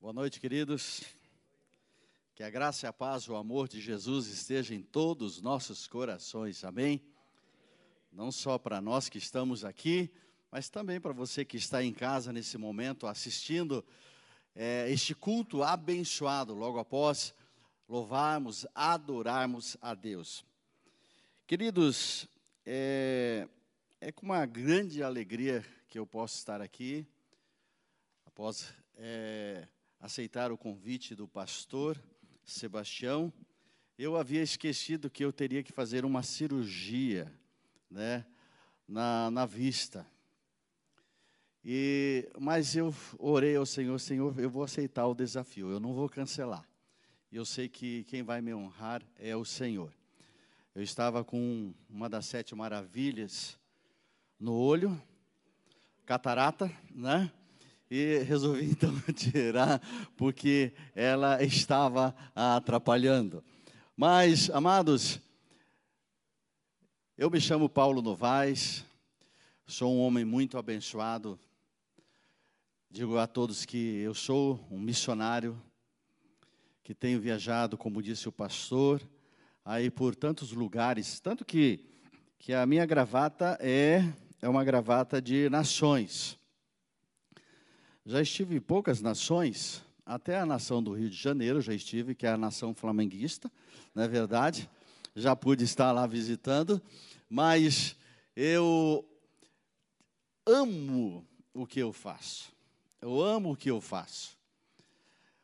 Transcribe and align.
Boa 0.00 0.12
noite, 0.12 0.38
queridos. 0.38 1.02
Que 2.32 2.44
a 2.44 2.50
graça, 2.50 2.88
a 2.88 2.92
paz, 2.92 3.28
o 3.28 3.34
amor 3.34 3.66
de 3.66 3.80
Jesus 3.80 4.28
esteja 4.28 4.72
em 4.72 4.80
todos 4.80 5.38
os 5.38 5.42
nossos 5.42 5.88
corações, 5.88 6.62
amém? 6.62 7.02
Não 8.12 8.30
só 8.30 8.58
para 8.58 8.80
nós 8.80 9.08
que 9.08 9.18
estamos 9.18 9.64
aqui, 9.64 10.08
mas 10.52 10.68
também 10.68 11.00
para 11.00 11.12
você 11.12 11.44
que 11.44 11.56
está 11.56 11.82
em 11.82 11.92
casa 11.92 12.32
nesse 12.32 12.56
momento 12.56 13.08
assistindo 13.08 13.84
é, 14.54 14.88
este 14.88 15.16
culto 15.16 15.64
abençoado, 15.64 16.54
logo 16.54 16.78
após 16.78 17.34
louvarmos, 17.88 18.64
adorarmos 18.76 19.76
a 19.80 19.96
Deus. 19.96 20.44
Queridos, 21.44 22.28
é, 22.64 23.48
é 24.00 24.12
com 24.12 24.26
uma 24.26 24.46
grande 24.46 25.02
alegria 25.02 25.66
que 25.88 25.98
eu 25.98 26.06
posso 26.06 26.36
estar 26.36 26.60
aqui, 26.60 27.04
após 28.24 28.72
é, 28.94 29.66
aceitar 30.00 30.52
o 30.52 30.58
convite 30.58 31.14
do 31.14 31.26
pastor 31.26 32.02
Sebastião, 32.44 33.32
eu 33.98 34.16
havia 34.16 34.42
esquecido 34.42 35.10
que 35.10 35.24
eu 35.24 35.32
teria 35.32 35.62
que 35.62 35.72
fazer 35.72 36.04
uma 36.04 36.22
cirurgia, 36.22 37.32
né, 37.90 38.24
na, 38.86 39.30
na 39.30 39.44
vista. 39.44 40.06
E, 41.64 42.30
mas 42.38 42.76
eu 42.76 42.94
orei 43.18 43.56
ao 43.56 43.66
Senhor, 43.66 43.98
Senhor, 43.98 44.38
eu 44.38 44.48
vou 44.48 44.62
aceitar 44.62 45.06
o 45.06 45.14
desafio, 45.14 45.70
eu 45.70 45.80
não 45.80 45.92
vou 45.92 46.08
cancelar. 46.08 46.66
Eu 47.30 47.44
sei 47.44 47.68
que 47.68 48.04
quem 48.04 48.22
vai 48.22 48.40
me 48.40 48.54
honrar 48.54 49.02
é 49.16 49.36
o 49.36 49.44
Senhor. 49.44 49.92
Eu 50.74 50.82
estava 50.82 51.24
com 51.24 51.74
uma 51.90 52.08
das 52.08 52.24
sete 52.24 52.54
maravilhas 52.54 53.58
no 54.38 54.54
olho, 54.54 55.02
catarata, 56.06 56.72
né? 56.90 57.30
E 57.90 58.18
resolvi 58.18 58.66
então 58.70 58.92
tirar 59.14 59.80
porque 60.16 60.72
ela 60.94 61.42
estava 61.42 62.14
atrapalhando. 62.34 63.42
Mas, 63.96 64.50
amados, 64.50 65.20
eu 67.16 67.30
me 67.30 67.40
chamo 67.40 67.68
Paulo 67.68 68.00
Novaes, 68.00 68.84
sou 69.66 69.92
um 69.92 70.00
homem 70.00 70.24
muito 70.24 70.56
abençoado. 70.56 71.38
Digo 72.90 73.18
a 73.18 73.26
todos 73.26 73.66
que 73.66 73.98
eu 73.98 74.14
sou 74.14 74.64
um 74.70 74.78
missionário 74.78 75.60
que 76.82 76.94
tenho 76.94 77.20
viajado, 77.20 77.76
como 77.76 78.02
disse 78.02 78.28
o 78.28 78.32
pastor, 78.32 79.02
aí 79.62 79.90
por 79.90 80.14
tantos 80.14 80.52
lugares, 80.52 81.20
tanto 81.20 81.44
que 81.44 81.84
que 82.38 82.54
a 82.54 82.64
minha 82.64 82.86
gravata 82.86 83.58
é 83.60 84.02
é 84.40 84.48
uma 84.48 84.62
gravata 84.62 85.20
de 85.20 85.50
nações. 85.50 86.38
Já 88.10 88.22
estive 88.22 88.56
em 88.56 88.60
poucas 88.60 89.02
nações, 89.02 89.84
até 90.06 90.38
a 90.38 90.46
nação 90.46 90.82
do 90.82 90.94
Rio 90.94 91.10
de 91.10 91.16
Janeiro 91.16 91.60
já 91.60 91.74
estive, 91.74 92.14
que 92.14 92.24
é 92.24 92.30
a 92.30 92.38
nação 92.38 92.72
flamenguista, 92.72 93.52
não 93.94 94.02
é 94.02 94.08
verdade? 94.08 94.66
Já 95.14 95.36
pude 95.36 95.62
estar 95.64 95.92
lá 95.92 96.06
visitando, 96.06 96.80
mas 97.28 97.94
eu 98.34 99.06
amo 100.46 101.22
o 101.52 101.66
que 101.66 101.80
eu 101.80 101.92
faço. 101.92 102.50
Eu 102.98 103.22
amo 103.22 103.52
o 103.52 103.56
que 103.56 103.70
eu 103.70 103.78
faço. 103.78 104.38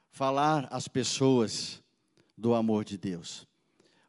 Falar 0.09 0.67
às 0.71 0.89
pessoas 0.89 1.83
do 2.35 2.55
amor 2.55 2.83
de 2.83 2.97
Deus. 2.97 3.47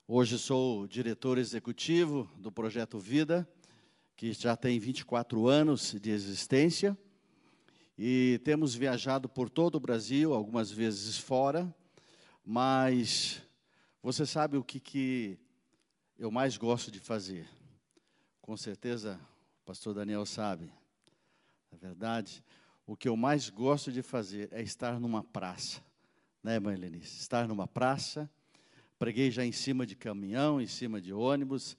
Hoje 0.08 0.40
sou 0.40 0.88
diretor 0.88 1.38
executivo 1.38 2.32
do 2.38 2.50
projeto 2.50 3.00
Vida, 3.00 3.46
que 4.16 4.32
já 4.32 4.56
tem 4.56 4.80
24 4.80 5.46
anos 5.46 5.94
de 6.00 6.10
existência 6.10 6.98
e 7.98 8.40
temos 8.44 8.76
viajado 8.76 9.30
por 9.30 9.50
todo 9.50 9.76
o 9.76 9.80
Brasil, 9.80 10.34
algumas 10.34 10.70
vezes 10.70 11.18
fora, 11.18 11.74
mas 12.44 13.42
você 14.04 14.26
sabe 14.26 14.58
o 14.58 14.64
que, 14.64 14.80
que 14.80 15.40
eu 16.18 16.30
mais 16.30 16.58
gosto 16.58 16.92
de 16.92 17.00
fazer? 17.00 17.48
Com 18.42 18.58
certeza 18.58 19.20
o 19.62 19.66
pastor 19.66 19.94
Daniel 19.94 20.26
sabe. 20.26 20.72
Na 21.72 21.78
verdade, 21.78 22.44
o 22.86 22.96
que 22.96 23.08
eu 23.08 23.16
mais 23.16 23.50
gosto 23.50 23.92
de 23.92 24.02
fazer 24.02 24.50
é 24.52 24.62
estar 24.62 25.00
numa 25.00 25.24
praça, 25.24 25.82
né, 26.44 26.60
mãe 26.60 26.76
Lenice? 26.76 27.20
Estar 27.20 27.48
numa 27.48 27.68
praça, 27.68 28.30
preguei 29.00 29.32
já 29.32 29.46
em 29.46 29.52
cima 29.52 29.86
de 29.86 29.96
caminhão, 29.96 30.62
em 30.62 30.68
cima 30.68 31.02
de 31.02 31.14
ônibus, 31.14 31.78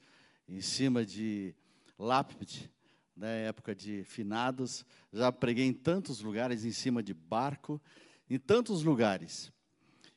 em 0.48 0.60
cima 0.60 1.04
de 1.04 1.54
lápide, 1.98 2.70
né, 3.16 3.46
época 3.46 3.74
de 3.74 4.04
finados, 4.04 4.84
já 5.12 5.32
preguei 5.32 5.64
em 5.64 5.72
tantos 5.72 6.20
lugares, 6.20 6.64
em 6.64 6.72
cima 6.72 7.02
de 7.02 7.14
barco, 7.14 7.80
em 8.28 8.38
tantos 8.38 8.82
lugares. 8.82 9.50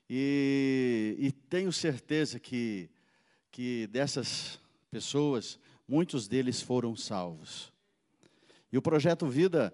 E, 0.09 1.15
e 1.17 1.31
tenho 1.31 1.71
certeza 1.71 2.39
que, 2.39 2.89
que 3.51 3.87
dessas 3.87 4.59
pessoas, 4.91 5.59
muitos 5.87 6.27
deles 6.27 6.61
foram 6.61 6.95
salvos. 6.95 7.71
E 8.71 8.77
o 8.77 8.81
projeto 8.81 9.27
Vida, 9.27 9.73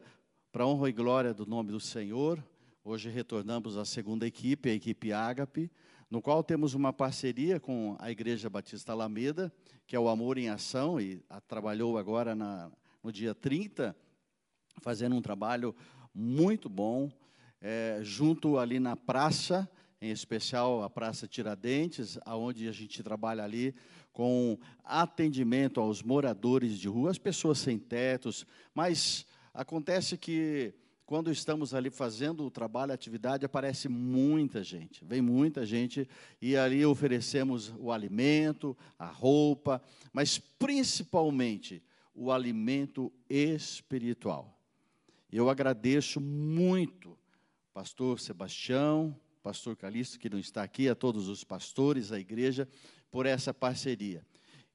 para 0.52 0.68
honra 0.68 0.90
e 0.90 0.94
glória 0.94 1.34
do 1.34 1.46
nome 1.46 1.72
do 1.72 1.80
Senhor, 1.80 2.44
hoje 2.84 3.10
retornamos 3.10 3.78
à 3.78 3.86
segunda 3.86 4.28
equipe, 4.28 4.70
a 4.70 4.74
equipe 4.74 5.12
Ágape, 5.12 5.72
no 6.10 6.22
qual 6.22 6.44
temos 6.44 6.74
uma 6.74 6.94
parceria 6.94 7.60
com 7.60 7.96
a 8.00 8.12
Igreja 8.12 8.50
Batista 8.50 8.92
Alameda, 8.92 9.52
que 9.88 9.96
é 9.96 10.00
o 10.00 10.08
Amor 10.08 10.38
em 10.38 10.50
Ação, 10.50 11.00
e 11.00 11.24
a, 11.30 11.42
trabalhou 11.42 11.98
agora 11.98 12.36
na, 12.36 12.72
no 13.06 13.12
dia 13.12 13.36
30, 13.36 13.96
fazendo 14.82 15.16
um 15.16 15.22
trabalho 15.22 15.76
muito 16.12 16.68
bom, 16.68 17.12
é, 17.62 18.00
junto 18.02 18.58
ali 18.58 18.80
na 18.80 18.96
praça, 18.96 19.70
em 20.02 20.10
especial 20.10 20.82
a 20.82 20.90
Praça 20.90 21.28
Tiradentes, 21.28 22.18
aonde 22.26 22.68
a 22.68 22.72
gente 22.72 23.04
trabalha 23.04 23.44
ali 23.44 23.76
com 24.12 24.58
atendimento 24.84 25.80
aos 25.80 26.02
moradores 26.02 26.80
de 26.80 26.88
rua, 26.88 27.12
as 27.12 27.20
pessoas 27.20 27.60
sem 27.60 27.78
tetos, 27.78 28.44
mas 28.74 29.28
acontece 29.54 30.18
que 30.18 30.74
quando 31.06 31.32
estamos 31.32 31.76
ali 31.76 31.92
fazendo 31.92 32.44
o 32.44 32.50
trabalho, 32.50 32.92
a 32.92 32.96
atividade, 32.96 33.46
aparece 33.46 33.88
muita 33.88 34.64
gente, 34.64 35.06
vem 35.06 35.22
muita 35.22 35.64
gente 35.64 36.10
e 36.42 36.58
ali 36.58 36.84
oferecemos 36.84 37.72
o 37.78 37.92
alimento, 37.92 38.76
a 38.98 39.06
roupa, 39.06 39.80
mas 40.12 40.40
principalmente 40.40 41.84
o 42.16 42.32
alimento 42.32 43.12
espiritual. 43.30 44.58
Eu 45.32 45.50
agradeço 45.50 46.22
muito, 46.22 47.18
pastor 47.74 48.20
Sebastião, 48.20 49.20
pastor 49.44 49.76
Calixto, 49.76 50.18
que 50.18 50.30
não 50.30 50.40
está 50.40 50.64
aqui, 50.64 50.88
a 50.88 50.96
todos 50.96 51.28
os 51.28 51.44
pastores, 51.44 52.12
a 52.12 52.20
igreja, 52.20 52.68
por 53.12 53.26
essa 53.26 53.54
parceria. 53.54 54.26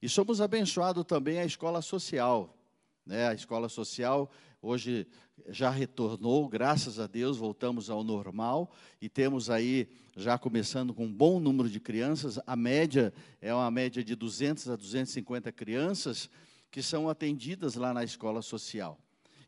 E 0.01 0.07
somos 0.07 0.39
abençoados 0.39 1.03
também 1.03 1.39
a 1.39 1.45
escola 1.45 1.81
social. 1.81 2.57
Né? 3.05 3.27
A 3.27 3.33
escola 3.33 3.67
social 3.67 4.31
hoje 4.61 5.07
já 5.49 5.69
retornou, 5.69 6.47
graças 6.47 6.99
a 6.99 7.07
Deus, 7.07 7.37
voltamos 7.37 7.89
ao 7.89 8.03
normal 8.03 8.71
e 9.01 9.09
temos 9.09 9.49
aí, 9.49 9.89
já 10.15 10.37
começando 10.37 10.93
com 10.93 11.05
um 11.05 11.13
bom 11.13 11.39
número 11.39 11.67
de 11.67 11.79
crianças, 11.79 12.39
a 12.45 12.55
média 12.55 13.11
é 13.41 13.53
uma 13.53 13.71
média 13.71 14.03
de 14.03 14.15
200 14.15 14.69
a 14.69 14.75
250 14.75 15.51
crianças, 15.51 16.29
que 16.71 16.81
são 16.81 17.09
atendidas 17.09 17.75
lá 17.75 17.93
na 17.93 18.03
escola 18.03 18.41
social. 18.41 18.97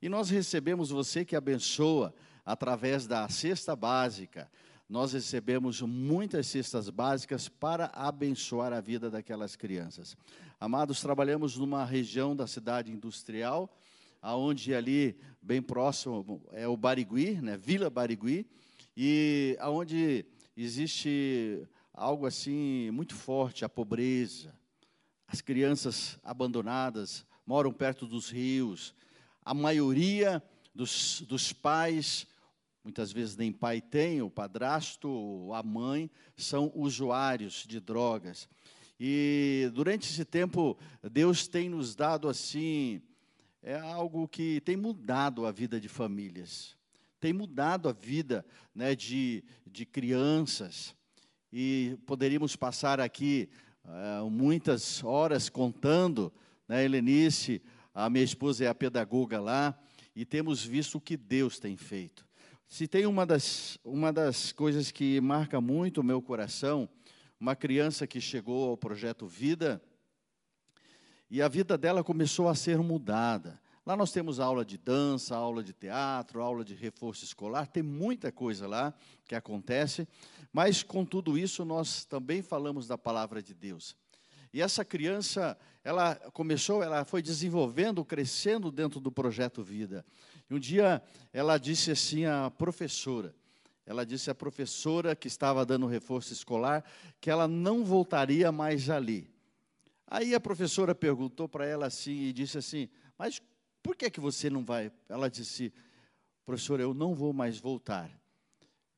E 0.02 0.10
nós 0.10 0.30
recebemos 0.30 0.90
você 0.90 1.24
que 1.24 1.36
abençoa 1.36 2.14
através 2.46 3.08
da 3.08 3.28
cesta 3.30 3.74
básica. 3.74 4.52
Nós 4.90 5.14
recebemos 5.14 5.82
muitas 5.82 6.48
cestas 6.48 6.90
básicas 6.90 7.48
para 7.48 7.86
abençoar 7.94 8.74
a 8.74 8.82
vida 8.82 9.10
daquelas 9.10 9.56
crianças. 9.56 10.18
Amados, 10.60 11.00
trabalhamos 11.00 11.58
numa 11.58 11.86
região 11.86 12.36
da 12.36 12.46
cidade 12.46 12.92
industrial, 12.92 13.74
aonde 14.22 14.76
ali 14.76 15.18
bem 15.42 15.62
próximo 15.62 16.42
é 16.52 16.68
o 16.68 16.76
Barigui, 16.76 17.42
né, 17.42 17.58
Vila 17.58 17.90
Barigui, 17.90 18.46
e 18.96 19.58
aonde 19.60 20.26
existe 20.56 21.66
algo 21.94 22.26
assim 22.26 22.92
muito 22.92 23.16
forte, 23.16 23.64
a 23.64 23.70
pobreza, 23.70 24.54
as 25.34 25.42
crianças 25.42 26.20
abandonadas 26.24 27.26
moram 27.44 27.74
perto 27.74 28.06
dos 28.06 28.30
rios. 28.30 28.94
A 29.44 29.52
maioria 29.52 30.44
dos, 30.76 31.22
dos 31.22 31.52
pais, 31.52 32.28
muitas 32.84 33.12
vezes 33.12 33.36
nem 33.36 33.52
pai 33.52 33.82
tem, 33.82 34.22
o 34.22 34.30
padrasto, 34.30 35.52
a 35.52 35.64
mãe, 35.64 36.08
são 36.38 36.72
usuários 36.76 37.66
de 37.68 37.80
drogas. 37.80 38.48
E 39.00 39.72
durante 39.74 40.08
esse 40.08 40.24
tempo, 40.24 40.78
Deus 41.12 41.48
tem 41.48 41.68
nos 41.68 41.96
dado 41.96 42.30
assim, 42.30 43.02
é 43.64 43.80
algo 43.80 44.28
que 44.28 44.62
tem 44.62 44.78
mudado 44.78 45.48
a 45.48 45.52
vida 45.52 45.82
de 45.82 45.90
famílias, 45.90 46.78
tem 47.20 47.34
mudado 47.34 47.90
a 47.90 47.92
vida 47.92 48.46
né, 48.76 48.94
de, 48.94 49.44
de 49.66 49.84
crianças. 49.84 50.96
E 51.52 51.98
poderíamos 52.06 52.56
passar 52.56 53.00
aqui 53.00 53.50
uh, 53.86 54.30
muitas 54.30 55.04
horas 55.04 55.50
contando, 55.50 56.32
né, 56.68 56.84
Helenice, 56.84 57.62
a 57.94 58.10
minha 58.10 58.24
esposa 58.24 58.66
é 58.66 58.68
a 58.68 58.76
pedagoga 58.76 59.40
lá, 59.40 59.78
e 60.16 60.26
temos 60.26 60.64
visto 60.64 60.96
o 60.96 61.02
que 61.02 61.18
Deus 61.18 61.60
tem 61.60 61.76
feito. 61.76 62.26
Se 62.68 62.88
tem 62.88 63.06
uma 63.06 63.26
das, 63.26 63.78
uma 63.84 64.12
das 64.12 64.52
coisas 64.52 64.92
que 64.92 65.20
marca 65.22 65.62
muito 65.62 66.02
o 66.02 66.04
meu 66.04 66.22
coração, 66.22 66.90
uma 67.40 67.56
criança 67.56 68.08
que 68.08 68.20
chegou 68.22 68.70
ao 68.70 68.78
projeto 68.78 69.28
Vida, 69.28 69.82
e 71.30 71.42
a 71.42 71.48
vida 71.48 71.78
dela 71.78 72.04
começou 72.04 72.48
a 72.48 72.56
ser 72.56 72.78
mudada. 72.78 73.60
Lá 73.86 73.98
nós 73.98 74.12
temos 74.12 74.40
aula 74.40 74.64
de 74.64 74.78
dança, 74.78 75.36
aula 75.36 75.64
de 75.64 75.74
teatro, 75.74 76.42
aula 76.42 76.64
de 76.64 76.74
reforço 76.74 77.26
escolar, 77.26 77.68
tem 77.68 77.84
muita 77.84 78.32
coisa 78.32 78.66
lá 78.66 78.94
que 79.26 79.36
acontece, 79.36 80.08
mas 80.54 80.84
com 80.84 81.04
tudo 81.04 81.38
isso 81.38 81.66
nós 81.66 82.06
também 82.06 82.42
falamos 82.42 82.88
da 82.88 82.98
palavra 82.98 83.42
de 83.42 83.54
Deus. 83.54 83.96
E 84.54 84.62
essa 84.62 84.86
criança, 84.86 85.58
ela 85.84 86.16
começou, 86.32 86.84
ela 86.84 87.04
foi 87.04 87.24
desenvolvendo, 87.24 88.06
crescendo 88.06 88.72
dentro 88.72 89.00
do 89.00 89.12
projeto 89.12 89.64
Vida. 89.64 90.06
E 90.48 90.54
um 90.54 90.60
dia 90.60 91.02
ela 91.34 91.58
disse 91.58 91.90
assim 91.90 92.26
à 92.26 92.52
professora, 92.52 93.36
ela 93.84 94.06
disse 94.06 94.30
à 94.30 94.36
professora 94.36 95.16
que 95.16 95.28
estava 95.28 95.66
dando 95.66 95.88
reforço 95.88 96.32
escolar 96.32 96.86
que 97.20 97.32
ela 97.32 97.48
não 97.48 97.84
voltaria 97.84 98.52
mais 98.52 98.90
ali. 98.92 99.28
Aí 100.06 100.36
a 100.36 100.40
professora 100.40 100.94
perguntou 100.94 101.50
para 101.50 101.66
ela 101.66 101.88
assim 101.88 102.28
e 102.28 102.32
disse 102.32 102.60
assim: 102.60 102.88
"Mas 103.18 103.42
por 103.84 103.98
que, 103.98 104.10
que 104.10 104.22
você 104.22 104.50
não 104.50 104.64
vai? 104.64 104.90
Ela 105.10 105.30
disse, 105.30 105.74
professor, 106.46 106.80
eu 106.80 106.94
não 106.94 107.14
vou 107.14 107.34
mais 107.34 107.60
voltar. 107.60 108.10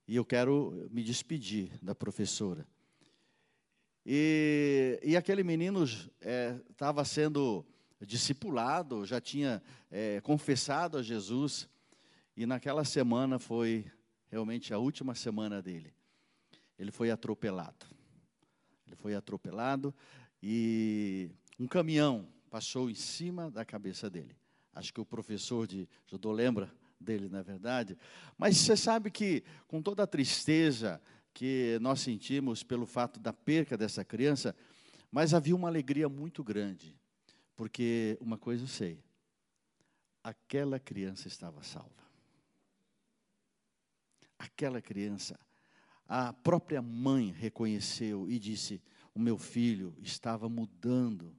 E 0.08 0.16
eu 0.16 0.26
quero 0.26 0.88
me 0.92 1.04
despedir 1.04 1.72
da 1.82 1.96
professora. 1.96 2.66
E, 4.06 5.00
e 5.04 5.18
aquele 5.18 5.44
menino 5.44 5.84
estava 5.84 7.02
é, 7.02 7.06
sendo 7.06 7.66
discipulado, 8.02 9.06
já 9.06 9.20
tinha 9.20 9.64
é, 9.90 10.22
confessado 10.22 10.98
a 10.98 11.02
Jesus, 11.02 11.68
e 12.38 12.46
naquela 12.46 12.84
semana 12.84 13.40
foi 13.40 13.90
realmente 14.30 14.74
a 14.74 14.78
última 14.78 15.16
semana 15.16 15.62
dele. 15.62 15.94
Ele 16.78 16.92
foi 16.92 17.10
atropelado. 17.10 17.86
Ele 18.86 18.96
foi 18.96 19.16
atropelado 19.16 19.94
e 20.44 21.32
um 21.60 21.68
caminhão 21.68 22.28
passou 22.50 22.90
em 22.90 22.96
cima 22.96 23.50
da 23.50 23.66
cabeça 23.66 24.10
dele. 24.10 24.36
Acho 24.74 24.94
que 24.94 25.02
o 25.02 25.06
professor 25.06 25.66
de 25.66 25.88
judô 26.06 26.32
lembra 26.32 26.72
dele, 27.00 27.30
na 27.30 27.40
é 27.40 27.44
verdade. 27.44 27.98
Mas 28.38 28.58
você 28.58 28.76
sabe 28.76 29.12
que, 29.12 29.44
com 29.68 29.82
toda 29.82 30.04
a 30.04 30.08
tristeza 30.08 31.02
que 31.34 31.78
nós 31.82 32.00
sentimos 32.00 32.64
pelo 32.64 32.86
fato 32.86 33.20
da 33.20 33.34
perca 33.34 33.78
dessa 33.78 34.04
criança, 34.04 34.56
mas 35.12 35.34
havia 35.34 35.56
uma 35.56 35.68
alegria 35.68 36.10
muito 36.10 36.44
grande, 36.44 36.98
porque 37.56 38.18
uma 38.22 38.38
coisa 38.38 38.64
eu 38.64 38.68
sei: 38.68 39.04
aquela 40.24 40.80
criança 40.80 41.28
estava 41.28 41.62
salva. 41.64 42.06
Aquela 44.38 44.82
criança, 44.82 45.40
a 46.08 46.34
própria 46.34 46.82
mãe 46.82 47.32
reconheceu 47.32 48.30
e 48.30 48.40
disse: 48.40 48.82
O 49.14 49.20
meu 49.20 49.38
filho 49.38 49.96
estava 50.02 50.50
mudando 50.50 51.36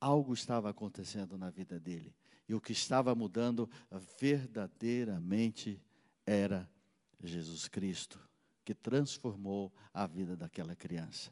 algo 0.00 0.32
estava 0.32 0.70
acontecendo 0.70 1.36
na 1.36 1.50
vida 1.50 1.78
dele. 1.78 2.14
E 2.50 2.54
o 2.54 2.60
que 2.60 2.72
estava 2.72 3.14
mudando 3.14 3.70
verdadeiramente 4.18 5.80
era 6.26 6.68
Jesus 7.22 7.68
Cristo, 7.68 8.18
que 8.64 8.74
transformou 8.74 9.72
a 9.94 10.04
vida 10.04 10.36
daquela 10.36 10.74
criança. 10.74 11.30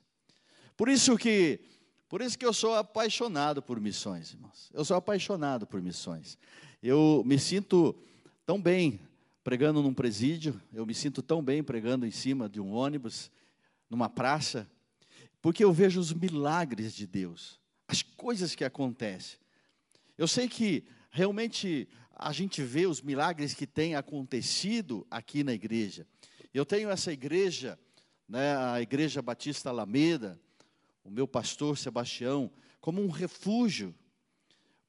Por 0.77 0.89
isso 0.89 1.19
que, 1.19 1.59
por 2.09 2.23
isso 2.23 2.39
que 2.39 2.47
eu 2.47 2.53
sou 2.53 2.77
apaixonado 2.77 3.61
por 3.61 3.81
missões, 3.81 4.33
irmãos. 4.33 4.71
Eu 4.73 4.85
sou 4.85 4.97
apaixonado 4.97 5.67
por 5.67 5.83
missões. 5.83 6.39
Eu 6.81 7.25
me 7.27 7.37
sinto 7.37 8.01
tão 8.47 8.63
bem 8.63 9.01
pregando 9.43 9.83
num 9.83 9.93
presídio, 9.93 10.63
eu 10.73 10.87
me 10.87 10.95
sinto 10.95 11.21
tão 11.21 11.43
bem 11.43 11.65
pregando 11.65 12.07
em 12.07 12.13
cima 12.13 12.49
de 12.49 12.61
um 12.61 12.73
ônibus, 12.73 13.29
numa 13.91 14.09
praça, 14.09 14.71
porque 15.43 15.65
eu 15.65 15.73
vejo 15.73 15.99
os 15.99 16.13
milagres 16.13 16.95
de 16.95 17.09
Deus 17.09 17.59
as 17.89 18.03
coisas 18.03 18.55
que 18.55 18.65
acontecem. 18.65 19.41
Eu 20.17 20.29
sei 20.29 20.47
que 20.47 20.85
realmente 21.11 21.89
a 22.15 22.33
gente 22.33 22.63
vê 22.63 22.87
os 22.87 23.01
milagres 23.01 23.55
que 23.55 23.67
têm 23.67 23.95
acontecido 23.95 25.07
aqui 25.11 25.45
na 25.45 25.53
igreja. 25.53 26.07
Eu 26.53 26.67
tenho 26.67 26.91
essa 26.91 27.13
igreja, 27.13 27.79
né, 28.29 28.57
a 28.57 28.81
Igreja 28.81 29.23
Batista 29.23 29.71
Alameda, 29.71 30.41
o 31.05 31.11
meu 31.11 31.29
pastor 31.29 31.79
Sebastião, 31.79 32.51
como 32.81 33.03
um 33.03 33.09
refúgio. 33.09 33.95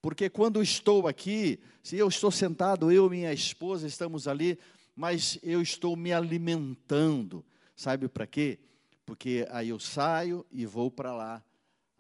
Porque 0.01 0.30
quando 0.30 0.62
estou 0.62 1.07
aqui, 1.07 1.60
se 1.83 1.98
eu 1.98 2.07
estou 2.07 2.31
sentado, 2.31 2.92
eu 2.92 3.07
e 3.07 3.10
minha 3.10 3.33
esposa 3.33 3.86
estamos 3.86 4.27
ali, 4.27 4.57
mas 4.95 5.38
eu 5.44 5.62
estou 5.62 5.95
me 5.95 6.12
alimentando. 6.12 7.45
Sabe 7.75 8.07
para 8.07 8.25
quê? 8.25 8.60
Porque 9.06 9.48
aí 9.51 9.69
eu 9.69 9.80
saio 9.80 10.45
e 10.51 10.66
vou 10.66 10.89
para 10.89 11.13
lá 11.13 11.44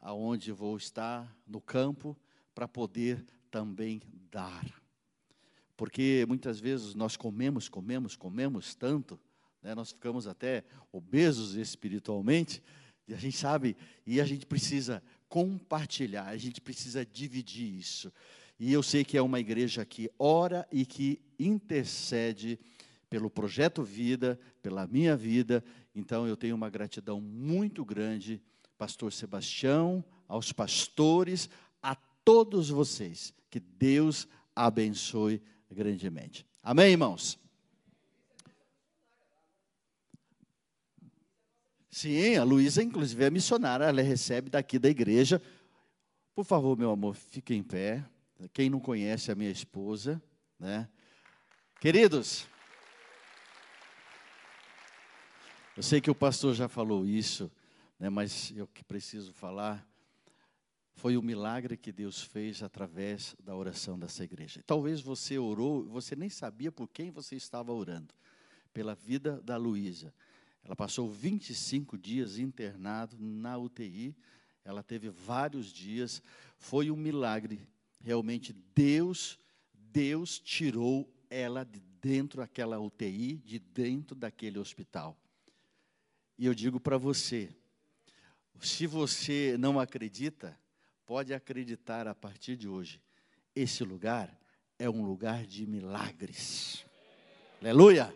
aonde 0.01 0.51
vou 0.51 0.77
estar 0.77 1.35
no 1.45 1.59
campo 1.59 2.17
para 2.55 2.67
poder 2.67 3.25
também 3.49 4.01
dar. 4.31 4.65
Porque 5.75 6.25
muitas 6.27 6.59
vezes 6.59 6.93
nós 6.93 7.15
comemos, 7.15 7.69
comemos, 7.69 8.15
comemos 8.15 8.75
tanto, 8.75 9.19
né, 9.61 9.73
nós 9.73 9.91
ficamos 9.91 10.27
até 10.27 10.63
obesos 10.91 11.55
espiritualmente, 11.55 12.61
e 13.07 13.13
a 13.13 13.17
gente 13.17 13.37
sabe, 13.37 13.75
e 14.05 14.21
a 14.21 14.25
gente 14.25 14.45
precisa 14.45 15.01
compartilhar, 15.27 16.27
a 16.27 16.37
gente 16.37 16.61
precisa 16.61 17.05
dividir 17.05 17.67
isso. 17.67 18.11
E 18.59 18.73
eu 18.73 18.83
sei 18.83 19.05
que 19.05 19.17
é 19.17 19.21
uma 19.21 19.39
igreja 19.39 19.85
que 19.85 20.11
ora 20.19 20.67
e 20.71 20.85
que 20.85 21.21
intercede 21.39 22.59
pelo 23.09 23.29
projeto 23.29 23.83
Vida, 23.83 24.39
pela 24.61 24.85
minha 24.85 25.15
vida, 25.15 25.63
então 25.95 26.27
eu 26.27 26.37
tenho 26.37 26.55
uma 26.55 26.69
gratidão 26.69 27.19
muito 27.19 27.83
grande 27.83 28.41
pastor 28.79 29.11
Sebastião, 29.11 30.03
aos 30.25 30.53
pastores, 30.53 31.49
todos 32.23 32.69
vocês. 32.69 33.33
Que 33.49 33.59
Deus 33.59 34.27
abençoe 34.55 35.41
grandemente. 35.71 36.45
Amém, 36.61 36.91
irmãos? 36.91 37.39
Sim, 41.89 42.37
a 42.37 42.43
Luísa, 42.43 42.83
inclusive, 42.83 43.25
é 43.25 43.29
missionária, 43.29 43.85
ela 43.85 44.01
recebe 44.01 44.49
daqui 44.49 44.77
da 44.79 44.89
igreja. 44.89 45.41
Por 46.33 46.45
favor, 46.45 46.77
meu 46.77 46.91
amor, 46.91 47.15
fique 47.15 47.53
em 47.53 47.63
pé. 47.63 48.05
Quem 48.53 48.69
não 48.69 48.79
conhece 48.79 49.31
a 49.31 49.35
minha 49.35 49.51
esposa, 49.51 50.21
né? 50.57 50.87
Queridos, 51.81 52.47
eu 55.75 55.83
sei 55.83 55.99
que 55.99 56.11
o 56.11 56.15
pastor 56.15 56.53
já 56.53 56.67
falou 56.67 57.05
isso, 57.05 57.51
né, 57.97 58.09
mas 58.09 58.53
eu 58.55 58.67
que 58.67 58.83
preciso 58.83 59.33
falar 59.33 59.85
foi 60.99 61.15
o 61.15 61.21
milagre 61.21 61.77
que 61.77 61.93
Deus 61.93 62.21
fez 62.21 62.61
através 62.61 63.33
da 63.41 63.55
oração 63.55 63.97
dessa 63.97 64.21
igreja. 64.21 64.61
Talvez 64.67 64.99
você 64.99 65.37
orou, 65.37 65.85
você 65.85 66.13
nem 66.13 66.29
sabia 66.29 66.73
por 66.73 66.89
quem 66.89 67.09
você 67.09 67.37
estava 67.37 67.71
orando, 67.71 68.13
pela 68.73 68.93
vida 68.95 69.41
da 69.41 69.55
Luísa. 69.55 70.13
Ela 70.61 70.75
passou 70.75 71.09
25 71.09 71.97
dias 71.97 72.37
internado 72.37 73.15
na 73.17 73.57
UTI, 73.57 74.13
ela 74.65 74.83
teve 74.83 75.09
vários 75.09 75.71
dias, 75.71 76.21
foi 76.57 76.91
um 76.91 76.97
milagre. 76.97 77.65
Realmente 78.01 78.51
Deus, 78.75 79.39
Deus 79.73 80.37
tirou 80.37 81.09
ela 81.29 81.63
de 81.63 81.79
dentro 82.01 82.41
daquela 82.41 82.77
UTI, 82.77 83.37
de 83.45 83.57
dentro 83.57 84.17
daquele 84.17 84.59
hospital. 84.59 85.17
E 86.37 86.45
eu 86.45 86.53
digo 86.53 86.77
para 86.77 86.97
você, 86.97 87.49
se 88.59 88.85
você 88.85 89.55
não 89.57 89.79
acredita, 89.79 90.59
pode 91.09 91.33
acreditar 91.33 92.07
a 92.07 92.13
partir 92.13 92.55
de 92.55 92.67
hoje. 92.67 93.01
Esse 93.55 93.83
lugar 93.83 94.31
é 94.77 94.87
um 94.87 95.03
lugar 95.03 95.43
de 95.43 95.65
milagres. 95.65 96.85
Aleluia! 97.59 98.13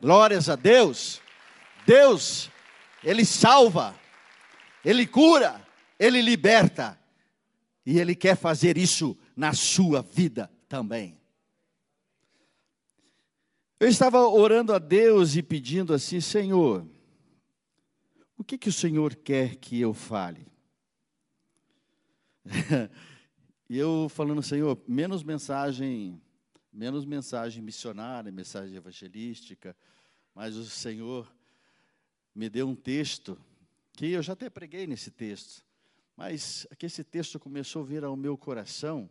Glórias 0.00 0.48
a 0.48 0.54
Deus! 0.54 1.20
Deus, 1.84 2.48
Ele 3.02 3.24
salva, 3.24 3.98
Ele 4.84 5.08
cura, 5.08 5.60
Ele 5.98 6.22
liberta. 6.22 6.96
E 7.84 7.98
Ele 7.98 8.14
quer 8.14 8.36
fazer 8.36 8.78
isso 8.78 9.18
na 9.34 9.52
sua 9.52 10.00
vida 10.00 10.48
também. 10.68 11.20
Eu 13.80 13.88
estava 13.88 14.20
orando 14.20 14.72
a 14.72 14.78
Deus 14.78 15.34
e 15.34 15.42
pedindo 15.42 15.92
assim, 15.92 16.20
Senhor, 16.20 16.86
o 18.38 18.44
que, 18.44 18.56
que 18.56 18.68
o 18.68 18.72
Senhor 18.72 19.16
quer 19.16 19.56
que 19.56 19.80
eu 19.80 19.92
fale? 19.92 20.53
e 23.68 23.78
eu 23.78 24.08
falando, 24.08 24.42
Senhor, 24.42 24.78
menos 24.86 25.22
mensagem, 25.22 26.20
menos 26.72 27.04
mensagem 27.04 27.62
missionária, 27.62 28.30
mensagem 28.30 28.76
evangelística, 28.76 29.76
mas 30.34 30.56
o 30.56 30.64
Senhor 30.64 31.32
me 32.34 32.50
deu 32.50 32.68
um 32.68 32.74
texto 32.74 33.38
que 33.92 34.10
eu 34.10 34.22
já 34.22 34.34
até 34.34 34.50
preguei 34.50 34.86
nesse 34.86 35.10
texto, 35.10 35.64
mas 36.16 36.66
que 36.78 36.86
esse 36.86 37.02
texto 37.02 37.40
começou 37.40 37.82
a 37.82 37.86
vir 37.86 38.04
ao 38.04 38.16
meu 38.16 38.36
coração. 38.36 39.08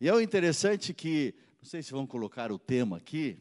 E 0.00 0.08
é 0.08 0.14
o 0.14 0.20
interessante 0.20 0.92
que, 0.92 1.34
não 1.60 1.68
sei 1.68 1.82
se 1.82 1.92
vão 1.92 2.06
colocar 2.06 2.50
o 2.50 2.58
tema 2.58 2.96
aqui, 2.96 3.38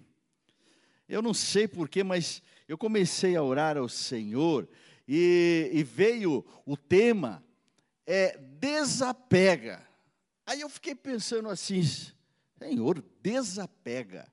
Eu 1.07 1.21
não 1.21 1.33
sei 1.33 1.67
porquê, 1.67 2.01
mas 2.03 2.41
eu 2.67 2.77
comecei 2.77 3.35
a 3.35 3.43
orar 3.43 3.77
ao 3.77 3.89
Senhor 3.89 4.67
e, 5.07 5.69
e 5.73 5.83
veio 5.83 6.45
o 6.65 6.77
tema 6.77 7.43
é 8.05 8.37
desapega. 8.37 9.85
Aí 10.45 10.61
eu 10.61 10.69
fiquei 10.69 10.95
pensando 10.95 11.49
assim, 11.49 11.81
Senhor, 12.59 13.03
desapega. 13.21 14.31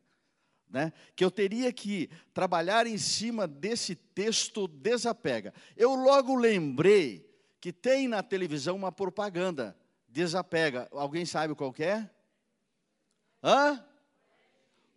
Né? 0.69 0.93
Que 1.17 1.25
eu 1.25 1.31
teria 1.31 1.73
que 1.73 2.09
trabalhar 2.33 2.87
em 2.87 2.97
cima 2.97 3.47
desse 3.47 3.95
texto 3.95 4.69
desapega. 4.69 5.53
Eu 5.77 5.95
logo 5.95 6.35
lembrei 6.37 7.29
que 7.61 7.73
tem 7.73 8.07
na 8.07 8.23
televisão 8.23 8.77
uma 8.77 8.93
propaganda, 8.93 9.77
desapega. 10.09 10.89
Alguém 10.93 11.27
sabe 11.27 11.55
qual 11.55 11.75
é? 11.79 12.09
Hã? 13.43 13.85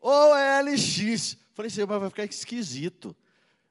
OLX. 0.01 1.37
Falei 1.53 1.67
assim, 1.71 1.85
mas 1.85 1.99
vai 1.99 2.09
ficar 2.09 2.25
esquisito. 2.25 3.15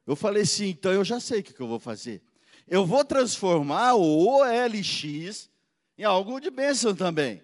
Eu 0.07 0.17
falei 0.17 0.43
assim, 0.43 0.69
então 0.69 0.93
eu 0.93 1.05
já 1.05 1.21
sei 1.21 1.41
o 1.41 1.43
que 1.43 1.61
eu 1.61 1.69
vou 1.69 1.79
fazer. 1.79 2.23
Eu 2.67 2.87
vou 2.87 3.05
transformar 3.05 3.95
o 3.95 4.27
OLX 4.27 5.51
em 5.99 6.05
algo 6.05 6.41
de 6.41 6.51
bênção 6.51 6.95
também. 6.95 7.43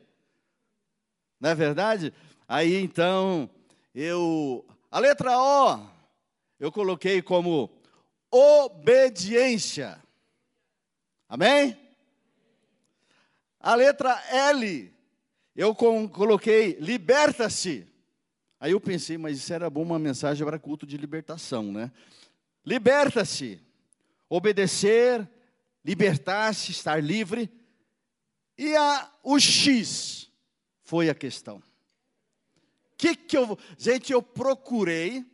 Não 1.41 1.51
é 1.51 1.55
verdade? 1.55 2.13
Aí 2.47 2.77
então, 2.77 3.49
eu. 3.95 4.65
A 4.91 4.99
letra 4.99 5.39
O, 5.39 5.87
eu 6.59 6.73
coloquei 6.73 7.21
como 7.21 7.71
obediência. 8.31 10.03
Amém? 11.29 11.77
A 13.61 13.75
letra 13.75 14.19
L, 14.31 14.93
eu 15.55 15.75
coloquei 15.75 16.79
liberta-se. 16.81 17.87
Aí 18.59 18.73
eu 18.73 18.81
pensei, 18.81 19.19
mas 19.19 19.37
isso 19.37 19.53
era 19.53 19.69
bom 19.69 19.83
uma 19.83 19.99
mensagem 19.99 20.45
para 20.45 20.59
culto 20.59 20.87
de 20.87 20.97
libertação, 20.97 21.71
né? 21.71 21.93
Liberta-se, 22.65 23.61
obedecer, 24.29 25.29
libertar-se, 25.85 26.71
estar 26.71 27.03
livre. 27.03 27.51
E 28.57 28.75
a, 28.77 29.13
o 29.23 29.39
X 29.39 30.31
foi 30.83 31.09
a 31.09 31.15
questão. 31.15 31.63
Que 32.97 33.15
que 33.15 33.37
eu, 33.37 33.57
gente, 33.79 34.13
eu 34.13 34.23
procurei, 34.23 35.25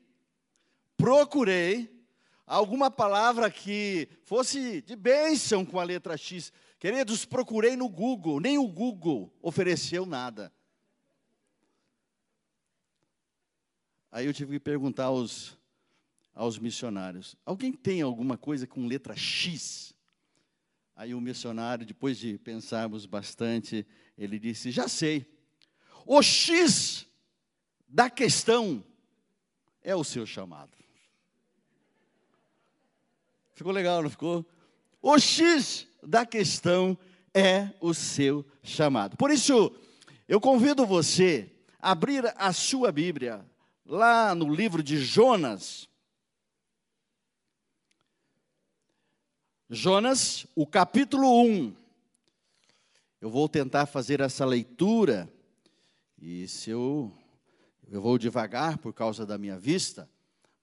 procurei 0.97 1.91
alguma 2.47 2.91
palavra 2.91 3.51
que 3.51 4.09
fosse 4.23 4.83
de 4.83 4.95
bênção 4.95 5.65
com 5.65 5.81
a 5.81 5.85
letra 5.85 6.17
X. 6.17 6.53
Queridos, 6.79 7.25
procurei 7.25 7.77
no 7.77 7.89
Google, 7.89 8.41
nem 8.41 8.59
o 8.59 8.69
Google 8.69 9.33
ofereceu 9.41 10.05
nada. 10.05 10.53
Aí 14.13 14.27
eu 14.27 14.35
tive 14.35 14.53
que 14.53 14.61
perguntar 14.61 15.07
aos, 15.07 15.59
aos 16.35 16.59
missionários: 16.59 17.37
alguém 17.45 17.73
tem 17.73 18.03
alguma 18.03 18.37
coisa 18.37 18.67
com 18.67 18.87
letra 18.87 19.17
X? 19.17 19.95
Aí 20.97 21.15
o 21.15 21.21
missionário, 21.21 21.85
depois 21.85 22.19
de 22.19 22.39
pensarmos 22.39 23.07
bastante, 23.07 23.87
ele 24.17 24.39
disse: 24.39 24.71
Já 24.71 24.89
sei. 24.89 25.27
O 26.07 26.23
X 26.23 27.07
da 27.89 28.11
questão 28.11 28.85
é 29.83 29.95
o 29.95 30.05
seu 30.05 30.27
chamado. 30.27 30.73
Ficou 33.55 33.73
legal, 33.73 34.03
não 34.03 34.11
ficou? 34.11 34.45
O 35.01 35.19
X 35.19 35.87
da 36.03 36.27
questão 36.27 36.99
é 37.33 37.71
o 37.81 37.95
seu 37.95 38.45
chamado. 38.63 39.17
Por 39.17 39.31
isso, 39.31 39.75
eu 40.29 40.41
convido 40.41 40.85
você 40.87 41.51
a 41.79 41.93
abrir 41.93 42.33
a 42.37 42.53
sua 42.53 42.91
Bíblia 42.91 43.45
lá 43.87 44.35
no 44.35 44.53
livro 44.53 44.83
de 44.83 44.97
Jonas. 44.97 45.89
Jonas, 49.75 50.47
o 50.55 50.65
capítulo 50.65 51.43
1. 51.43 51.75
Eu 53.21 53.29
vou 53.29 53.49
tentar 53.49 53.87
fazer 53.87 54.21
essa 54.21 54.45
leitura, 54.45 55.29
e 56.17 56.47
se 56.47 56.71
eu, 56.71 57.13
eu 57.91 58.01
vou 58.01 58.17
devagar 58.17 58.79
por 58.79 58.95
causa 58.95 59.27
da 59.27 59.37
minha 59.37 59.59
vista, 59.59 60.09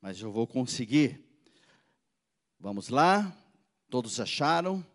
mas 0.01 0.21
eu 0.21 0.31
vou 0.31 0.47
conseguir. 0.47 1.21
Vamos 2.57 2.87
lá, 2.87 3.35
todos 3.89 4.17
acharam? 4.17 4.85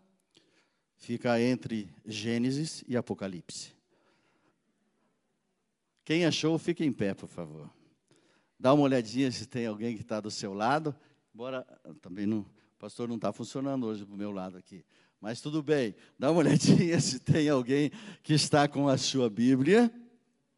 Fica 0.95 1.39
entre 1.39 1.87
Gênesis 2.03 2.83
e 2.87 2.97
Apocalipse. 2.97 3.71
Quem 6.03 6.25
achou, 6.25 6.57
fique 6.57 6.83
em 6.83 6.91
pé, 6.91 7.13
por 7.13 7.29
favor. 7.29 7.69
Dá 8.59 8.73
uma 8.73 8.83
olhadinha 8.83 9.31
se 9.31 9.45
tem 9.45 9.67
alguém 9.67 9.95
que 9.95 10.01
está 10.01 10.19
do 10.19 10.31
seu 10.31 10.55
lado. 10.55 10.95
Embora 11.35 11.61
também 12.01 12.25
não, 12.25 12.43
pastor 12.79 13.07
não 13.07 13.15
está 13.15 13.33
funcionando 13.33 13.87
hoje 13.87 14.05
do 14.05 14.15
meu 14.15 14.31
lado 14.31 14.55
aqui. 14.57 14.85
Mas 15.19 15.41
tudo 15.41 15.63
bem, 15.63 15.95
dá 16.17 16.31
uma 16.31 16.39
olhadinha 16.41 16.99
se 17.01 17.19
tem 17.19 17.49
alguém 17.49 17.91
que 18.21 18.33
está 18.33 18.67
com 18.67 18.87
a 18.87 18.97
sua 18.97 19.29
Bíblia, 19.29 19.91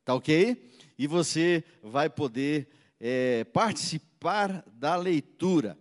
tá 0.03 0.13
ok? 0.13 0.69
E 0.97 1.07
você 1.07 1.63
vai 1.81 2.09
poder 2.09 2.67
é, 2.99 3.45
participar 3.45 4.65
da 4.67 4.97
leitura. 4.97 5.77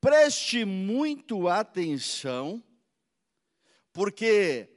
Preste 0.00 0.64
muito 0.64 1.46
atenção, 1.46 2.64
porque 3.92 4.70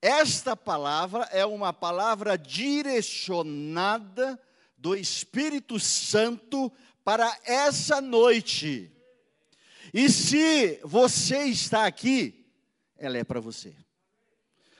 esta 0.00 0.56
palavra 0.56 1.24
é 1.24 1.44
uma 1.44 1.74
palavra 1.74 2.38
direcionada 2.38 4.40
do 4.78 4.96
Espírito 4.96 5.78
Santo 5.78 6.72
para 7.04 7.38
essa 7.44 8.00
noite. 8.00 8.95
E 9.92 10.08
se 10.08 10.80
você 10.84 11.44
está 11.44 11.86
aqui, 11.86 12.46
ela 12.96 13.18
é 13.18 13.24
para 13.24 13.40
você. 13.40 13.74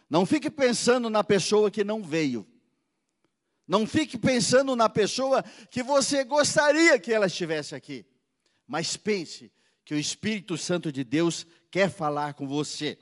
Não 0.09 0.25
fique 0.25 0.51
pensando 0.51 1.11
na 1.11 1.25
pessoa 1.25 1.71
que 1.71 1.85
não 1.85 2.03
veio. 2.03 2.47
Não 3.67 3.87
fique 3.87 4.17
pensando 4.17 4.77
na 4.77 4.89
pessoa 4.89 5.43
que 5.71 5.83
você 5.83 6.23
gostaria 6.25 6.99
que 6.99 7.13
ela 7.13 7.27
estivesse 7.27 7.75
aqui. 7.75 8.07
Mas 8.67 8.97
pense 8.97 9.53
que 9.85 9.95
o 9.95 9.99
Espírito 9.99 10.57
Santo 10.57 10.93
de 10.93 11.03
Deus 11.03 11.47
quer 11.71 11.91
falar 11.91 12.35
com 12.35 12.47
você. 12.47 12.99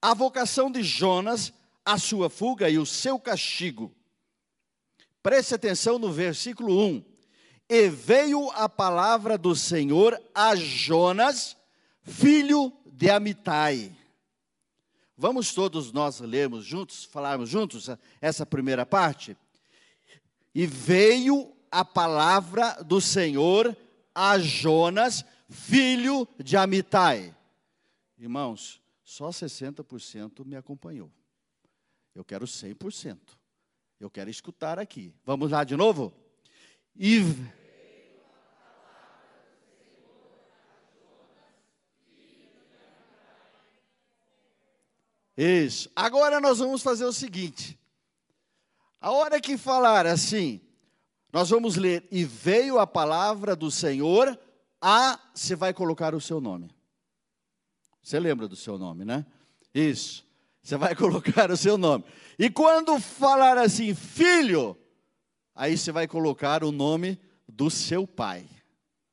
A 0.00 0.14
vocação 0.14 0.70
de 0.70 0.82
Jonas, 0.82 1.52
a 1.84 1.98
sua 1.98 2.28
fuga 2.28 2.68
e 2.68 2.78
o 2.78 2.86
seu 2.86 3.18
castigo 3.18 3.96
Preste 5.26 5.56
atenção 5.56 5.98
no 5.98 6.12
versículo 6.12 6.80
1. 6.80 7.04
E 7.68 7.88
veio 7.88 8.50
a 8.52 8.68
palavra 8.68 9.36
do 9.36 9.54
Senhor 9.56 10.20
a 10.34 10.54
Jonas, 10.54 11.56
filho 12.02 12.72
de 12.86 13.10
Amitai. 13.10 13.92
Vamos 15.16 15.52
todos 15.52 15.92
nós 15.92 16.20
lermos 16.20 16.64
juntos, 16.64 17.04
falarmos 17.04 17.48
juntos 17.48 17.88
essa 18.20 18.46
primeira 18.46 18.86
parte? 18.86 19.36
E 20.54 20.66
veio 20.66 21.52
a 21.70 21.84
palavra 21.84 22.82
do 22.84 23.00
Senhor 23.00 23.76
a 24.14 24.38
Jonas, 24.38 25.24
filho 25.48 26.28
de 26.38 26.56
Amitai. 26.56 27.34
Irmãos, 28.18 28.80
só 29.02 29.30
60% 29.30 30.44
me 30.44 30.56
acompanhou. 30.56 31.10
Eu 32.14 32.24
quero 32.24 32.46
100%. 32.46 33.18
Eu 33.98 34.10
quero 34.10 34.30
escutar 34.30 34.78
aqui. 34.78 35.12
Vamos 35.24 35.50
lá 35.50 35.64
de 35.64 35.76
novo? 35.76 36.12
E. 36.98 37.22
Isso. 45.36 45.90
Agora 45.94 46.40
nós 46.40 46.58
vamos 46.58 46.82
fazer 46.82 47.04
o 47.04 47.12
seguinte. 47.12 47.78
A 49.00 49.10
hora 49.10 49.40
que 49.40 49.58
falar 49.58 50.06
assim, 50.06 50.60
nós 51.32 51.50
vamos 51.50 51.76
ler, 51.76 52.08
e 52.10 52.24
veio 52.24 52.78
a 52.78 52.86
palavra 52.86 53.54
do 53.54 53.70
Senhor, 53.70 54.38
a, 54.80 55.20
você 55.34 55.54
vai 55.54 55.74
colocar 55.74 56.14
o 56.14 56.20
seu 56.20 56.40
nome. 56.40 56.70
Você 58.02 58.18
lembra 58.18 58.48
do 58.48 58.56
seu 58.56 58.78
nome, 58.78 59.04
né? 59.04 59.26
Isso. 59.74 60.24
Você 60.62 60.76
vai 60.76 60.94
colocar 60.96 61.50
o 61.50 61.56
seu 61.56 61.76
nome. 61.76 62.04
E 62.38 62.48
quando 62.48 62.98
falar 62.98 63.58
assim, 63.58 63.94
filho, 63.94 64.78
aí 65.56 65.76
você 65.76 65.90
vai 65.90 66.06
colocar 66.06 66.62
o 66.62 66.70
nome 66.70 67.18
do 67.48 67.70
seu 67.70 68.06
pai. 68.06 68.46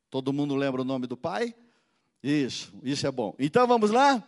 Todo 0.09 0.33
mundo 0.33 0.55
lembra 0.55 0.81
o 0.81 0.85
nome 0.85 1.07
do 1.07 1.17
pai? 1.17 1.55
Isso, 2.21 2.71
isso 2.83 3.07
é 3.07 3.11
bom. 3.11 3.33
Então 3.39 3.65
vamos 3.65 3.89
lá? 3.89 4.21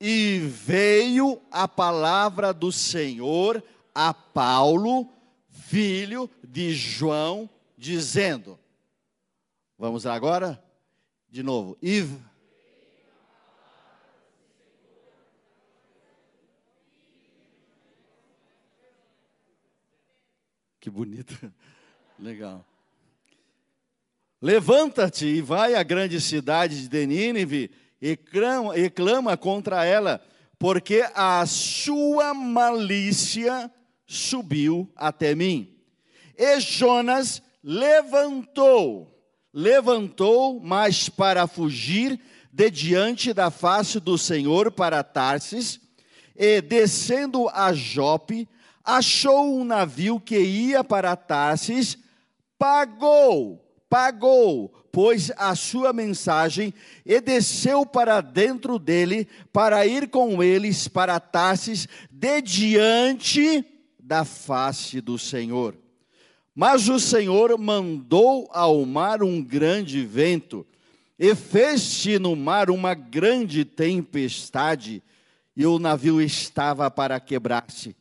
E 0.00 0.38
veio 0.40 1.40
a 1.50 1.68
palavra 1.68 2.52
do 2.52 2.72
Senhor 2.72 3.62
a 3.94 4.12
Paulo, 4.12 5.08
filho 5.48 6.28
de 6.42 6.74
João, 6.74 7.48
dizendo: 7.78 8.58
Vamos 9.78 10.04
lá 10.04 10.14
agora? 10.14 10.62
De 11.30 11.42
novo. 11.42 11.78
E 11.82 12.04
Que 20.82 20.90
bonito. 20.90 21.38
Legal. 22.18 22.66
Levanta-te 24.40 25.24
e 25.24 25.40
vai 25.40 25.76
à 25.76 25.82
grande 25.84 26.20
cidade 26.20 26.88
de 26.88 27.06
Nínive 27.06 27.70
e 28.00 28.16
clama, 28.16 28.76
e 28.76 28.90
clama 28.90 29.36
contra 29.36 29.84
ela, 29.84 30.20
porque 30.58 31.08
a 31.14 31.46
sua 31.46 32.34
malícia 32.34 33.70
subiu 34.08 34.90
até 34.96 35.36
mim. 35.36 35.72
E 36.36 36.58
Jonas 36.58 37.40
levantou, 37.62 39.24
levantou, 39.54 40.58
mas 40.60 41.08
para 41.08 41.46
fugir 41.46 42.18
de 42.52 42.68
diante 42.68 43.32
da 43.32 43.52
face 43.52 44.00
do 44.00 44.18
Senhor 44.18 44.72
para 44.72 45.04
Tarsis, 45.04 45.80
e 46.34 46.60
descendo 46.60 47.48
a 47.50 47.72
Jope, 47.72 48.48
achou 48.84 49.60
um 49.60 49.64
navio 49.64 50.18
que 50.20 50.38
ia 50.38 50.82
para 50.82 51.16
Tarsis, 51.16 51.98
pagou 52.58 53.62
pagou, 53.92 54.72
pois, 54.90 55.30
a 55.36 55.54
sua 55.54 55.92
mensagem 55.92 56.72
e 57.04 57.20
desceu 57.20 57.84
para 57.84 58.22
dentro 58.22 58.78
dele 58.78 59.28
para 59.52 59.86
ir 59.86 60.08
com 60.08 60.42
eles 60.42 60.88
para 60.88 61.20
Tarsis 61.20 61.86
de 62.10 62.40
diante 62.40 63.62
da 64.02 64.24
face 64.24 64.98
do 64.98 65.18
Senhor. 65.18 65.76
Mas 66.54 66.88
o 66.88 66.98
Senhor 66.98 67.58
mandou 67.58 68.48
ao 68.50 68.82
mar 68.86 69.22
um 69.22 69.44
grande 69.44 70.06
vento 70.06 70.66
e 71.18 71.34
fez-se 71.34 72.18
no 72.18 72.34
mar 72.34 72.70
uma 72.70 72.94
grande 72.94 73.66
tempestade 73.66 75.02
e 75.54 75.66
o 75.66 75.78
navio 75.78 76.18
estava 76.18 76.90
para 76.90 77.20
quebrar-se. 77.20 77.94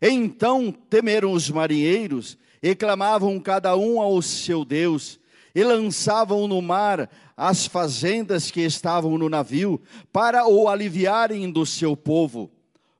Então 0.00 0.72
temeram 0.90 1.32
os 1.32 1.50
marinheiros 1.50 2.36
e 2.62 2.74
clamavam 2.74 3.38
cada 3.40 3.76
um 3.76 4.00
ao 4.00 4.20
seu 4.22 4.64
Deus 4.64 5.18
e 5.54 5.64
lançavam 5.64 6.46
no 6.46 6.60
mar 6.60 7.10
as 7.36 7.66
fazendas 7.66 8.50
que 8.50 8.60
estavam 8.60 9.16
no 9.16 9.28
navio, 9.28 9.80
para 10.12 10.46
o 10.46 10.68
aliviarem 10.68 11.50
do 11.50 11.64
seu 11.64 11.96
povo. 11.96 12.50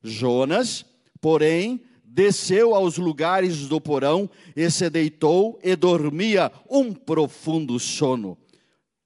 Jonas, 0.02 0.84
porém, 1.20 1.82
desceu 2.02 2.74
aos 2.74 2.96
lugares 2.96 3.66
do 3.66 3.78
porão 3.78 4.28
e 4.54 4.70
se 4.70 4.88
deitou 4.88 5.58
e 5.62 5.76
dormia 5.76 6.50
um 6.70 6.94
profundo 6.94 7.78
sono. 7.78 8.38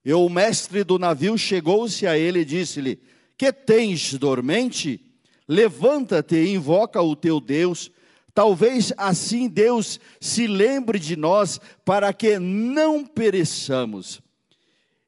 E 0.05 0.13
o 0.13 0.29
mestre 0.29 0.85
do 0.85 0.97
navio 0.97 1.37
chegou-se 1.37 2.07
a 2.07 2.17
ele 2.17 2.41
e 2.41 2.45
disse-lhe: 2.45 3.01
Que 3.37 3.53
tens 3.53 4.15
dormente? 4.15 5.10
Levanta-te 5.51 6.37
e 6.37 6.55
invoca 6.55 7.03
o 7.03 7.17
teu 7.17 7.41
Deus 7.41 7.91
Talvez 8.35 8.93
assim 8.97 9.49
Deus 9.49 9.99
se 10.21 10.47
lembre 10.47 10.99
de 10.99 11.17
nós 11.17 11.61
para 11.85 12.13
que 12.13 12.39
não 12.39 13.05
pereçamos. 13.05 14.21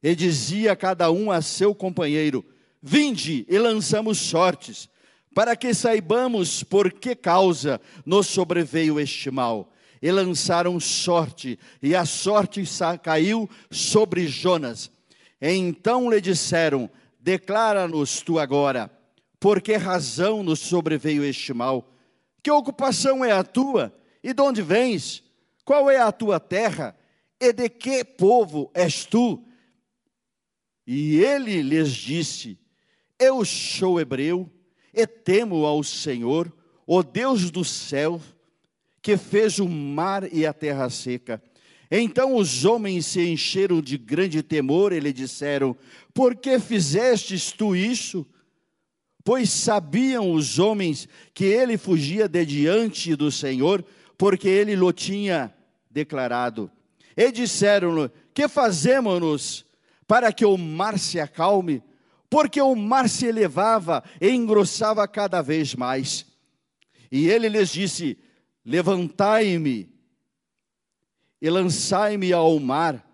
E 0.01 0.13
dizia 0.15 0.75
cada 0.75 1.09
um 1.11 1.31
a 1.31 1.41
seu 1.41 1.73
companheiro: 1.73 2.45
Vinde 2.81 3.45
e 3.49 3.57
lançamos 3.57 4.17
sortes, 4.17 4.89
para 5.33 5.55
que 5.55 5.73
saibamos 5.73 6.63
por 6.63 6.91
que 6.91 7.15
causa 7.15 7.79
nos 8.05 8.27
sobreveio 8.27 8.99
este 8.99 9.31
mal. 9.31 9.71
E 10.01 10.11
lançaram 10.11 10.77
sorte, 10.81 11.57
e 11.81 11.95
a 11.95 12.03
sorte 12.03 12.61
caiu 13.01 13.49
sobre 13.71 14.27
Jonas. 14.27 14.91
Então 15.41 16.11
lhe 16.11 16.19
disseram: 16.19 16.89
Declara-nos 17.21 18.21
tu 18.21 18.37
agora, 18.37 18.91
por 19.43 19.61
que 19.61 19.75
razão 19.75 20.41
nos 20.41 20.61
sobreveio 20.61 21.21
este 21.21 21.53
mal? 21.53 21.93
Que 22.41 22.49
ocupação 22.49 23.25
é 23.25 23.33
a 23.33 23.43
tua? 23.43 23.93
E 24.23 24.33
de 24.33 24.41
onde 24.41 24.61
vens? 24.61 25.21
Qual 25.65 25.91
é 25.91 25.97
a 25.97 26.13
tua 26.13 26.39
terra? 26.39 26.95
E 27.37 27.51
de 27.51 27.67
que 27.67 28.05
povo 28.05 28.71
és 28.73 29.03
tu? 29.03 29.43
E 30.87 31.17
ele 31.17 31.61
lhes 31.61 31.91
disse: 31.91 32.57
Eu 33.19 33.43
sou 33.43 33.99
hebreu 33.99 34.49
e 34.93 35.05
temo 35.05 35.65
ao 35.65 35.83
Senhor, 35.83 36.49
o 36.87 37.03
Deus 37.03 37.51
do 37.51 37.65
céu, 37.65 38.21
que 39.01 39.17
fez 39.17 39.59
o 39.59 39.67
mar 39.67 40.23
e 40.33 40.45
a 40.45 40.53
terra 40.53 40.89
seca. 40.89 41.43
Então 41.91 42.37
os 42.37 42.63
homens 42.63 43.07
se 43.07 43.27
encheram 43.27 43.81
de 43.81 43.97
grande 43.97 44.41
temor 44.41 44.93
e 44.93 45.01
lhe 45.01 45.11
disseram: 45.11 45.75
Por 46.13 46.33
que 46.33 46.57
fizestes 46.59 47.51
tu 47.51 47.75
isso? 47.75 48.25
Pois 49.23 49.49
sabiam 49.49 50.31
os 50.31 50.59
homens 50.59 51.07
que 51.33 51.45
ele 51.45 51.77
fugia 51.77 52.27
de 52.27 52.45
diante 52.45 53.15
do 53.15 53.31
Senhor, 53.31 53.83
porque 54.17 54.47
ele 54.47 54.75
lo 54.75 54.91
tinha 54.91 55.53
declarado. 55.89 56.69
E 57.15 57.31
disseram-lhe: 57.31 58.11
Que 58.33 58.47
fazemos-nos 58.47 59.65
para 60.05 60.33
que 60.33 60.45
o 60.45 60.57
mar 60.57 60.99
se 60.99 61.19
acalme? 61.19 61.81
Porque 62.29 62.61
o 62.61 62.75
mar 62.75 63.07
se 63.07 63.27
elevava 63.27 64.03
e 64.19 64.29
engrossava 64.29 65.07
cada 65.07 65.41
vez 65.41 65.75
mais. 65.75 66.25
E 67.11 67.29
ele 67.29 67.47
lhes 67.47 67.69
disse: 67.69 68.17
Levantai-me 68.65 69.89
e 71.41 71.49
lançai-me 71.49 72.31
ao 72.31 72.57
mar, 72.59 73.05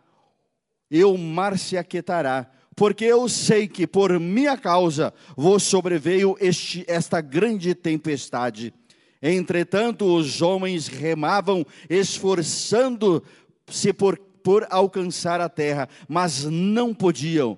e 0.89 1.04
o 1.04 1.17
mar 1.17 1.58
se 1.58 1.78
aquietará 1.78 2.50
porque 2.80 3.04
eu 3.04 3.28
sei 3.28 3.68
que 3.68 3.86
por 3.86 4.18
minha 4.22 4.56
causa 4.56 5.13
vos 5.36 5.63
sobreveio 5.63 6.38
este, 6.39 6.86
esta 6.88 7.20
grande 7.20 7.76
tempestade. 7.76 8.74
Entretanto, 9.22 10.06
os 10.06 10.42
homens 10.42 10.88
remavam, 10.88 11.65
esforçando-se 11.89 13.92
por, 13.92 14.18
por 14.18 14.65
alcançar 14.70 15.42
a 15.42 15.50
terra, 15.50 15.89
mas 16.08 16.46
não 16.46 16.94
podiam, 16.94 17.58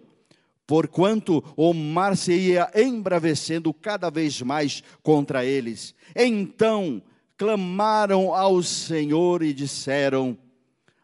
porquanto 0.66 1.44
o 1.56 1.72
mar 1.72 2.18
se 2.18 2.34
ia 2.34 2.72
embravecendo 2.74 3.72
cada 3.76 4.10
vez 4.10 4.42
mais 4.42 4.84
contra 5.04 5.46
eles. 5.46 5.94
Então 6.16 7.00
clamaram 7.38 8.34
ao 8.34 8.64
Senhor 8.64 9.44
e 9.44 9.54
disseram: 9.54 10.36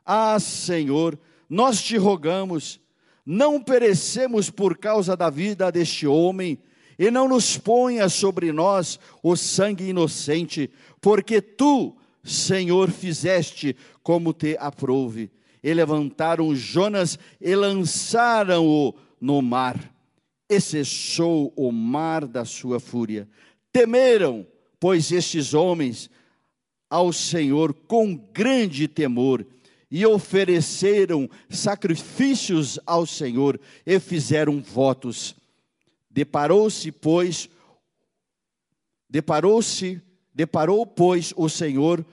Ah, 0.03 0.39
Senhor, 0.39 1.19
nós 1.47 1.84
te 1.84 1.97
rogamos 1.97 2.80
não 3.29 3.61
perecemos 3.61 4.49
por 4.49 4.77
causa 4.77 5.13
da 5.13 5.29
vida 5.29 5.69
deste 5.69 6.07
homem, 6.07 6.57
e 6.97 7.11
não 7.11 7.27
nos 7.27 7.57
ponha 7.57 8.07
sobre 8.07 8.53
nós 8.53 8.97
o 9.21 9.35
sangue 9.35 9.89
inocente, 9.89 10.71
porque 11.01 11.41
tu, 11.41 11.93
Senhor, 12.23 12.89
fizeste 12.89 13.75
como 14.01 14.31
te 14.31 14.55
aprouve. 14.57 15.29
E 15.61 15.73
levantaram 15.73 16.55
Jonas 16.55 17.19
e 17.41 17.53
lançaram-o 17.53 18.95
no 19.19 19.41
mar, 19.41 19.77
e 20.49 20.61
cessou 20.61 21.51
o 21.57 21.69
mar 21.69 22.25
da 22.25 22.45
sua 22.45 22.79
fúria. 22.79 23.27
Temeram, 23.73 24.47
pois, 24.79 25.11
estes 25.11 25.53
homens 25.53 26.09
ao 26.89 27.11
Senhor 27.11 27.73
com 27.73 28.15
grande 28.15 28.87
temor, 28.87 29.45
e 29.89 30.06
ofereceram 30.06 31.30
sacrifícios 31.50 32.80
ao 32.86 33.06
Senhor 33.06 33.60
e 33.86 34.00
fizeram 34.00 34.62
votos. 34.62 35.36
Deparou-se, 36.10 36.91
pois, 36.91 37.50
deparou-se, 39.10 40.02
deparou, 40.34 40.86
pois, 40.86 41.34
o 41.36 41.47
Senhor 41.47 42.06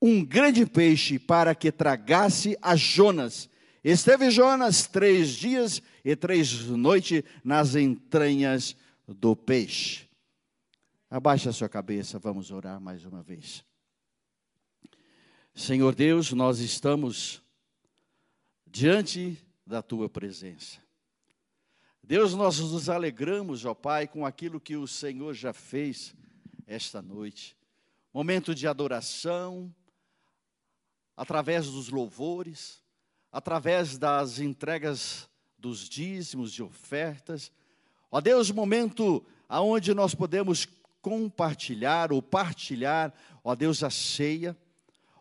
um 0.00 0.24
grande 0.24 0.66
peixe 0.66 1.18
para 1.18 1.54
que 1.54 1.72
tragasse 1.72 2.56
a 2.60 2.76
Jonas. 2.76 3.48
Esteve 3.82 4.30
Jonas 4.30 4.86
três 4.86 5.30
dias 5.30 5.82
e 6.04 6.14
três 6.14 6.66
noites 6.66 7.22
nas 7.42 7.74
entranhas 7.74 8.76
do 9.06 9.34
peixe. 9.34 10.06
Abaixe 11.08 11.48
a 11.48 11.52
sua 11.52 11.68
cabeça, 11.68 12.18
vamos 12.18 12.50
orar 12.50 12.80
mais 12.80 13.04
uma 13.04 13.22
vez. 13.22 13.64
Senhor 15.56 15.94
Deus, 15.94 16.32
nós 16.32 16.58
estamos 16.58 17.42
diante 18.66 19.42
da 19.66 19.80
tua 19.80 20.06
presença. 20.06 20.76
Deus, 22.02 22.34
nós 22.34 22.58
nos 22.58 22.90
alegramos, 22.90 23.64
ó 23.64 23.72
Pai, 23.72 24.06
com 24.06 24.26
aquilo 24.26 24.60
que 24.60 24.76
o 24.76 24.86
Senhor 24.86 25.32
já 25.32 25.54
fez 25.54 26.14
esta 26.66 27.00
noite. 27.00 27.56
Momento 28.12 28.54
de 28.54 28.68
adoração, 28.68 29.74
através 31.16 31.70
dos 31.70 31.88
louvores, 31.88 32.82
através 33.32 33.96
das 33.96 34.38
entregas 34.38 35.26
dos 35.58 35.88
dízimos 35.88 36.52
e 36.52 36.62
ofertas. 36.62 37.50
Ó 38.10 38.20
Deus, 38.20 38.50
momento 38.50 39.24
aonde 39.48 39.94
nós 39.94 40.14
podemos 40.14 40.68
compartilhar 41.00 42.12
ou 42.12 42.20
partilhar, 42.20 43.10
ó 43.42 43.54
Deus, 43.54 43.82
a 43.82 43.88
ceia 43.88 44.54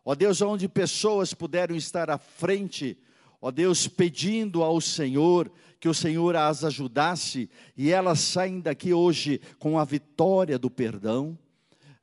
Ó 0.05 0.13
Deus, 0.13 0.39
onde 0.39 0.69
pessoas 0.69 1.33
puderam 1.33 1.75
estar 1.75 2.11
à 2.11 2.19
frente, 2.19 2.95
ó 3.41 3.49
Deus, 3.49 3.87
pedindo 3.87 4.61
ao 4.61 4.79
Senhor 4.79 5.51
que 5.79 5.89
o 5.89 5.95
Senhor 5.95 6.35
as 6.35 6.63
ajudasse 6.63 7.49
e 7.75 7.91
elas 7.91 8.19
saem 8.19 8.59
daqui 8.59 8.93
hoje 8.93 9.41
com 9.57 9.79
a 9.79 9.83
vitória 9.83 10.59
do 10.59 10.69
perdão. 10.69 11.37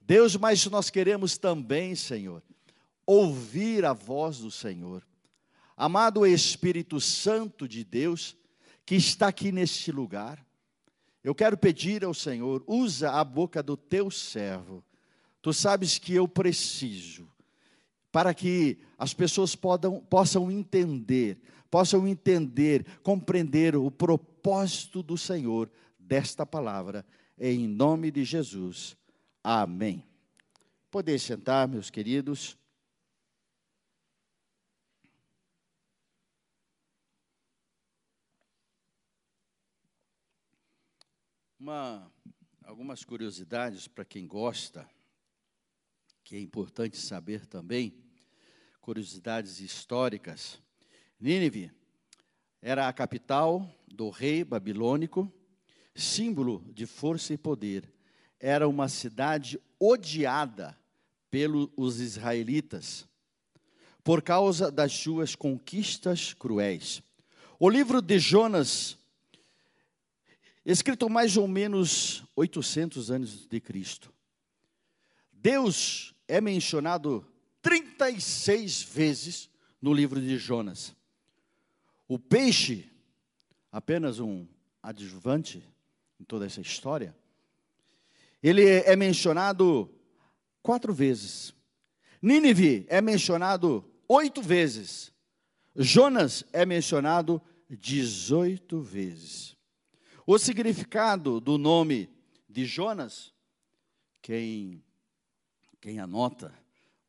Deus, 0.00 0.36
mas 0.36 0.66
nós 0.66 0.90
queremos 0.90 1.38
também, 1.38 1.94
Senhor, 1.94 2.42
ouvir 3.06 3.84
a 3.84 3.92
voz 3.92 4.38
do 4.38 4.50
Senhor. 4.50 5.06
Amado 5.76 6.26
Espírito 6.26 7.00
Santo 7.00 7.68
de 7.68 7.84
Deus, 7.84 8.36
que 8.84 8.96
está 8.96 9.28
aqui 9.28 9.52
neste 9.52 9.92
lugar, 9.92 10.44
eu 11.22 11.36
quero 11.36 11.56
pedir 11.56 12.04
ao 12.04 12.12
Senhor, 12.12 12.64
usa 12.66 13.12
a 13.12 13.22
boca 13.22 13.62
do 13.62 13.76
teu 13.76 14.10
servo. 14.10 14.84
Tu 15.40 15.52
sabes 15.52 15.98
que 15.98 16.14
eu 16.14 16.26
preciso, 16.26 17.31
para 18.12 18.34
que 18.34 18.78
as 18.98 19.14
pessoas 19.14 19.56
podam, 19.56 19.98
possam 19.98 20.50
entender, 20.50 21.40
possam 21.70 22.06
entender, 22.06 22.84
compreender 23.02 23.74
o 23.74 23.90
propósito 23.90 25.02
do 25.02 25.16
Senhor 25.16 25.70
desta 25.98 26.44
palavra, 26.44 27.06
em 27.38 27.66
nome 27.66 28.10
de 28.10 28.22
Jesus. 28.22 28.94
Amém. 29.42 30.06
Poder 30.90 31.18
sentar, 31.18 31.66
meus 31.66 31.88
queridos. 31.88 32.58
Uma, 41.58 42.12
algumas 42.64 43.04
curiosidades 43.04 43.88
para 43.88 44.04
quem 44.04 44.26
gosta, 44.26 44.86
que 46.24 46.36
é 46.36 46.40
importante 46.40 46.96
saber 46.96 47.46
também, 47.46 48.01
curiosidades 48.82 49.60
históricas. 49.60 50.60
Nínive 51.18 51.70
era 52.60 52.88
a 52.88 52.92
capital 52.92 53.66
do 53.86 54.10
rei 54.10 54.42
babilônico, 54.42 55.32
símbolo 55.94 56.64
de 56.74 56.84
força 56.84 57.32
e 57.32 57.38
poder. 57.38 57.90
Era 58.40 58.68
uma 58.68 58.88
cidade 58.88 59.58
odiada 59.78 60.76
pelos 61.30 62.00
israelitas 62.00 63.08
por 64.02 64.20
causa 64.20 64.70
das 64.70 64.92
suas 64.92 65.36
conquistas 65.36 66.34
cruéis. 66.34 67.00
O 67.60 67.70
livro 67.70 68.02
de 68.02 68.18
Jonas 68.18 68.98
escrito 70.64 71.08
mais 71.08 71.36
ou 71.36 71.46
menos 71.46 72.24
800 72.34 73.12
anos 73.12 73.46
de 73.46 73.60
Cristo. 73.60 74.12
Deus 75.32 76.14
é 76.26 76.40
mencionado 76.40 77.31
36 78.02 78.82
vezes 78.82 79.50
no 79.80 79.94
livro 79.94 80.20
de 80.20 80.36
Jonas. 80.36 80.92
O 82.08 82.18
peixe, 82.18 82.90
apenas 83.70 84.18
um 84.18 84.44
adjuvante 84.82 85.62
em 86.18 86.24
toda 86.24 86.44
essa 86.44 86.60
história, 86.60 87.16
ele 88.42 88.68
é 88.68 88.96
mencionado 88.96 89.88
quatro 90.60 90.92
vezes. 90.92 91.54
Nínive 92.20 92.84
é 92.88 93.00
mencionado 93.00 93.88
oito 94.08 94.42
vezes. 94.42 95.12
Jonas 95.76 96.42
é 96.52 96.66
mencionado 96.66 97.40
18 97.70 98.80
vezes. 98.80 99.56
O 100.26 100.36
significado 100.38 101.40
do 101.40 101.56
nome 101.56 102.10
de 102.48 102.66
Jonas, 102.66 103.32
quem, 104.20 104.82
quem 105.80 106.00
anota, 106.00 106.61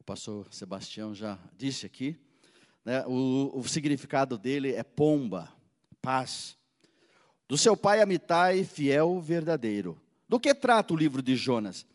o 0.04 0.06
pastor 0.06 0.48
Sebastião 0.52 1.16
já 1.16 1.40
disse 1.58 1.86
aqui, 1.86 2.18
né, 2.84 3.06
o, 3.08 3.58
o 3.58 3.64
significado 3.64 4.38
dele 4.38 4.74
é 4.74 4.84
pomba, 4.84 5.50
paz. 6.02 6.58
Do 7.48 7.58
seu 7.58 7.78
pai 7.78 8.02
Amitai, 8.02 8.66
fiel, 8.66 9.22
verdadeiro. 9.22 9.98
Do 10.28 10.42
que 10.42 10.54
trata 10.54 10.94
o 10.94 10.98
livro 10.98 11.22
de 11.22 11.38
Jonas? 11.38 11.86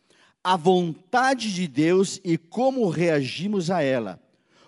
A 0.43 0.57
vontade 0.57 1.53
de 1.53 1.69
Deus 1.69 2.19
e 2.25 2.39
como 2.39 2.89
reagimos 2.89 3.71
a 3.71 3.83
ela. 3.83 4.19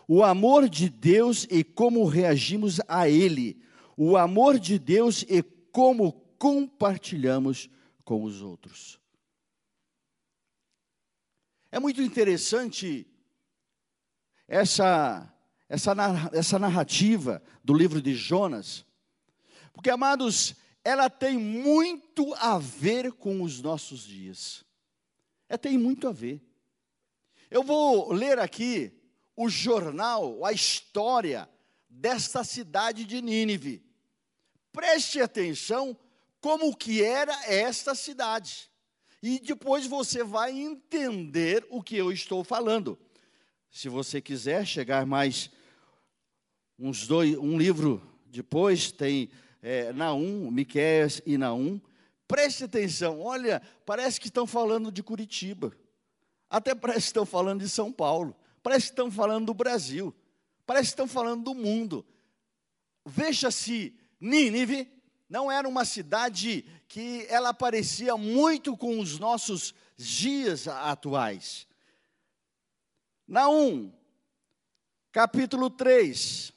O 0.07 0.23
amor 0.23 0.69
de 0.69 0.91
Deus 0.91 1.47
e 1.51 1.65
como 1.65 2.05
reagimos 2.05 2.79
a 2.87 3.09
ele. 3.09 3.59
O 3.97 4.19
amor 4.19 4.59
de 4.59 4.79
Deus 4.79 5.25
e 5.27 5.43
como 5.43 6.13
compartilhamos 6.37 7.71
com 8.05 8.23
os 8.23 8.43
outros. 8.43 9.01
É 11.73 11.79
muito 11.79 12.03
interessante 12.03 13.07
essa, 14.51 15.33
essa, 15.69 15.95
essa 16.33 16.59
narrativa 16.59 17.41
do 17.63 17.73
livro 17.73 18.03
de 18.03 18.15
Jonas, 18.15 18.85
porque, 19.73 19.89
amados, 19.89 20.57
ela 20.85 21.09
tem 21.09 21.39
muito 21.39 22.35
a 22.35 22.59
ver 22.59 23.13
com 23.13 23.43
os 23.43 23.63
nossos 23.63 24.01
dias. 24.01 24.65
É, 25.49 25.57
tem 25.57 25.79
muito 25.79 26.09
a 26.09 26.13
ver. 26.13 26.43
Eu 27.49 27.63
vou 27.63 28.13
ler 28.13 28.41
aqui 28.41 28.93
o 29.37 29.49
jornal, 29.49 30.45
a 30.45 30.53
história 30.53 31.49
desta 31.89 32.43
cidade 32.43 33.05
de 33.05 33.23
Nínive. 33.23 33.85
Preste 34.73 35.21
atenção 35.21 35.97
como 36.41 36.77
que 36.77 37.03
era 37.03 37.33
esta 37.47 37.95
cidade. 37.95 38.69
E 39.23 39.39
depois 39.39 39.87
você 39.87 40.25
vai 40.25 40.59
entender 40.59 41.65
o 41.71 41.83
que 41.83 41.97
eu 41.97 42.11
estou 42.11 42.43
falando. 42.43 42.99
Se 43.71 43.89
você 43.89 44.21
quiser 44.21 44.67
chegar 44.67 45.07
mais 45.07 45.49
uns 46.77 47.07
dois, 47.07 47.39
um 47.39 47.57
livro 47.57 48.03
depois 48.27 48.91
tem 48.91 49.31
é, 49.63 49.93
Naum, 49.93 50.51
Miqueias 50.51 51.23
e 51.25 51.39
Naum. 51.39 51.81
Preste 52.27 52.65
atenção, 52.65 53.21
olha, 53.21 53.63
parece 53.87 54.21
que 54.21 54.27
estão 54.27 54.45
falando 54.45 54.91
de 54.91 55.05
Curitiba. 55.05 55.73
Até 56.49 56.75
parece 56.75 57.03
que 57.03 57.07
estão 57.07 57.25
falando 57.25 57.61
de 57.61 57.69
São 57.69 57.93
Paulo. 57.93 58.37
Parece 58.61 58.87
que 58.87 58.93
estão 58.93 59.11
falando 59.11 59.47
do 59.47 59.55
Brasil. 59.55 60.13
Parece 60.67 60.87
que 60.87 60.93
estão 60.93 61.07
falando 61.07 61.45
do 61.45 61.55
mundo. 61.55 62.05
Veja 63.07 63.53
se 63.53 63.95
Nínive 64.21 64.89
não 65.29 65.51
era 65.51 65.69
uma 65.69 65.85
cidade 65.85 66.65
que 66.89 67.25
ela 67.29 67.55
parecia 67.55 68.17
muito 68.17 68.77
com 68.77 68.99
os 68.99 69.17
nossos 69.21 69.73
dias 69.97 70.67
atuais. 70.67 71.70
Naum, 73.31 73.91
capítulo 75.13 75.71
3, 75.71 76.53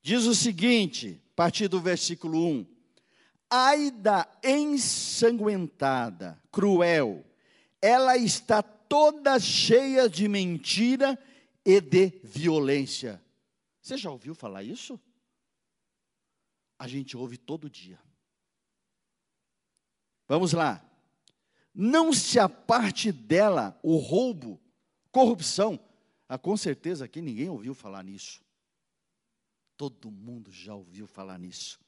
diz 0.00 0.24
o 0.24 0.34
seguinte, 0.34 1.20
a 1.32 1.34
partir 1.34 1.68
do 1.68 1.80
versículo 1.80 2.42
1: 2.46 2.66
Ai 3.50 3.90
da 3.90 4.26
ensanguentada, 4.42 6.40
cruel, 6.50 7.26
ela 7.82 8.16
está 8.16 8.62
toda 8.62 9.38
cheia 9.38 10.08
de 10.08 10.26
mentira 10.28 11.18
e 11.64 11.80
de 11.80 12.20
violência. 12.22 13.22
Você 13.82 13.98
já 13.98 14.10
ouviu 14.10 14.34
falar 14.34 14.62
isso? 14.62 14.98
a 16.78 16.86
gente 16.86 17.16
ouve 17.16 17.36
todo 17.36 17.68
dia. 17.68 17.98
Vamos 20.28 20.52
lá. 20.52 20.84
Não 21.74 22.12
se 22.12 22.38
aparte 22.38 23.10
dela 23.10 23.78
o 23.82 23.96
roubo, 23.96 24.60
corrupção. 25.18 25.80
Ah, 26.28 26.38
com 26.38 26.56
certeza 26.56 27.04
aqui 27.04 27.20
ninguém 27.20 27.48
ouviu 27.48 27.74
falar 27.74 28.04
nisso. 28.04 28.40
Todo 29.76 30.12
mundo 30.12 30.52
já 30.52 30.72
ouviu 30.76 31.08
falar 31.08 31.40
nisso. 31.40 31.80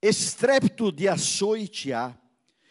Estrépito 0.00 0.92
de 0.92 1.08
açoite 1.08 1.92
há, 1.92 2.16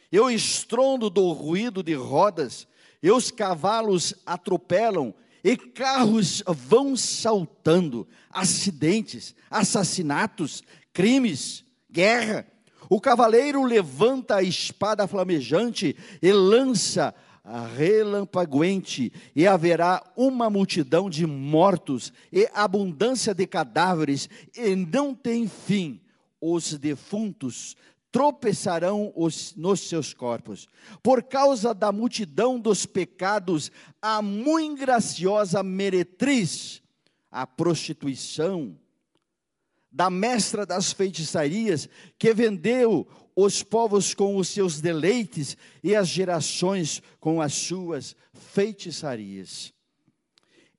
e 0.09 0.17
o 0.17 0.29
estrondo 0.29 1.09
do 1.09 1.29
ruído 1.33 1.83
de 1.83 1.93
rodas, 1.93 2.65
e 3.01 3.11
os 3.11 3.31
cavalos 3.31 4.13
atropelam, 4.25 5.13
e 5.43 5.57
carros 5.57 6.41
vão 6.47 6.95
saltando, 6.95 8.07
acidentes, 8.29 9.35
assassinatos, 9.51 10.63
crimes, 10.93 11.65
guerra. 11.91 12.47
O 12.89 13.01
cavaleiro 13.01 13.61
levanta 13.63 14.37
a 14.37 14.43
espada 14.43 15.05
flamejante 15.05 15.97
e 16.21 16.31
lança 16.31 17.13
relampaguente, 17.75 19.11
e 19.35 19.45
haverá 19.45 20.01
uma 20.15 20.49
multidão 20.49 21.09
de 21.09 21.25
mortos 21.25 22.13
e 22.31 22.49
abundância 22.53 23.33
de 23.33 23.45
cadáveres, 23.45 24.29
e 24.55 24.75
não 24.75 25.13
tem 25.13 25.47
fim. 25.47 25.99
Os 26.39 26.73
defuntos 26.73 27.75
tropeçarão 28.11 29.11
os, 29.15 29.55
nos 29.55 29.81
seus 29.81 30.13
corpos. 30.13 30.67
Por 31.01 31.23
causa 31.23 31.73
da 31.73 31.91
multidão 31.91 32.59
dos 32.59 32.85
pecados, 32.85 33.71
a 34.01 34.21
muito 34.21 34.79
graciosa 34.79 35.63
meretriz, 35.63 36.81
a 37.31 37.47
prostituição, 37.47 38.77
da 39.91 40.09
mestra 40.09 40.65
das 40.65 40.91
feitiçarias, 40.91 41.89
que 42.17 42.33
vendeu 42.33 43.07
os 43.35 43.63
povos 43.63 44.13
com 44.13 44.35
os 44.37 44.47
seus 44.47 44.79
deleites 44.79 45.57
e 45.83 45.95
as 45.95 46.07
gerações 46.07 47.01
com 47.19 47.41
as 47.41 47.53
suas 47.53 48.15
feitiçarias. 48.33 49.73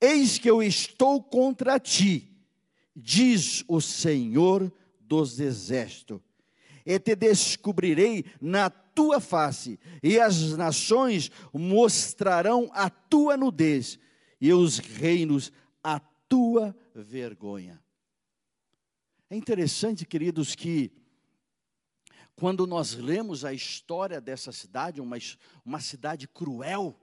Eis 0.00 0.38
que 0.38 0.50
eu 0.50 0.62
estou 0.62 1.22
contra 1.22 1.80
ti, 1.80 2.30
diz 2.94 3.64
o 3.66 3.80
Senhor 3.80 4.72
dos 5.00 5.40
exércitos, 5.40 6.20
e 6.84 6.98
te 6.98 7.16
descobrirei 7.16 8.24
na 8.40 8.68
tua 8.68 9.20
face, 9.20 9.78
e 10.02 10.20
as 10.20 10.56
nações 10.56 11.30
mostrarão 11.52 12.70
a 12.72 12.90
tua 12.90 13.36
nudez, 13.36 13.98
e 14.40 14.52
os 14.52 14.78
reinos 14.78 15.50
a 15.82 15.98
tua 16.28 16.76
vergonha. 16.94 17.82
É 19.30 19.36
interessante, 19.36 20.04
queridos, 20.04 20.54
que 20.54 20.92
quando 22.36 22.66
nós 22.66 22.94
lemos 22.94 23.44
a 23.44 23.52
história 23.52 24.20
dessa 24.20 24.50
cidade, 24.50 25.00
uma, 25.00 25.16
uma 25.64 25.80
cidade 25.80 26.26
cruel, 26.26 26.98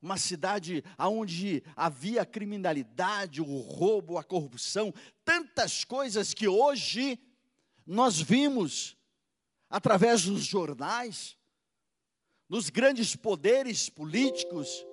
uma 0.00 0.16
cidade 0.16 0.84
onde 0.98 1.62
havia 1.74 2.24
criminalidade, 2.26 3.40
o 3.40 3.60
roubo, 3.60 4.18
a 4.18 4.22
corrupção, 4.22 4.92
tantas 5.24 5.82
coisas 5.82 6.34
que 6.34 6.46
hoje 6.46 7.18
nós 7.86 8.20
vimos 8.20 8.96
através 9.68 10.24
dos 10.24 10.44
jornais, 10.44 11.36
nos 12.48 12.70
grandes 12.70 13.16
poderes 13.16 13.88
políticos 13.88 14.86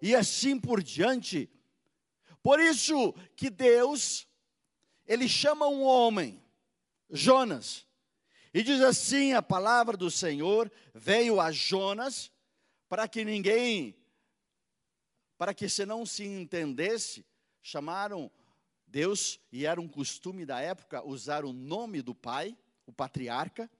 e 0.00 0.14
assim 0.14 0.60
por 0.60 0.82
diante. 0.82 1.50
Por 2.42 2.60
isso 2.60 3.12
que 3.34 3.50
Deus, 3.50 4.28
ele 5.06 5.28
chama 5.28 5.66
um 5.66 5.82
homem, 5.82 6.40
Jonas, 7.10 7.86
e 8.52 8.62
diz 8.62 8.80
assim: 8.80 9.32
a 9.32 9.42
palavra 9.42 9.96
do 9.96 10.10
Senhor 10.10 10.70
veio 10.94 11.40
a 11.40 11.50
Jonas 11.50 12.30
para 12.88 13.06
que 13.06 13.24
ninguém 13.24 13.96
para 15.40 15.54
que 15.54 15.70
se 15.70 15.86
não 15.86 16.04
se 16.04 16.22
entendesse, 16.22 17.24
chamaram 17.62 18.30
Deus, 18.86 19.40
e 19.50 19.64
era 19.64 19.80
um 19.80 19.88
costume 19.88 20.44
da 20.44 20.60
época 20.60 21.02
usar 21.02 21.46
o 21.46 21.52
nome 21.52 22.02
do 22.02 22.14
pai, 22.14 22.54
o 22.84 22.92
patriarca, 22.92 23.70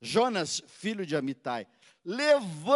Jonas, 0.00 0.60
filho 0.66 1.06
de 1.06 1.14
Amitai, 1.14 1.68
levanta-te 2.04 2.66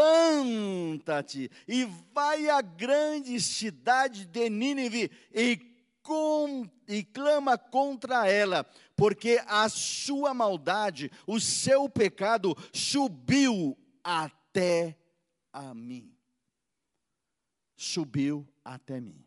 e 1.67 1.87
vai 2.13 2.49
à 2.49 2.61
grande 2.61 3.41
cidade 3.41 4.27
de 4.27 4.49
Nínive 4.49 5.11
e, 5.35 5.57
com, 6.09 6.67
e 6.89 7.05
clama 7.05 7.59
contra 7.59 8.27
ela, 8.27 8.65
porque 8.97 9.41
a 9.47 9.69
sua 9.69 10.33
maldade, 10.33 11.13
o 11.27 11.39
seu 11.39 11.89
pecado 11.89 12.57
subiu 12.73 13.77
até 14.03 14.97
a 15.53 15.75
mim 15.75 16.19
subiu 17.79 18.47
até 18.65 19.01
mim. 19.01 19.25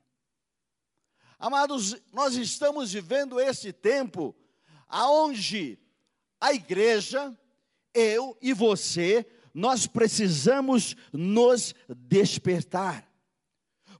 Amados, 1.40 1.96
nós 2.12 2.36
estamos 2.36 2.92
vivendo 2.92 3.40
esse 3.40 3.72
tempo 3.72 4.36
aonde 4.88 5.80
a 6.40 6.54
igreja, 6.54 7.36
eu 7.94 8.38
e 8.42 8.54
você, 8.54 9.26
nós 9.54 9.88
precisamos 9.88 10.96
nos 11.14 11.74
despertar. 11.90 13.10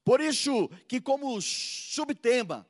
Por 0.04 0.20
isso 0.20 0.70
que 0.88 1.00
como 1.00 1.42
subtema 1.42 2.68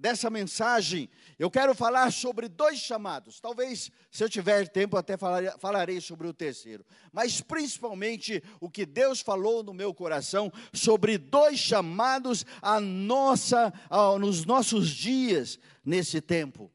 dessa 0.00 0.30
mensagem, 0.30 1.10
eu 1.38 1.50
quero 1.50 1.74
falar 1.74 2.10
sobre 2.10 2.48
dois 2.48 2.78
chamados. 2.78 3.38
Talvez, 3.38 3.90
se 4.10 4.24
eu 4.24 4.30
tiver 4.30 4.66
tempo, 4.66 4.96
até 4.96 5.14
falarei 5.16 6.00
sobre 6.00 6.26
o 6.26 6.32
terceiro. 6.32 6.84
Mas, 7.12 7.42
principalmente, 7.42 8.42
o 8.58 8.70
que 8.70 8.86
Deus 8.86 9.20
falou 9.20 9.62
no 9.62 9.74
meu 9.74 9.92
coração 9.92 10.50
sobre 10.72 11.18
dois 11.18 11.58
chamados 11.58 12.46
a 12.62 12.80
nossa, 12.80 13.72
a, 13.90 14.18
nos 14.18 14.46
nossos 14.46 14.88
dias, 14.88 15.58
nesse 15.84 16.20
tempo. 16.22 16.72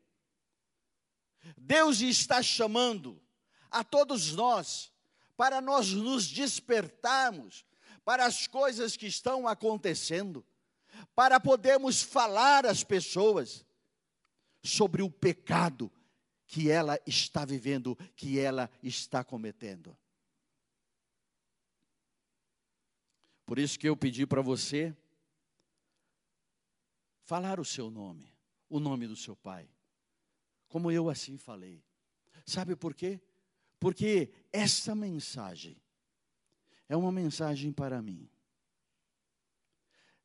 Deus 1.57 2.01
está 2.01 2.43
chamando 2.43 3.19
a 3.71 3.83
todos 3.83 4.33
nós 4.33 4.93
para 5.35 5.59
nós 5.59 5.91
nos 5.91 6.27
despertarmos 6.27 7.65
para 8.05 8.23
as 8.23 8.45
coisas 8.45 8.95
que 8.95 9.07
estão 9.07 9.47
acontecendo 9.47 10.45
para 11.13 11.39
podermos 11.39 12.01
falar 12.01 12.65
às 12.65 12.83
pessoas 12.83 13.65
sobre 14.63 15.01
o 15.01 15.09
pecado 15.09 15.91
que 16.47 16.69
ela 16.69 16.99
está 17.05 17.45
vivendo, 17.45 17.97
que 18.15 18.39
ela 18.39 18.69
está 18.81 19.23
cometendo. 19.23 19.95
Por 23.45 23.59
isso 23.59 23.77
que 23.77 23.87
eu 23.87 23.95
pedi 23.95 24.25
para 24.25 24.41
você 24.41 24.95
falar 27.23 27.59
o 27.59 27.65
seu 27.65 27.89
nome, 27.89 28.33
o 28.69 28.79
nome 28.79 29.07
do 29.07 29.15
seu 29.15 29.35
pai, 29.35 29.69
como 30.67 30.91
eu 30.91 31.09
assim 31.09 31.37
falei. 31.37 31.83
Sabe 32.45 32.75
por 32.75 32.93
quê? 32.93 33.19
Porque 33.79 34.31
essa 34.51 34.95
mensagem 34.95 35.77
é 36.87 36.95
uma 36.95 37.11
mensagem 37.11 37.71
para 37.71 38.01
mim. 38.01 38.29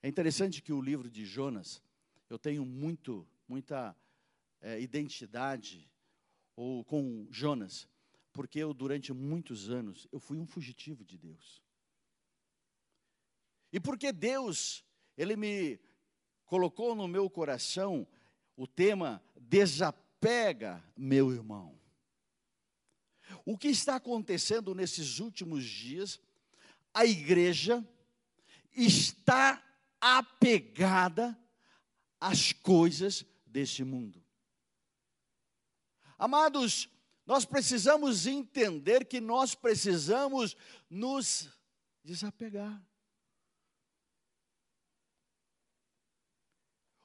É 0.03 0.09
interessante 0.09 0.63
que 0.63 0.73
o 0.73 0.81
livro 0.81 1.11
de 1.11 1.27
Jonas, 1.27 1.83
eu 2.29 2.39
tenho 2.39 2.65
muito, 2.65 3.29
muita 3.47 3.95
é, 4.61 4.81
identidade 4.81 5.91
ou 6.57 6.85
com 6.85 7.27
Jonas, 7.31 7.87
porque 8.33 8.59
eu 8.59 8.73
durante 8.73 9.13
muitos 9.13 9.69
anos 9.69 10.07
eu 10.11 10.19
fui 10.19 10.39
um 10.39 10.47
fugitivo 10.47 11.05
de 11.05 11.19
Deus. 11.19 11.63
E 13.73 13.79
porque 13.79 14.13
Deus, 14.13 14.85
ele 15.17 15.37
me 15.37 15.79
colocou 16.47 16.95
no 16.95 17.07
meu 17.07 17.29
coração 17.29 18.07
o 18.57 18.67
tema 18.67 19.23
desapega 19.39 20.83
meu 20.97 21.33
irmão. 21.33 21.79
O 23.45 23.57
que 23.57 23.69
está 23.69 23.97
acontecendo 23.97 24.75
nesses 24.75 25.19
últimos 25.19 25.65
dias? 25.65 26.21
A 26.93 27.07
igreja 27.07 27.87
está 28.73 29.63
apegada 30.01 31.39
às 32.19 32.53
coisas 32.53 33.25
deste 33.47 33.85
mundo. 33.85 34.25
Amados, 36.19 36.89
nós 37.27 37.45
precisamos 37.45 38.27
entender 38.27 39.07
que 39.07 39.21
nós 39.21 39.55
precisamos 39.55 40.57
nos 40.89 41.49
desapegar. 42.03 42.83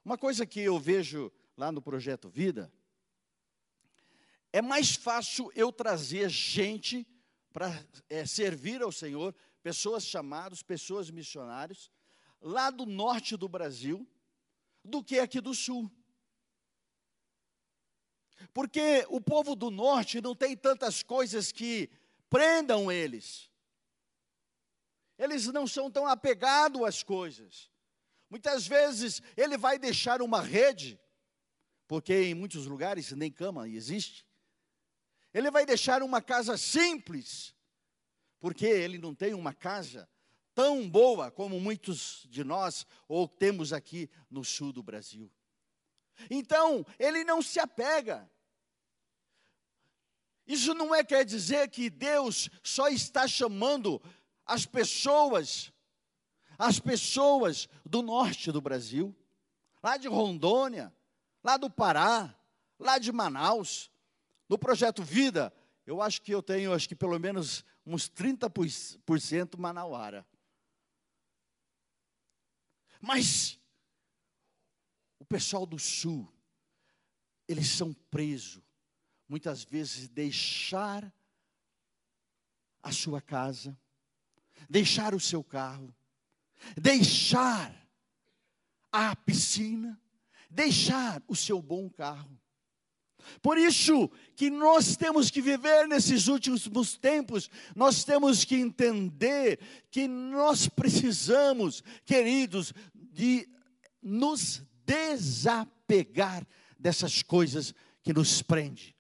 Uma 0.03 0.17
coisa 0.17 0.45
que 0.45 0.59
eu 0.59 0.79
vejo 0.79 1.31
lá 1.57 1.71
no 1.71 1.81
projeto 1.81 2.29
Vida 2.29 2.71
é 4.53 4.61
mais 4.61 4.95
fácil 4.95 5.51
eu 5.55 5.71
trazer 5.71 6.29
gente 6.29 7.07
para 7.51 7.85
é, 8.09 8.25
servir 8.25 8.81
ao 8.81 8.91
Senhor, 8.91 9.35
pessoas 9.63 10.05
chamadas, 10.05 10.61
pessoas 10.61 11.09
missionários, 11.09 11.91
lá 12.45 12.69
do 12.69 12.85
norte 12.85 13.35
do 13.35 13.49
Brasil 13.49 14.07
do 14.83 15.03
que 15.03 15.17
aqui 15.17 15.41
do 15.41 15.55
sul. 15.55 15.91
Porque 18.53 19.03
o 19.09 19.19
povo 19.19 19.55
do 19.55 19.71
norte 19.71 20.21
não 20.21 20.35
tem 20.35 20.55
tantas 20.55 21.01
coisas 21.01 21.51
que 21.51 21.89
prendam 22.29 22.91
eles. 22.91 23.49
Eles 25.17 25.47
não 25.47 25.65
são 25.65 25.89
tão 25.89 26.05
apegados 26.05 26.83
às 26.83 27.01
coisas. 27.01 27.71
Muitas 28.29 28.67
vezes 28.67 29.23
ele 29.35 29.57
vai 29.57 29.79
deixar 29.79 30.21
uma 30.21 30.41
rede, 30.41 30.99
porque 31.87 32.13
em 32.13 32.35
muitos 32.35 32.67
lugares 32.67 33.11
nem 33.13 33.31
cama 33.31 33.67
existe. 33.67 34.23
Ele 35.33 35.49
vai 35.49 35.65
deixar 35.65 36.03
uma 36.03 36.21
casa 36.21 36.57
simples, 36.57 37.55
porque 38.39 38.67
ele 38.67 38.99
não 38.99 39.15
tem 39.15 39.33
uma 39.33 39.53
casa 39.53 40.07
tão 40.55 40.89
boa 40.89 41.29
como 41.29 41.59
muitos 41.59 42.25
de 42.29 42.43
nós 42.43 42.87
ou 43.07 43.27
temos 43.27 43.73
aqui 43.73 44.09
no 44.31 44.43
sul 44.43 44.71
do 44.71 44.81
Brasil. 44.81 45.29
Então, 46.29 46.85
ele 46.97 47.25
não 47.25 47.41
se 47.41 47.59
apega. 47.59 48.27
Isso 50.47 50.73
não 50.73 50.95
é 50.95 51.03
quer 51.03 51.25
dizer 51.25 51.69
que 51.69 51.89
Deus 51.89 52.49
só 52.63 52.87
está 52.87 53.27
chamando 53.27 54.01
as 54.45 54.65
pessoas, 54.65 55.73
as 56.57 56.79
pessoas 56.79 57.67
do 57.85 58.01
norte 58.01 58.51
do 58.51 58.61
Brasil, 58.61 59.13
lá 59.83 59.97
de 59.97 60.07
Rondônia, 60.07 60.93
lá 61.43 61.57
do 61.57 61.69
Pará, 61.69 62.33
lá 62.79 62.97
de 62.97 63.11
Manaus. 63.11 63.91
No 64.47 64.57
projeto 64.57 65.03
Vida, 65.03 65.51
eu 65.85 66.01
acho 66.01 66.21
que 66.21 66.31
eu 66.31 66.41
tenho, 66.41 66.73
acho 66.73 66.87
que 66.87 66.95
pelo 66.95 67.19
menos 67.19 67.65
uns 67.85 68.09
30% 68.09 69.57
manauara. 69.57 70.25
Mas 73.01 73.59
o 75.19 75.25
pessoal 75.25 75.65
do 75.65 75.79
sul, 75.79 76.31
eles 77.47 77.67
são 77.69 77.93
presos, 77.93 78.63
muitas 79.27 79.63
vezes 79.63 80.07
deixar 80.07 81.13
a 82.81 82.91
sua 82.91 83.21
casa, 83.21 83.77
deixar 84.69 85.13
o 85.13 85.19
seu 85.19 85.43
carro, 85.43 85.93
deixar 86.79 87.73
a 88.91 89.15
piscina, 89.15 89.99
deixar 90.49 91.21
o 91.27 91.35
seu 91.35 91.61
bom 91.61 91.89
carro. 91.89 92.39
Por 93.41 93.57
isso 93.57 94.09
que 94.35 94.49
nós 94.49 94.95
temos 94.95 95.29
que 95.29 95.41
viver 95.41 95.87
nesses 95.87 96.27
últimos 96.27 96.97
tempos, 96.97 97.49
nós 97.75 98.03
temos 98.03 98.43
que 98.43 98.55
entender 98.55 99.59
que 99.89 100.07
nós 100.07 100.67
precisamos, 100.67 101.83
queridos, 102.05 102.73
de 102.93 103.47
nos 104.01 104.61
desapegar 104.85 106.45
dessas 106.77 107.21
coisas 107.21 107.73
que 108.03 108.13
nos 108.13 108.41
prende. 108.41 108.95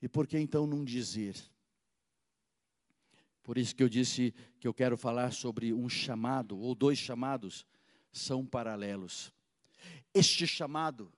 E 0.00 0.08
por 0.08 0.26
que 0.26 0.38
então 0.38 0.66
não 0.66 0.84
dizer? 0.84 1.36
Por 3.42 3.58
isso 3.58 3.76
que 3.76 3.82
eu 3.82 3.88
disse 3.88 4.34
que 4.58 4.66
eu 4.66 4.74
quero 4.74 4.96
falar 4.96 5.32
sobre 5.32 5.72
um 5.72 5.88
chamado, 5.88 6.58
ou 6.58 6.74
dois 6.74 6.98
chamados, 6.98 7.66
são 8.10 8.44
paralelos. 8.44 9.32
Este 10.12 10.46
chamado 10.46 11.12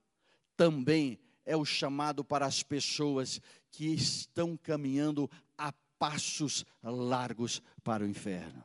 também 0.59 1.21
é 1.47 1.57
o 1.57 1.65
chamado 1.65 2.25
para 2.25 2.45
as 2.45 2.65
pessoas 2.65 3.41
que 3.71 3.87
estão 3.87 4.57
caminhando 4.57 5.31
a 5.57 5.73
passos 5.99 6.67
largos 6.83 7.63
para 7.85 8.05
o 8.05 8.09
inferno. 8.09 8.65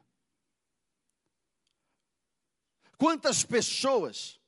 Quantas 2.97 3.45
pessoas 3.45 4.39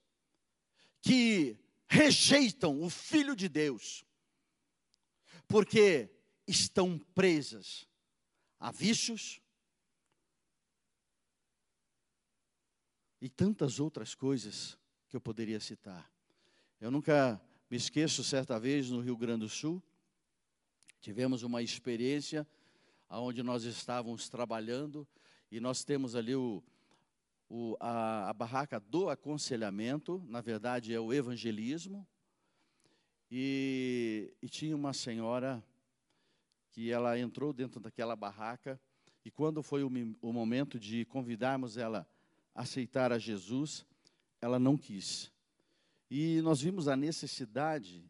que 1.01 1.57
rejeitam 1.87 2.81
o 2.81 2.89
Filho 2.89 3.35
de 3.35 3.47
Deus, 3.47 4.03
porque 5.47 6.09
estão 6.47 6.97
presas 7.13 7.87
a 8.59 8.71
vícios 8.71 9.39
e 13.21 13.29
tantas 13.29 13.79
outras 13.79 14.15
coisas 14.15 14.77
que 15.07 15.15
eu 15.15 15.21
poderia 15.21 15.59
citar. 15.59 16.14
Eu 16.79 16.91
nunca 16.91 17.41
me 17.69 17.77
esqueço, 17.77 18.21
certa 18.21 18.59
vez 18.59 18.89
no 18.89 18.99
Rio 18.99 19.15
Grande 19.15 19.41
do 19.41 19.49
Sul, 19.49 19.81
tivemos 20.99 21.41
uma 21.41 21.61
experiência 21.61 22.45
onde 23.09 23.41
nós 23.41 23.63
estávamos 23.63 24.27
trabalhando 24.27 25.07
e 25.49 25.61
nós 25.61 25.85
temos 25.85 26.17
ali 26.17 26.35
o, 26.35 26.61
o, 27.49 27.77
a, 27.79 28.29
a 28.29 28.33
barraca 28.33 28.77
do 28.77 29.09
aconselhamento, 29.09 30.21
na 30.27 30.41
verdade 30.41 30.93
é 30.93 30.99
o 30.99 31.13
evangelismo, 31.13 32.05
e, 33.31 34.33
e 34.41 34.49
tinha 34.49 34.75
uma 34.75 34.91
senhora 34.91 35.63
que 36.71 36.91
ela 36.91 37.17
entrou 37.17 37.53
dentro 37.53 37.79
daquela 37.79 38.17
barraca 38.17 38.79
e 39.23 39.31
quando 39.31 39.63
foi 39.63 39.81
o, 39.81 39.89
o 40.21 40.33
momento 40.33 40.77
de 40.77 41.05
convidarmos 41.05 41.77
ela 41.77 42.05
a 42.53 42.63
aceitar 42.63 43.13
a 43.13 43.17
Jesus, 43.17 43.85
ela 44.41 44.59
não 44.59 44.77
quis. 44.77 45.33
E 46.09 46.41
nós 46.41 46.61
vimos 46.61 46.87
a 46.87 46.95
necessidade, 46.95 48.09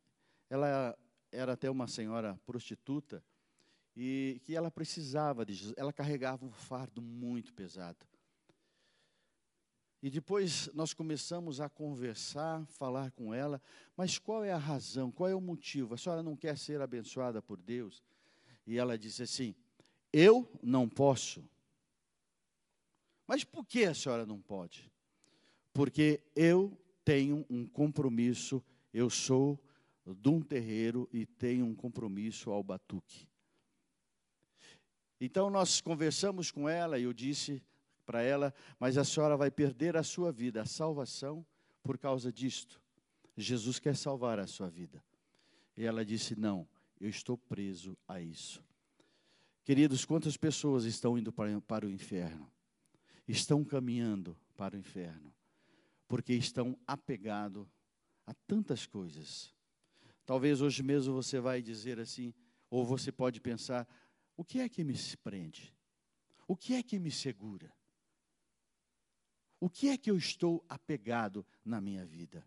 ela 0.49 0.97
era 1.31 1.53
até 1.53 1.69
uma 1.69 1.87
senhora 1.87 2.39
prostituta, 2.45 3.23
e 3.95 4.41
que 4.43 4.55
ela 4.55 4.69
precisava 4.69 5.45
de 5.45 5.53
Jesus, 5.53 5.73
ela 5.77 5.93
carregava 5.93 6.45
um 6.45 6.51
fardo 6.51 7.01
muito 7.01 7.53
pesado. 7.53 8.05
E 10.05 10.09
depois 10.09 10.69
nós 10.73 10.93
começamos 10.93 11.59
a 11.59 11.69
conversar, 11.69 12.63
falar 12.67 13.11
com 13.11 13.33
ela, 13.33 13.61
mas 13.95 14.19
qual 14.19 14.43
é 14.43 14.51
a 14.51 14.57
razão, 14.57 15.09
qual 15.09 15.29
é 15.29 15.33
o 15.33 15.41
motivo? 15.41 15.95
A 15.95 15.97
senhora 15.97 16.21
não 16.21 16.35
quer 16.35 16.57
ser 16.57 16.81
abençoada 16.81 17.41
por 17.41 17.59
Deus? 17.59 18.03
E 18.67 18.77
ela 18.77 18.97
disse 18.97 19.23
assim: 19.23 19.55
Eu 20.13 20.47
não 20.61 20.87
posso. 20.87 21.43
Mas 23.25 23.43
por 23.43 23.65
que 23.65 23.85
a 23.85 23.95
senhora 23.95 24.25
não 24.25 24.39
pode? 24.39 24.91
Porque 25.73 26.21
eu 26.35 26.77
tenho 27.05 27.45
um 27.49 27.65
compromisso, 27.65 28.61
eu 28.91 29.09
sou 29.09 29.57
de 30.05 30.27
um 30.27 30.41
terreiro 30.41 31.07
e 31.13 31.25
tenho 31.25 31.65
um 31.65 31.75
compromisso 31.75 32.51
ao 32.51 32.61
batuque. 32.61 33.27
Então 35.21 35.49
nós 35.49 35.79
conversamos 35.79 36.51
com 36.51 36.67
ela 36.67 36.99
e 36.99 37.03
eu 37.03 37.13
disse 37.13 37.63
para 38.05 38.21
ela, 38.21 38.53
mas 38.79 38.97
a 38.97 39.03
senhora 39.03 39.37
vai 39.37 39.49
perder 39.49 39.95
a 39.95 40.03
sua 40.03 40.31
vida, 40.31 40.61
a 40.61 40.65
salvação, 40.65 41.45
por 41.81 41.97
causa 41.97 42.31
disto. 42.31 42.81
Jesus 43.37 43.79
quer 43.79 43.95
salvar 43.95 44.39
a 44.39 44.47
sua 44.47 44.69
vida. 44.69 45.03
E 45.77 45.85
ela 45.85 46.05
disse: 46.05 46.35
Não, 46.39 46.67
eu 46.99 47.09
estou 47.09 47.37
preso 47.37 47.97
a 48.07 48.21
isso. 48.21 48.63
Queridos, 49.63 50.05
quantas 50.05 50.37
pessoas 50.37 50.85
estão 50.85 51.17
indo 51.17 51.33
para, 51.33 51.59
para 51.61 51.85
o 51.85 51.89
inferno? 51.89 52.49
Estão 53.27 53.63
caminhando 53.63 54.37
para 54.55 54.75
o 54.75 54.79
inferno, 54.79 55.33
porque 56.07 56.33
estão 56.33 56.77
apegados 56.85 57.67
a 58.25 58.33
tantas 58.47 58.85
coisas. 58.85 59.53
Talvez 60.25 60.61
hoje 60.61 60.81
mesmo 60.81 61.13
você 61.13 61.39
vai 61.39 61.61
dizer 61.61 61.99
assim, 61.99 62.33
ou 62.69 62.85
você 62.85 63.11
pode 63.11 63.39
pensar: 63.39 63.87
o 64.35 64.43
que 64.43 64.59
é 64.59 64.69
que 64.69 64.83
me 64.83 64.95
prende? 65.23 65.73
O 66.47 66.55
que 66.55 66.73
é 66.75 66.83
que 66.83 66.99
me 66.99 67.11
segura? 67.11 67.71
O 69.59 69.69
que 69.69 69.89
é 69.89 69.97
que 69.97 70.11
eu 70.11 70.17
estou 70.17 70.63
apegado 70.67 71.45
na 71.63 71.79
minha 71.81 72.05
vida? 72.05 72.45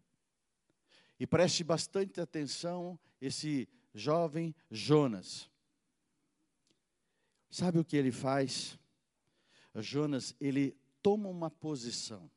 E 1.19 1.27
preste 1.27 1.65
bastante 1.65 2.21
atenção 2.21 2.99
esse 3.21 3.69
jovem 3.93 4.55
Jonas. 4.71 5.51
Sabe 7.51 7.79
o 7.79 7.85
que 7.85 7.97
ele 7.97 8.13
faz? 8.13 8.79
Jonas, 9.75 10.35
ele 10.41 10.77
toma 11.03 11.29
uma 11.29 11.51
posição, 11.51 12.31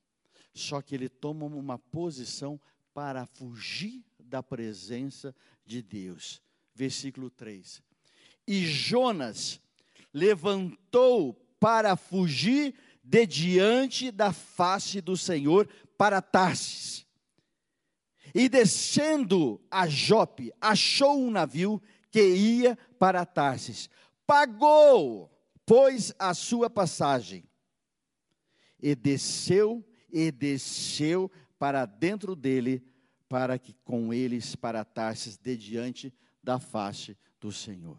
só 0.53 0.81
que 0.81 0.95
ele 0.95 1.09
toma 1.09 1.45
uma 1.45 1.77
posição 1.77 2.59
para 2.93 3.25
fugir 3.25 4.03
da 4.19 4.43
presença 4.43 5.35
de 5.65 5.81
Deus. 5.81 6.41
Versículo 6.73 7.29
3. 7.29 7.81
E 8.47 8.65
Jonas 8.65 9.59
levantou 10.13 11.33
para 11.59 11.95
fugir 11.95 12.73
de 13.03 13.25
diante 13.25 14.11
da 14.11 14.33
face 14.33 14.99
do 15.01 15.15
Senhor 15.15 15.67
para 15.97 16.21
Tarsis. 16.21 17.05
E 18.33 18.47
descendo 18.47 19.61
a 19.69 19.87
Jope, 19.87 20.53
achou 20.59 21.19
um 21.19 21.31
navio 21.31 21.81
que 22.09 22.21
ia 22.21 22.77
para 22.97 23.25
Tarsis 23.25 23.89
pagou, 24.31 25.29
pois, 25.65 26.13
a 26.17 26.33
sua 26.33 26.69
passagem, 26.69 27.43
e 28.81 28.95
desceu, 28.95 29.85
e 30.11 30.31
desceu 30.31 31.31
para 31.57 31.85
dentro 31.85 32.35
dele, 32.35 32.83
para 33.29 33.57
que 33.57 33.73
com 33.83 34.13
eles 34.13 34.55
paratasse 34.55 35.39
de 35.39 35.55
diante 35.55 36.13
da 36.43 36.59
face 36.59 37.17
do 37.39 37.51
Senhor. 37.51 37.97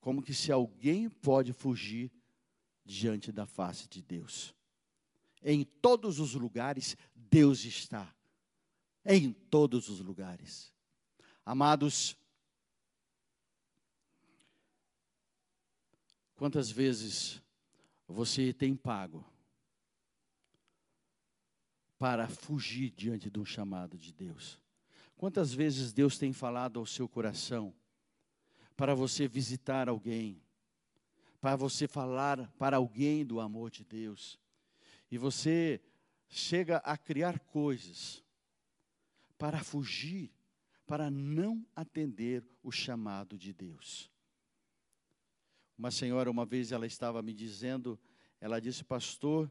Como 0.00 0.22
que 0.22 0.34
se 0.34 0.52
alguém 0.52 1.08
pode 1.08 1.52
fugir 1.52 2.10
diante 2.84 3.32
da 3.32 3.46
face 3.46 3.88
de 3.88 4.02
Deus? 4.02 4.54
Em 5.42 5.64
todos 5.64 6.18
os 6.18 6.34
lugares, 6.34 6.96
Deus 7.14 7.64
está. 7.64 8.14
Em 9.04 9.32
todos 9.32 9.88
os 9.88 10.00
lugares. 10.00 10.72
Amados, 11.44 12.16
Quantas 16.38 16.70
vezes 16.70 17.42
você 18.06 18.52
tem 18.52 18.76
pago 18.76 19.26
para 21.98 22.28
fugir 22.28 22.90
diante 22.90 23.28
de 23.28 23.38
um 23.38 23.44
chamado 23.44 23.98
de 23.98 24.12
Deus? 24.12 24.58
Quantas 25.16 25.52
vezes 25.52 25.92
Deus 25.92 26.16
tem 26.16 26.32
falado 26.32 26.78
ao 26.78 26.86
seu 26.86 27.08
coração 27.08 27.74
para 28.76 28.94
você 28.94 29.26
visitar 29.26 29.88
alguém, 29.88 30.40
para 31.40 31.56
você 31.56 31.88
falar 31.88 32.48
para 32.52 32.76
alguém 32.76 33.26
do 33.26 33.40
amor 33.40 33.70
de 33.70 33.84
Deus, 33.84 34.38
e 35.10 35.18
você 35.18 35.80
chega 36.28 36.76
a 36.78 36.96
criar 36.96 37.40
coisas 37.40 38.22
para 39.36 39.62
fugir, 39.62 40.30
para 40.86 41.10
não 41.10 41.66
atender 41.74 42.44
o 42.62 42.70
chamado 42.70 43.36
de 43.36 43.52
Deus. 43.52 44.10
Uma 45.76 45.90
senhora, 45.90 46.30
uma 46.30 46.44
vez, 46.44 46.72
ela 46.72 46.86
estava 46.86 47.22
me 47.22 47.32
dizendo, 47.32 47.98
ela 48.40 48.60
disse, 48.60 48.84
pastor, 48.84 49.50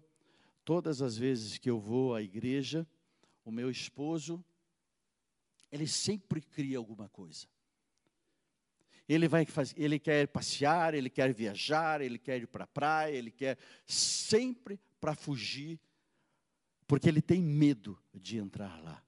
todas 0.67 1.01
as 1.01 1.17
vezes 1.17 1.57
que 1.57 1.69
eu 1.69 1.79
vou 1.79 2.13
à 2.13 2.21
igreja, 2.21 2.85
o 3.45 3.49
meu 3.49 3.71
esposo, 3.71 4.43
ele 5.71 5.87
sempre 5.87 6.41
cria 6.41 6.77
alguma 6.77 7.07
coisa. 7.07 7.47
Ele 9.07 9.29
vai 9.29 9.45
fazer, 9.45 9.81
ele 9.81 9.97
quer 9.97 10.27
passear, 10.27 10.93
ele 10.93 11.09
quer 11.09 11.33
viajar, 11.33 12.01
ele 12.01 12.19
quer 12.19 12.41
ir 12.41 12.47
para 12.47 12.65
a 12.65 12.67
praia, 12.67 13.15
ele 13.15 13.31
quer 13.31 13.57
sempre 13.85 14.77
para 14.99 15.15
fugir, 15.15 15.79
porque 16.85 17.07
ele 17.07 17.21
tem 17.21 17.41
medo 17.41 17.97
de 18.13 18.37
entrar 18.37 18.83
lá. 18.83 19.01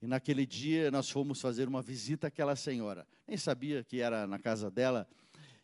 E 0.00 0.06
naquele 0.06 0.46
dia 0.46 0.90
nós 0.90 1.10
fomos 1.10 1.38
fazer 1.38 1.68
uma 1.68 1.82
visita 1.82 2.28
àquela 2.28 2.56
senhora. 2.56 3.06
Nem 3.28 3.36
sabia 3.36 3.84
que 3.84 4.00
era 4.00 4.26
na 4.26 4.38
casa 4.38 4.70
dela, 4.70 5.06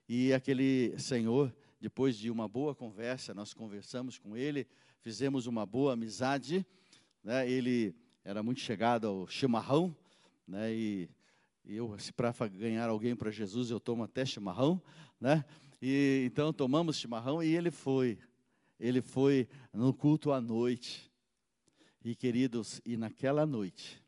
e 0.06 0.34
aquele 0.34 0.98
senhor, 0.98 1.50
depois 1.80 2.18
de 2.18 2.30
uma 2.30 2.46
boa 2.46 2.74
conversa, 2.74 3.32
nós 3.32 3.54
conversamos 3.54 4.18
com 4.18 4.36
ele, 4.36 4.68
fizemos 5.00 5.46
uma 5.46 5.64
boa 5.64 5.92
amizade. 5.92 6.66
Né? 7.22 7.50
Ele 7.50 7.94
era 8.24 8.42
muito 8.42 8.60
chegado 8.60 9.06
ao 9.06 9.26
chimarrão, 9.26 9.96
né? 10.46 10.72
e, 10.72 11.08
eu, 11.64 11.98
se 11.98 12.12
para 12.12 12.32
ganhar 12.48 12.88
alguém 12.88 13.14
para 13.14 13.30
Jesus, 13.30 13.70
eu 13.70 13.78
tomo 13.78 14.02
até 14.02 14.24
chimarrão. 14.24 14.80
Né? 15.20 15.44
E, 15.80 16.24
então 16.26 16.52
tomamos 16.52 16.96
chimarrão 16.96 17.42
e 17.42 17.54
ele 17.54 17.70
foi. 17.70 18.18
Ele 18.80 19.02
foi 19.02 19.48
no 19.72 19.92
culto 19.92 20.32
à 20.32 20.40
noite. 20.40 21.10
E 22.04 22.14
queridos, 22.14 22.80
e 22.86 22.96
naquela 22.96 23.44
noite, 23.44 24.02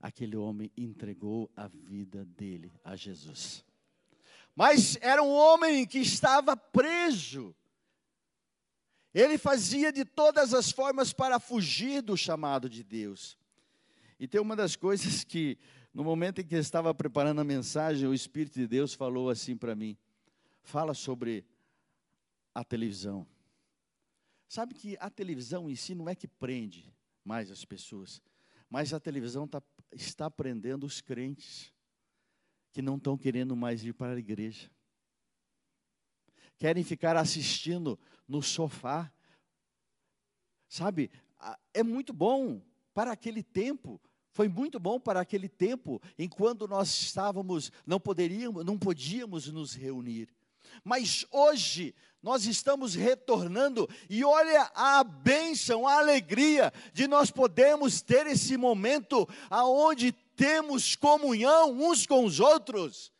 aquele 0.00 0.36
homem 0.36 0.72
entregou 0.76 1.50
a 1.56 1.68
vida 1.68 2.24
dele 2.24 2.72
a 2.82 2.96
Jesus. 2.96 3.64
Mas 4.56 4.98
era 5.00 5.22
um 5.22 5.30
homem 5.30 5.86
que 5.86 5.98
estava 5.98 6.56
preso. 6.56 7.54
Ele 9.12 9.36
fazia 9.36 9.92
de 9.92 10.04
todas 10.04 10.54
as 10.54 10.70
formas 10.70 11.12
para 11.12 11.40
fugir 11.40 12.00
do 12.00 12.16
chamado 12.16 12.68
de 12.68 12.84
Deus. 12.84 13.36
E 14.18 14.28
tem 14.28 14.40
uma 14.40 14.54
das 14.54 14.76
coisas 14.76 15.22
que, 15.24 15.58
no 15.92 16.04
momento 16.04 16.40
em 16.40 16.44
que 16.44 16.54
eu 16.54 16.60
estava 16.60 16.94
preparando 16.94 17.40
a 17.40 17.44
mensagem, 17.44 18.06
o 18.08 18.14
Espírito 18.14 18.54
de 18.54 18.66
Deus 18.66 18.94
falou 18.94 19.28
assim 19.30 19.56
para 19.56 19.74
mim: 19.74 19.96
fala 20.62 20.94
sobre 20.94 21.44
a 22.54 22.62
televisão. 22.62 23.26
Sabe 24.48 24.74
que 24.74 24.96
a 25.00 25.08
televisão 25.08 25.70
em 25.70 25.76
si 25.76 25.94
não 25.94 26.08
é 26.08 26.14
que 26.14 26.26
prende 26.26 26.92
mais 27.24 27.50
as 27.50 27.64
pessoas, 27.64 28.20
mas 28.68 28.92
a 28.92 29.00
televisão 29.00 29.46
tá, 29.46 29.62
está 29.92 30.30
prendendo 30.30 30.84
os 30.84 31.00
crentes 31.00 31.72
que 32.72 32.82
não 32.82 32.96
estão 32.96 33.16
querendo 33.16 33.54
mais 33.56 33.84
ir 33.84 33.92
para 33.92 34.14
a 34.14 34.18
igreja. 34.18 34.70
Querem 36.60 36.84
ficar 36.84 37.16
assistindo 37.16 37.98
no 38.28 38.42
sofá. 38.42 39.10
Sabe, 40.68 41.10
é 41.72 41.82
muito 41.82 42.12
bom 42.12 42.60
para 42.92 43.12
aquele 43.12 43.42
tempo, 43.42 43.98
foi 44.30 44.46
muito 44.46 44.78
bom 44.78 45.00
para 45.00 45.20
aquele 45.20 45.48
tempo, 45.48 46.02
enquanto 46.18 46.68
nós 46.68 46.90
estávamos, 46.90 47.72
não 47.86 47.98
poderíamos, 47.98 48.62
não 48.62 48.78
podíamos 48.78 49.48
nos 49.48 49.74
reunir. 49.74 50.28
Mas 50.84 51.24
hoje 51.30 51.94
nós 52.22 52.44
estamos 52.44 52.94
retornando 52.94 53.88
e 54.10 54.22
olha 54.22 54.70
a 54.74 55.02
bênção, 55.02 55.88
a 55.88 55.98
alegria 55.98 56.70
de 56.92 57.08
nós 57.08 57.30
podermos 57.30 58.02
ter 58.02 58.26
esse 58.26 58.58
momento 58.58 59.26
aonde 59.48 60.12
temos 60.36 60.94
comunhão 60.94 61.72
uns 61.72 62.06
com 62.06 62.26
os 62.26 62.38
outros. 62.38 63.10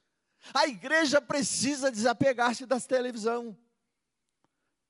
A 0.54 0.66
igreja 0.66 1.20
precisa 1.20 1.90
desapegar-se 1.90 2.66
da 2.66 2.80
televisão. 2.80 3.56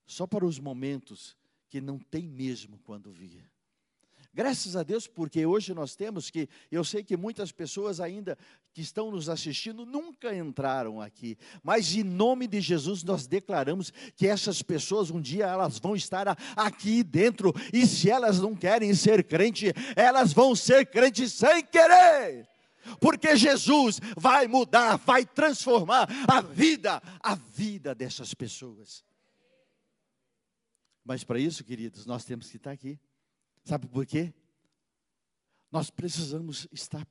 Só 0.07 0.27
para 0.27 0.45
os 0.45 0.59
momentos 0.59 1.37
que 1.69 1.81
não 1.81 1.99
tem 1.99 2.27
mesmo 2.27 2.79
quando 2.85 3.13
vir. 3.13 3.49
Graças 4.33 4.77
a 4.77 4.85
Deus, 4.85 5.09
porque 5.09 5.45
hoje 5.45 5.75
nós 5.75 5.97
temos 5.97 6.31
que, 6.31 6.49
eu 6.71 6.85
sei 6.85 7.03
que 7.03 7.17
muitas 7.17 7.51
pessoas 7.51 7.99
ainda 8.01 8.39
que 8.73 8.81
estão 8.81 9.11
nos 9.11 9.29
assistindo 9.29 9.85
nunca 9.85 10.33
entraram 10.33 11.01
aqui, 11.01 11.37
mas 11.65 11.93
em 11.97 12.05
nome 12.05 12.47
de 12.47 12.61
Jesus 12.61 13.03
nós 13.03 13.27
declaramos 13.27 13.93
que 14.15 14.29
essas 14.29 14.63
pessoas 14.63 15.11
um 15.11 15.21
dia 15.21 15.47
elas 15.47 15.81
vão 15.81 15.97
estar 15.97 16.29
aqui 16.57 17.03
dentro, 17.03 17.53
e 17.73 17.85
se 17.87 18.09
elas 18.09 18.39
não 18.39 18.55
querem 18.55 18.95
ser 18.95 19.25
crente, 19.25 19.73
elas 19.97 20.33
vão 20.33 20.55
ser 20.55 20.87
crentes 20.87 21.33
sem 21.33 21.65
querer. 21.65 22.50
Porque 23.01 23.37
Jesus 23.37 24.01
vai 24.17 24.47
mudar, 24.47 24.97
vai 24.97 25.25
transformar 25.25 26.09
a 26.29 26.41
vida, 26.41 27.03
a 27.21 27.35
vida 27.35 27.95
dessas 27.95 28.35
pessoas. 28.35 29.05
Mas 31.05 31.25
para 31.25 31.39
isso, 31.39 31.65
queridos, 31.65 32.07
nós 32.07 32.25
temos 32.25 32.51
que 32.51 32.57
estar 32.57 32.71
aqui. 32.71 32.99
Sabe 33.65 33.87
por 33.87 34.07
quê? 34.07 34.33
Nós 35.71 35.89
precisamos 35.89 36.67
estar 36.73 37.07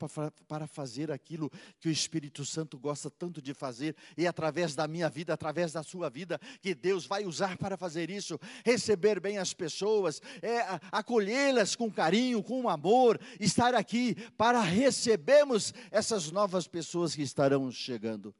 para 0.46 0.66
fazer 0.66 1.10
aquilo 1.10 1.50
que 1.78 1.88
o 1.88 1.92
Espírito 1.92 2.44
Santo 2.44 2.78
gosta 2.78 3.10
tanto 3.10 3.40
de 3.40 3.54
fazer, 3.54 3.96
e 4.16 4.26
através 4.26 4.74
da 4.74 4.86
minha 4.86 5.08
vida, 5.08 5.32
através 5.32 5.72
da 5.72 5.82
sua 5.82 6.10
vida, 6.10 6.38
que 6.60 6.74
Deus 6.74 7.06
vai 7.06 7.24
usar 7.24 7.56
para 7.56 7.76
fazer 7.76 8.10
isso, 8.10 8.38
receber 8.64 9.18
bem 9.18 9.38
as 9.38 9.54
pessoas, 9.54 10.20
é, 10.42 10.60
acolhê-las 10.92 11.74
com 11.74 11.90
carinho, 11.90 12.42
com 12.42 12.68
amor, 12.68 13.18
estar 13.38 13.74
aqui 13.74 14.14
para 14.36 14.60
recebermos 14.60 15.72
essas 15.90 16.30
novas 16.30 16.68
pessoas 16.68 17.14
que 17.14 17.22
estarão 17.22 17.70
chegando. 17.72 18.34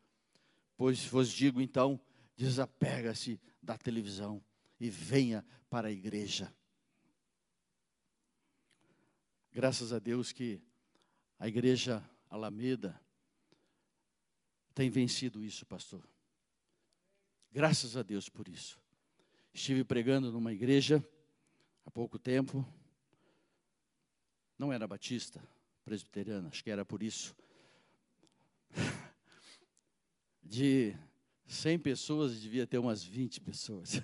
Pois 0.76 1.04
vos 1.04 1.30
digo 1.30 1.62
então, 1.62 1.98
desapega-se 2.36 3.40
da 3.62 3.78
televisão 3.78 4.42
e 4.78 4.90
venha 4.90 5.44
para 5.70 5.88
a 5.88 5.92
igreja. 5.92 6.52
Graças 9.52 9.92
a 9.92 9.98
Deus 9.98 10.32
que 10.32 10.60
a 11.38 11.48
igreja 11.48 12.02
Alameda 12.28 13.00
tem 14.74 14.88
vencido 14.88 15.42
isso, 15.42 15.66
pastor. 15.66 16.08
Graças 17.50 17.96
a 17.96 18.02
Deus 18.02 18.28
por 18.28 18.48
isso. 18.48 18.80
Estive 19.52 19.82
pregando 19.82 20.30
numa 20.30 20.52
igreja 20.52 21.04
há 21.84 21.90
pouco 21.90 22.18
tempo. 22.18 22.64
Não 24.56 24.72
era 24.72 24.86
batista, 24.86 25.42
presbiteriana, 25.84 26.48
acho 26.48 26.62
que 26.62 26.70
era 26.70 26.84
por 26.84 27.02
isso. 27.02 27.34
De 30.42 30.94
100 31.46 31.78
pessoas, 31.80 32.40
devia 32.40 32.66
ter 32.66 32.78
umas 32.78 33.02
20 33.02 33.40
pessoas. 33.40 33.94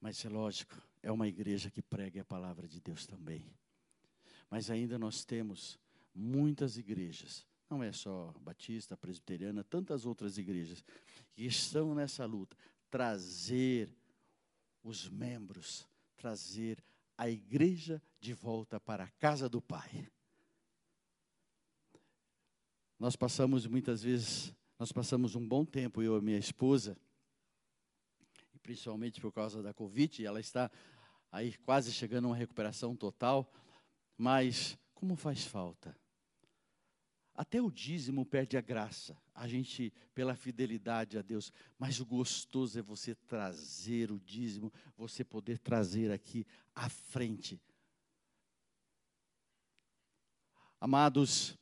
Mas 0.00 0.24
é 0.24 0.28
lógico, 0.28 0.76
é 1.02 1.10
uma 1.10 1.28
igreja 1.28 1.70
que 1.70 1.82
prega 1.82 2.22
a 2.22 2.24
palavra 2.24 2.66
de 2.66 2.80
Deus 2.80 3.06
também. 3.06 3.44
Mas 4.50 4.70
ainda 4.70 4.98
nós 4.98 5.24
temos 5.24 5.78
muitas 6.14 6.76
igrejas, 6.76 7.46
não 7.68 7.82
é 7.82 7.92
só 7.92 8.34
batista, 8.40 8.96
presbiteriana, 8.96 9.62
tantas 9.62 10.06
outras 10.06 10.38
igrejas, 10.38 10.82
que 11.34 11.44
estão 11.44 11.94
nessa 11.94 12.24
luta, 12.24 12.56
trazer 12.90 13.90
os 14.82 15.08
membros, 15.08 15.86
trazer 16.16 16.82
a 17.16 17.28
igreja 17.28 18.02
de 18.20 18.32
volta 18.32 18.80
para 18.80 19.04
a 19.04 19.10
casa 19.10 19.48
do 19.48 19.60
Pai. 19.60 20.08
Nós 22.98 23.14
passamos 23.14 23.66
muitas 23.66 24.02
vezes, 24.02 24.52
nós 24.78 24.90
passamos 24.90 25.34
um 25.34 25.46
bom 25.46 25.64
tempo, 25.64 26.02
eu 26.02 26.18
e 26.18 26.20
minha 26.20 26.38
esposa, 26.38 26.96
principalmente 28.68 29.18
por 29.18 29.32
causa 29.32 29.62
da 29.62 29.72
Covid, 29.72 30.26
ela 30.26 30.38
está 30.38 30.70
aí 31.32 31.56
quase 31.56 31.90
chegando 31.90 32.26
a 32.26 32.28
uma 32.28 32.36
recuperação 32.36 32.94
total, 32.94 33.50
mas 34.14 34.78
como 34.92 35.16
faz 35.16 35.42
falta? 35.42 35.96
Até 37.34 37.62
o 37.62 37.70
dízimo 37.70 38.26
perde 38.26 38.58
a 38.58 38.60
graça, 38.60 39.16
a 39.34 39.48
gente, 39.48 39.90
pela 40.14 40.36
fidelidade 40.36 41.16
a 41.16 41.22
Deus, 41.22 41.50
mas 41.78 41.98
o 41.98 42.04
gostoso 42.04 42.78
é 42.78 42.82
você 42.82 43.14
trazer 43.14 44.12
o 44.12 44.20
dízimo, 44.20 44.70
você 44.98 45.24
poder 45.24 45.58
trazer 45.58 46.12
aqui 46.12 46.46
à 46.74 46.90
frente. 46.90 47.58
Amados, 50.78 51.56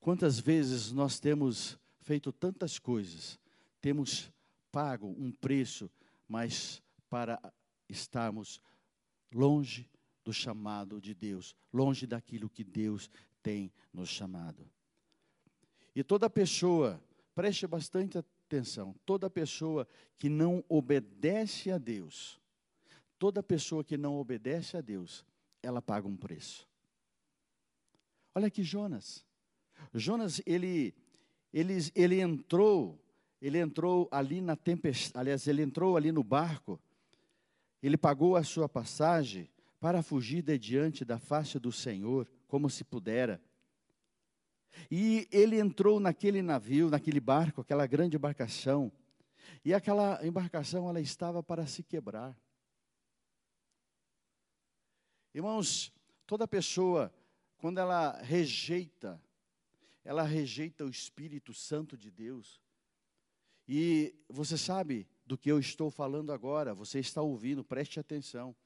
quantas 0.00 0.40
vezes 0.40 0.90
nós 0.90 1.20
temos 1.20 1.78
feito 2.00 2.32
tantas 2.32 2.80
coisas, 2.80 3.38
temos 3.80 4.32
pago 4.78 5.08
um 5.18 5.32
preço, 5.32 5.90
mas 6.28 6.80
para 7.10 7.52
estarmos 7.88 8.60
longe 9.34 9.90
do 10.24 10.32
chamado 10.32 11.00
de 11.00 11.14
Deus, 11.14 11.56
longe 11.72 12.06
daquilo 12.06 12.48
que 12.48 12.62
Deus 12.62 13.10
tem 13.42 13.72
nos 13.92 14.08
chamado. 14.08 14.70
E 15.96 16.04
toda 16.04 16.30
pessoa, 16.30 17.02
preste 17.34 17.66
bastante 17.66 18.18
atenção, 18.18 18.94
toda 19.04 19.28
pessoa 19.28 19.84
que 20.16 20.28
não 20.28 20.64
obedece 20.68 21.72
a 21.72 21.78
Deus, 21.78 22.40
toda 23.18 23.42
pessoa 23.42 23.82
que 23.82 23.96
não 23.96 24.16
obedece 24.16 24.76
a 24.76 24.80
Deus, 24.80 25.26
ela 25.60 25.82
paga 25.82 26.06
um 26.06 26.16
preço. 26.16 26.68
Olha 28.32 28.46
aqui 28.46 28.62
Jonas. 28.62 29.26
Jonas, 29.92 30.40
ele, 30.46 30.94
ele, 31.52 31.74
ele 31.96 32.20
entrou 32.20 32.96
ele 33.40 33.58
entrou 33.58 34.08
ali 34.10 34.40
na 34.40 34.56
tempestade, 34.56 35.20
aliás, 35.20 35.46
ele 35.46 35.62
entrou 35.62 35.96
ali 35.96 36.10
no 36.10 36.24
barco, 36.24 36.80
ele 37.82 37.96
pagou 37.96 38.36
a 38.36 38.42
sua 38.42 38.68
passagem 38.68 39.48
para 39.78 40.02
fugir 40.02 40.42
de 40.42 40.58
diante 40.58 41.04
da 41.04 41.18
face 41.18 41.58
do 41.58 41.70
Senhor, 41.70 42.28
como 42.48 42.68
se 42.68 42.82
pudera. 42.84 43.40
E 44.90 45.28
ele 45.30 45.58
entrou 45.58 46.00
naquele 46.00 46.42
navio, 46.42 46.90
naquele 46.90 47.20
barco, 47.20 47.60
aquela 47.60 47.86
grande 47.86 48.16
embarcação, 48.16 48.92
e 49.64 49.72
aquela 49.72 50.24
embarcação 50.26 50.88
ela 50.88 51.00
estava 51.00 51.42
para 51.42 51.66
se 51.66 51.82
quebrar. 51.82 52.36
Irmãos, 55.32 55.92
toda 56.26 56.48
pessoa, 56.48 57.14
quando 57.58 57.78
ela 57.78 58.20
rejeita, 58.22 59.22
ela 60.04 60.22
rejeita 60.22 60.84
o 60.84 60.90
Espírito 60.90 61.54
Santo 61.54 61.96
de 61.96 62.10
Deus, 62.10 62.60
e 63.68 64.14
você 64.30 64.56
sabe 64.56 65.06
do 65.26 65.36
que 65.36 65.52
eu 65.52 65.58
estou 65.58 65.90
falando 65.90 66.32
agora, 66.32 66.74
você 66.74 66.98
está 66.98 67.20
ouvindo, 67.20 67.62
preste 67.62 68.00
atenção. 68.00 68.56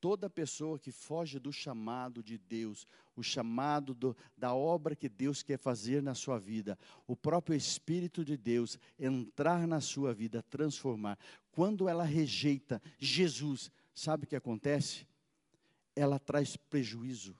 Toda 0.00 0.30
pessoa 0.30 0.78
que 0.78 0.92
foge 0.92 1.40
do 1.40 1.52
chamado 1.52 2.22
de 2.22 2.38
Deus, 2.38 2.86
o 3.16 3.24
chamado 3.24 3.92
do, 3.92 4.16
da 4.36 4.54
obra 4.54 4.94
que 4.94 5.08
Deus 5.08 5.42
quer 5.42 5.58
fazer 5.58 6.00
na 6.00 6.14
sua 6.14 6.38
vida, 6.38 6.78
o 7.08 7.16
próprio 7.16 7.56
Espírito 7.56 8.24
de 8.24 8.36
Deus 8.36 8.78
entrar 8.96 9.66
na 9.66 9.80
sua 9.80 10.14
vida, 10.14 10.44
transformar, 10.44 11.18
quando 11.50 11.88
ela 11.88 12.04
rejeita 12.04 12.80
Jesus, 12.98 13.72
sabe 13.92 14.24
o 14.24 14.26
que 14.28 14.36
acontece? 14.36 15.08
Ela 15.96 16.20
traz 16.20 16.56
prejuízo 16.56 17.34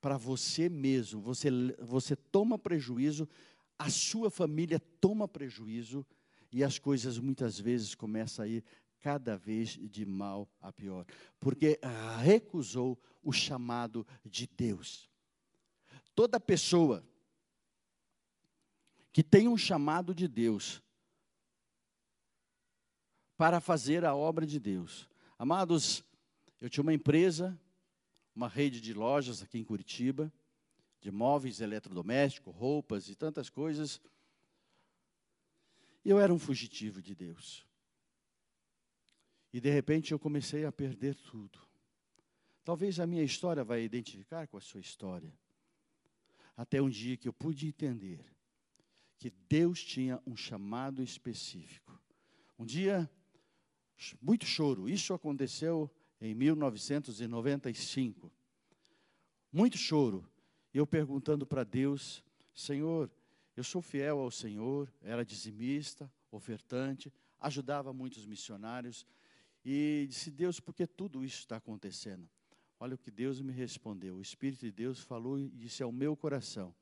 para 0.00 0.16
você 0.16 0.68
mesmo. 0.68 1.20
Você, 1.22 1.48
você 1.80 2.14
toma 2.14 2.58
prejuízo, 2.58 3.28
a 3.76 3.90
sua 3.90 4.30
família 4.30 4.78
toma 5.00 5.26
prejuízo 5.26 6.06
e 6.52 6.64
as 6.64 6.78
coisas 6.78 7.18
muitas 7.18 7.58
vezes 7.58 7.94
começam 7.94 8.44
a 8.44 8.48
ir 8.48 8.64
cada 9.00 9.36
vez 9.36 9.70
de 9.70 10.04
mal 10.04 10.48
a 10.60 10.72
pior, 10.72 11.06
porque 11.38 11.78
recusou 12.20 13.00
o 13.22 13.32
chamado 13.32 14.06
de 14.24 14.46
Deus. 14.46 15.08
Toda 16.14 16.40
pessoa 16.40 17.04
que 19.12 19.22
tem 19.22 19.48
um 19.48 19.56
chamado 19.56 20.14
de 20.14 20.26
Deus 20.26 20.82
para 23.36 23.60
fazer 23.60 24.04
a 24.04 24.14
obra 24.14 24.44
de 24.44 24.58
Deus. 24.58 25.08
Amados, 25.38 26.04
eu 26.60 26.68
tinha 26.68 26.82
uma 26.82 26.92
empresa, 26.92 27.58
uma 28.34 28.48
rede 28.48 28.80
de 28.80 28.92
lojas 28.92 29.42
aqui 29.42 29.58
em 29.58 29.64
Curitiba, 29.64 30.32
de 31.00 31.10
móveis 31.12 31.60
eletrodomésticos, 31.60 32.54
roupas 32.54 33.08
e 33.08 33.14
tantas 33.14 33.48
coisas. 33.48 34.00
Eu 36.04 36.18
era 36.18 36.32
um 36.32 36.38
fugitivo 36.38 37.02
de 37.02 37.14
Deus. 37.14 37.66
E 39.52 39.60
de 39.60 39.70
repente 39.70 40.12
eu 40.12 40.18
comecei 40.18 40.64
a 40.64 40.72
perder 40.72 41.14
tudo. 41.14 41.58
Talvez 42.64 43.00
a 43.00 43.06
minha 43.06 43.22
história 43.22 43.64
vai 43.64 43.82
identificar 43.82 44.46
com 44.46 44.56
a 44.56 44.60
sua 44.60 44.80
história. 44.80 45.32
Até 46.56 46.82
um 46.82 46.88
dia 46.90 47.16
que 47.16 47.28
eu 47.28 47.32
pude 47.32 47.66
entender 47.66 48.24
que 49.18 49.30
Deus 49.48 49.82
tinha 49.82 50.20
um 50.26 50.36
chamado 50.36 51.02
específico. 51.02 51.98
Um 52.58 52.64
dia, 52.64 53.10
muito 54.20 54.44
choro, 54.44 54.88
isso 54.88 55.14
aconteceu 55.14 55.90
em 56.20 56.34
1995. 56.34 58.32
Muito 59.52 59.78
choro. 59.78 60.28
Eu 60.72 60.86
perguntando 60.86 61.46
para 61.46 61.64
Deus, 61.64 62.22
Senhor, 62.54 63.10
eu 63.58 63.64
sou 63.64 63.82
fiel 63.82 64.20
ao 64.20 64.30
Senhor, 64.30 64.88
era 65.02 65.24
dizimista, 65.24 66.08
ofertante, 66.30 67.12
ajudava 67.40 67.92
muitos 67.92 68.24
missionários. 68.24 69.04
E 69.64 70.06
disse, 70.08 70.30
Deus, 70.30 70.60
por 70.60 70.72
que 70.72 70.86
tudo 70.86 71.24
isso 71.24 71.40
está 71.40 71.56
acontecendo? 71.56 72.30
Olha 72.78 72.94
o 72.94 72.98
que 72.98 73.10
Deus 73.10 73.40
me 73.40 73.52
respondeu. 73.52 74.14
O 74.14 74.22
Espírito 74.22 74.60
de 74.60 74.70
Deus 74.70 75.00
falou 75.00 75.40
e 75.40 75.48
disse 75.48 75.82
ao 75.82 75.90
meu 75.90 76.16
coração: 76.16 76.72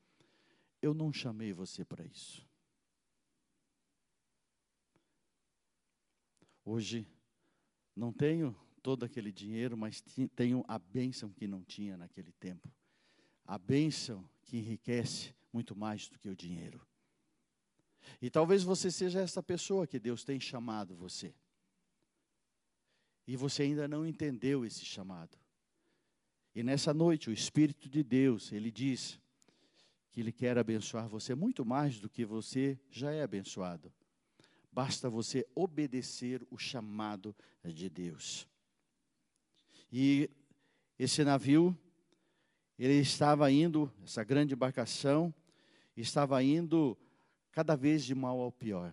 Eu 0.83 0.93
não 0.93 1.11
chamei 1.11 1.51
você 1.51 1.83
para 1.83 2.05
isso. 2.05 2.47
Hoje, 6.63 7.09
não 7.95 8.13
tenho 8.13 8.55
todo 8.83 9.03
aquele 9.03 9.33
dinheiro, 9.33 9.79
mas 9.79 10.03
tenho 10.35 10.63
a 10.69 10.79
bênção 10.79 11.33
que 11.33 11.47
não 11.47 11.65
tinha 11.65 11.97
naquele 11.97 12.33
tempo. 12.33 12.71
A 13.47 13.57
bênção 13.57 14.29
que 14.45 14.59
enriquece 14.59 15.35
muito 15.57 15.75
mais 15.75 16.07
do 16.07 16.19
que 16.19 16.29
o 16.29 16.37
dinheiro. 16.37 16.87
E 18.21 18.29
talvez 18.29 18.63
você 18.63 18.91
seja 18.91 19.21
essa 19.21 19.43
pessoa 19.43 19.87
que 19.87 19.99
Deus 19.99 20.23
tem 20.23 20.39
chamado 20.39 20.95
você. 20.95 21.35
E 23.27 23.37
você 23.37 23.63
ainda 23.63 23.89
não 23.89 24.07
entendeu 24.07 24.67
esse 24.67 24.85
chamado. 24.85 25.39
E 26.55 26.63
nessa 26.63 26.93
noite, 26.93 27.31
o 27.31 27.33
Espírito 27.33 27.89
de 27.89 28.03
Deus, 28.03 28.53
ele 28.53 28.71
diz 28.71 29.19
que 30.13 30.21
ele 30.21 30.31
quer 30.31 30.59
abençoar 30.59 31.09
você 31.09 31.35
muito 31.35 31.65
mais 31.65 31.99
do 31.99 32.11
que 32.11 32.27
você 32.27 32.79
já 32.91 33.11
é 33.11 33.23
abençoado. 33.23 33.91
Basta 34.71 35.09
você 35.09 35.47
obedecer 35.55 36.47
o 36.51 36.59
chamado 36.59 37.35
de 37.65 37.89
Deus. 37.89 38.47
E 39.91 40.29
esse 40.99 41.25
navio, 41.25 41.75
ele 42.79 43.01
estava 43.01 43.51
indo, 43.51 43.91
essa 44.05 44.23
grande 44.23 44.53
embarcação, 44.53 45.35
estava 45.97 46.43
indo 46.43 46.97
cada 47.53 47.77
vez 47.77 48.05
de 48.05 48.15
mal 48.15 48.41
ao 48.41 48.53
pior. 48.53 48.93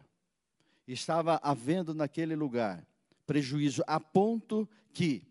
Estava 0.88 1.40
havendo 1.44 1.94
naquele 1.94 2.36
lugar 2.36 2.86
prejuízo 3.26 3.84
a 3.88 4.00
ponto 4.00 4.68
que 4.92 5.28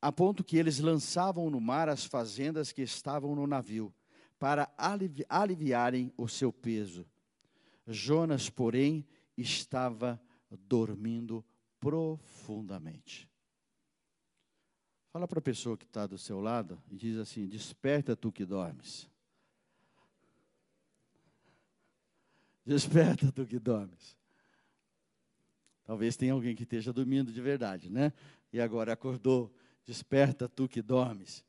a 0.00 0.10
ponto 0.10 0.42
que 0.42 0.56
eles 0.56 0.80
lançavam 0.80 1.48
no 1.48 1.60
mar 1.60 1.88
as 1.88 2.04
fazendas 2.04 2.72
que 2.72 2.82
estavam 2.82 3.36
no 3.36 3.46
navio 3.46 3.94
para 4.38 4.68
alivi 4.76 5.24
aliviarem 5.28 6.12
o 6.16 6.26
seu 6.26 6.52
peso. 6.52 7.06
Jonas, 7.86 8.50
porém, 8.50 9.06
estava 9.36 10.20
dormindo 10.50 11.44
profundamente. 11.78 13.30
Fala 15.12 15.28
para 15.28 15.38
a 15.38 15.42
pessoa 15.42 15.76
que 15.76 15.84
está 15.84 16.06
do 16.06 16.18
seu 16.18 16.40
lado 16.40 16.82
e 16.90 16.96
diz 16.96 17.18
assim: 17.18 17.46
Desperta 17.46 18.16
tu 18.16 18.32
que 18.32 18.44
dormes. 18.44 19.08
Desperta 22.64 23.30
tu 23.32 23.44
que 23.44 23.58
dormes. 23.58 24.16
Talvez 25.84 26.16
tenha 26.16 26.32
alguém 26.32 26.54
que 26.54 26.62
esteja 26.62 26.92
dormindo 26.92 27.32
de 27.32 27.40
verdade, 27.40 27.90
né? 27.90 28.12
E 28.52 28.60
agora 28.60 28.92
acordou. 28.92 29.52
Desperta 29.84 30.48
tu 30.48 30.68
que 30.68 30.80
dormes. 30.80 31.44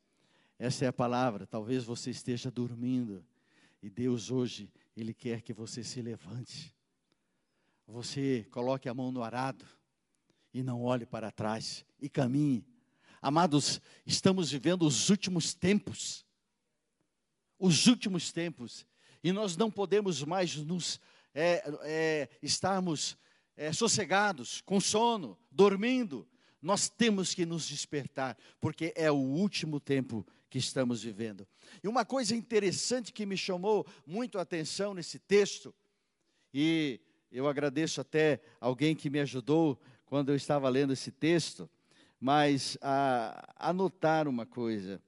Essa 0.58 0.86
é 0.86 0.88
a 0.88 0.94
palavra. 0.94 1.46
Talvez 1.46 1.84
você 1.84 2.10
esteja 2.10 2.50
dormindo. 2.50 3.24
E 3.82 3.90
Deus 3.90 4.32
hoje, 4.32 4.72
Ele 4.96 5.14
quer 5.14 5.42
que 5.42 5.54
você 5.54 5.84
se 5.84 6.02
levante. 6.02 6.74
Você 7.86 8.48
coloque 8.50 8.90
a 8.90 8.94
mão 8.94 9.12
no 9.12 9.22
arado 9.22 9.66
e 10.54 10.64
não 10.64 10.82
olhe 10.82 11.06
para 11.06 11.32
trás 11.32 11.86
e 12.00 12.10
caminhe. 12.10 12.66
Amados, 13.22 13.82
estamos 14.06 14.52
vivendo 14.52 14.84
os 14.84 15.10
últimos 15.10 15.54
tempos. 15.54 16.26
Os 17.60 17.88
últimos 17.88 18.32
tempos. 18.32 18.86
E 19.24 19.32
nós 19.32 19.56
não 19.56 19.72
podemos 19.72 20.22
mais 20.24 20.56
nos 20.58 21.00
é, 21.34 21.64
é, 21.84 22.30
estarmos 22.42 23.18
é, 23.56 23.72
sossegados, 23.72 24.62
com 24.62 24.80
sono, 24.80 25.38
dormindo. 25.52 26.28
Nós 26.62 26.90
temos 26.90 27.34
que 27.34 27.46
nos 27.46 27.68
despertar, 27.68 28.38
porque 28.60 28.94
é 28.96 29.12
o 29.12 29.16
último 29.16 29.80
tempo 29.80 30.26
que 30.50 30.58
estamos 30.58 31.04
vivendo. 31.04 31.48
E 31.84 31.88
uma 31.88 32.06
coisa 32.06 32.36
interessante 32.36 33.12
que 33.12 33.26
me 33.26 33.38
chamou 33.38 33.86
muito 34.06 34.38
a 34.38 34.42
atenção 34.42 34.94
nesse 34.94 35.20
texto, 35.20 35.74
e 36.54 37.02
eu 37.32 37.48
agradeço 37.48 38.00
até 38.00 38.40
alguém 38.62 38.96
que 38.96 39.10
me 39.10 39.20
ajudou 39.20 39.82
quando 40.06 40.30
eu 40.30 40.36
estava 40.36 40.70
lendo 40.70 40.94
esse 40.94 41.12
texto, 41.12 41.70
mas 42.20 42.78
a, 42.82 43.56
a 43.58 43.74
notar 43.74 44.28
uma 44.28 44.46
coisa. 44.46 45.02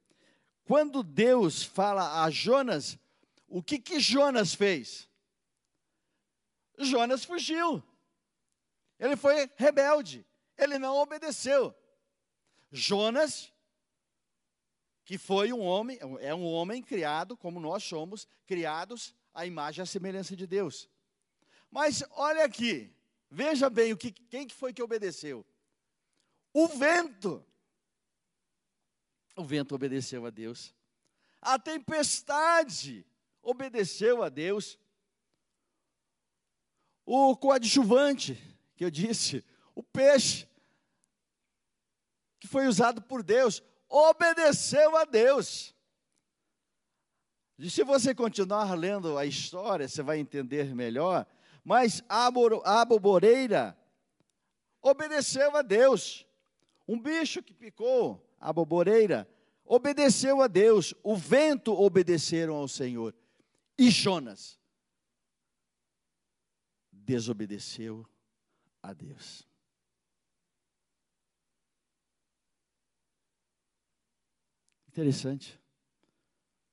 Quando 0.64 1.04
Deus 1.04 1.64
fala 1.64 2.24
a 2.24 2.30
Jonas, 2.32 2.98
o 3.48 3.62
que 3.62 3.80
que 3.80 4.00
Jonas 4.00 4.54
fez? 4.54 5.08
Jonas 6.78 7.24
fugiu. 7.24 7.84
Ele 9.00 9.16
foi 9.16 9.50
rebelde. 9.56 10.26
Ele 10.58 10.78
não 10.78 10.96
obedeceu. 10.98 11.76
Jonas, 12.72 13.52
que 15.04 15.18
foi 15.18 15.54
um 15.54 15.62
homem, 15.62 15.98
é 16.20 16.34
um 16.34 16.46
homem 16.46 16.82
criado 16.82 17.38
como 17.38 17.60
nós 17.60 17.84
somos, 17.84 18.28
criados 18.46 19.14
à 19.34 19.46
imagem 19.46 19.82
e 19.82 19.84
à 19.84 19.86
semelhança 19.86 20.36
de 20.36 20.48
Deus. 20.48 20.90
Mas 21.70 22.04
olha 22.12 22.44
aqui, 22.46 22.94
veja 23.30 23.70
bem 23.70 23.94
o 23.94 23.98
que, 23.98 24.12
quem 24.12 24.48
que 24.48 24.56
foi 24.56 24.74
que 24.74 24.82
obedeceu? 24.82 25.46
O 26.54 26.68
vento. 26.68 27.46
O 29.36 29.44
vento 29.44 29.76
obedeceu 29.76 30.26
a 30.26 30.30
Deus. 30.30 30.74
A 31.42 31.60
tempestade 31.60 33.06
obedeceu 33.46 34.24
a 34.24 34.30
Deus. 34.30 34.78
O 37.06 37.38
coadjuvante, 37.38 38.42
que 38.76 38.84
eu 38.84 38.90
disse, 38.90 39.46
o 39.76 39.84
peixe, 39.84 40.50
que 42.40 42.48
foi 42.48 42.68
usado 42.68 43.02
por 43.02 43.22
Deus, 43.22 43.62
obedeceu 43.88 44.98
a 44.98 45.06
Deus. 45.06 45.74
E 47.58 47.70
se 47.70 47.84
você 47.84 48.14
continuar 48.14 48.74
lendo 48.74 49.18
a 49.18 49.26
história, 49.26 49.88
você 49.88 50.02
vai 50.02 50.18
entender 50.18 50.76
melhor. 50.76 51.26
Mas 51.64 52.04
a 52.10 52.26
aboboreira 52.82 53.78
obedeceu 54.82 55.56
a 55.56 55.62
Deus. 55.62 56.26
Um 56.88 57.00
bicho 57.00 57.42
que 57.42 57.54
picou 57.54 58.28
a 58.40 58.50
aboboreira 58.50 59.28
obedeceu 59.64 60.42
a 60.42 60.48
Deus. 60.48 60.94
O 61.04 61.16
vento 61.16 61.74
obedeceram 61.74 62.56
ao 62.56 62.68
Senhor. 62.68 63.16
E 63.78 63.90
Jonas 63.90 64.60
desobedeceu 66.92 68.08
a 68.82 68.94
Deus. 68.94 69.48
Interessante. 74.88 75.60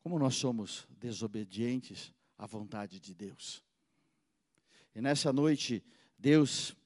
Como 0.00 0.18
nós 0.18 0.36
somos 0.36 0.86
desobedientes 0.90 2.12
à 2.38 2.46
vontade 2.46 3.00
de 3.00 3.14
Deus. 3.14 3.62
E 4.94 5.00
nessa 5.00 5.32
noite, 5.32 5.82
Deus, 6.16 6.76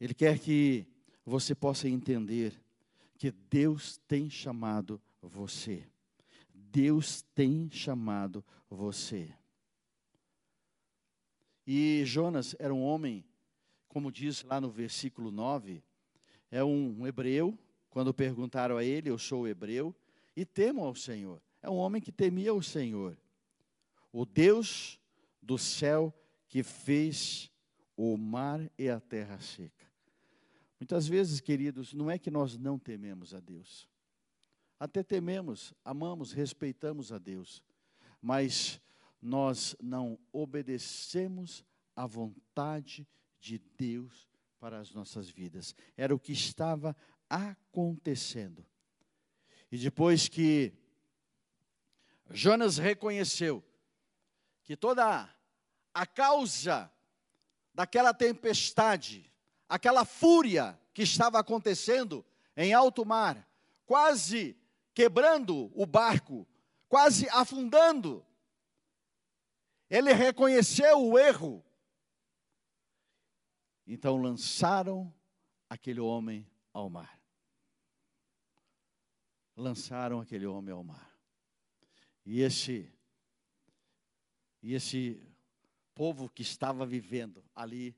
Ele 0.00 0.14
quer 0.14 0.38
que 0.38 0.86
você 1.24 1.54
possa 1.54 1.88
entender 1.88 2.52
que 3.18 3.32
Deus 3.32 3.98
tem 4.06 4.28
chamado 4.30 5.00
você. 5.20 5.88
Deus 6.74 7.22
tem 7.36 7.70
chamado 7.70 8.44
você. 8.68 9.32
E 11.64 12.02
Jonas 12.04 12.56
era 12.58 12.74
um 12.74 12.82
homem, 12.82 13.24
como 13.86 14.10
diz 14.10 14.42
lá 14.42 14.60
no 14.60 14.68
versículo 14.68 15.30
9, 15.30 15.84
é 16.50 16.64
um 16.64 17.06
hebreu. 17.06 17.56
Quando 17.88 18.12
perguntaram 18.12 18.76
a 18.76 18.82
ele, 18.82 19.08
eu 19.08 19.16
sou 19.16 19.46
hebreu, 19.46 19.94
e 20.34 20.44
temo 20.44 20.82
ao 20.84 20.96
Senhor. 20.96 21.40
É 21.62 21.70
um 21.70 21.76
homem 21.76 22.02
que 22.02 22.10
temia 22.10 22.52
o 22.52 22.60
Senhor, 22.60 23.16
o 24.12 24.26
Deus 24.26 25.00
do 25.40 25.56
céu 25.56 26.12
que 26.48 26.64
fez 26.64 27.52
o 27.96 28.16
mar 28.16 28.60
e 28.76 28.88
a 28.88 28.98
terra 28.98 29.38
seca. 29.38 29.86
Muitas 30.80 31.06
vezes, 31.06 31.40
queridos, 31.40 31.94
não 31.94 32.10
é 32.10 32.18
que 32.18 32.32
nós 32.32 32.58
não 32.58 32.80
tememos 32.80 33.32
a 33.32 33.38
Deus. 33.38 33.88
Até 34.84 35.02
tememos, 35.02 35.72
amamos, 35.82 36.32
respeitamos 36.32 37.10
a 37.10 37.16
Deus, 37.16 37.64
mas 38.20 38.78
nós 39.18 39.74
não 39.80 40.18
obedecemos 40.30 41.64
à 41.96 42.06
vontade 42.06 43.08
de 43.40 43.58
Deus 43.78 44.28
para 44.60 44.78
as 44.78 44.92
nossas 44.92 45.30
vidas. 45.30 45.74
Era 45.96 46.14
o 46.14 46.18
que 46.18 46.32
estava 46.32 46.94
acontecendo. 47.30 48.62
E 49.72 49.78
depois 49.78 50.28
que 50.28 50.74
Jonas 52.28 52.76
reconheceu 52.76 53.64
que 54.64 54.76
toda 54.76 55.34
a 55.94 56.06
causa 56.06 56.92
daquela 57.72 58.12
tempestade, 58.12 59.32
aquela 59.66 60.04
fúria 60.04 60.78
que 60.92 61.00
estava 61.00 61.38
acontecendo 61.38 62.22
em 62.54 62.74
alto 62.74 63.02
mar, 63.06 63.48
quase 63.86 64.62
quebrando 64.94 65.70
o 65.74 65.84
barco, 65.84 66.46
quase 66.88 67.28
afundando, 67.28 68.24
ele 69.90 70.12
reconheceu 70.12 70.98
o 71.06 71.18
erro. 71.18 71.64
Então 73.86 74.16
lançaram 74.16 75.12
aquele 75.68 76.00
homem 76.00 76.48
ao 76.72 76.88
mar. 76.88 77.20
Lançaram 79.56 80.20
aquele 80.20 80.46
homem 80.46 80.72
ao 80.72 80.82
mar. 80.82 81.14
E 82.24 82.40
esse 82.40 82.90
e 84.62 84.72
esse 84.72 85.22
povo 85.94 86.26
que 86.26 86.40
estava 86.40 86.86
vivendo 86.86 87.44
ali, 87.54 87.94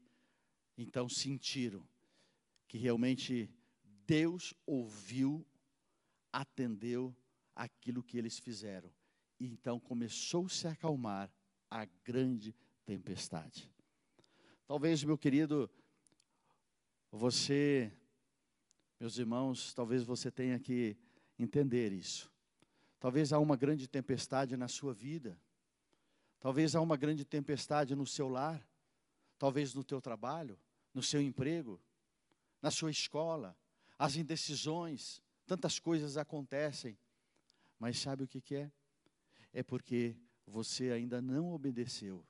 então 0.76 1.08
sentiram 1.08 1.88
que 2.66 2.76
realmente 2.76 3.48
Deus 4.04 4.52
ouviu, 4.66 5.46
atendeu 6.36 7.16
aquilo 7.54 8.02
que 8.02 8.18
eles 8.18 8.38
fizeram. 8.38 8.92
E 9.40 9.46
então 9.46 9.80
começou 9.80 10.46
-se 10.48 10.66
a 10.66 10.72
acalmar 10.72 11.32
a 11.70 11.86
grande 12.04 12.54
tempestade. 12.84 13.70
Talvez, 14.66 15.02
meu 15.02 15.16
querido, 15.16 15.70
você, 17.10 17.90
meus 19.00 19.16
irmãos, 19.16 19.72
talvez 19.72 20.02
você 20.04 20.30
tenha 20.30 20.58
que 20.58 20.96
entender 21.38 21.92
isso. 21.92 22.30
Talvez 23.00 23.32
há 23.32 23.38
uma 23.38 23.56
grande 23.56 23.88
tempestade 23.88 24.56
na 24.56 24.68
sua 24.68 24.92
vida. 24.92 25.40
Talvez 26.38 26.74
há 26.74 26.80
uma 26.80 26.96
grande 26.96 27.24
tempestade 27.24 27.94
no 27.94 28.06
seu 28.06 28.28
lar. 28.28 28.66
Talvez 29.38 29.74
no 29.74 29.84
teu 29.84 30.00
trabalho, 30.00 30.58
no 30.92 31.02
seu 31.02 31.20
emprego, 31.20 31.80
na 32.60 32.70
sua 32.70 32.90
escola. 32.90 33.56
As 33.98 34.16
indecisões, 34.16 35.22
tantas 35.46 35.78
coisas 35.78 36.16
acontecem. 36.16 36.98
Mas 37.78 37.98
sabe 37.98 38.24
o 38.24 38.28
que, 38.28 38.40
que 38.40 38.56
é? 38.56 38.70
É 39.52 39.62
porque 39.62 40.16
você 40.46 40.90
ainda 40.90 41.22
não 41.22 41.52
obedeceu 41.52 42.24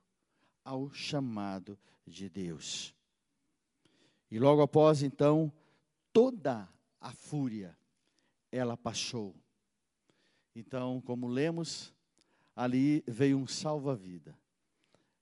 ao 0.64 0.92
chamado 0.92 1.78
de 2.06 2.28
Deus. 2.28 2.94
E 4.30 4.38
logo 4.38 4.62
após, 4.62 5.02
então, 5.02 5.52
toda 6.12 6.68
a 7.00 7.12
fúria, 7.12 7.76
ela 8.50 8.76
passou. 8.76 9.34
Então, 10.54 11.00
como 11.00 11.28
lemos, 11.28 11.94
ali 12.54 13.04
veio 13.06 13.38
um 13.38 13.46
salva-vida. 13.46 14.36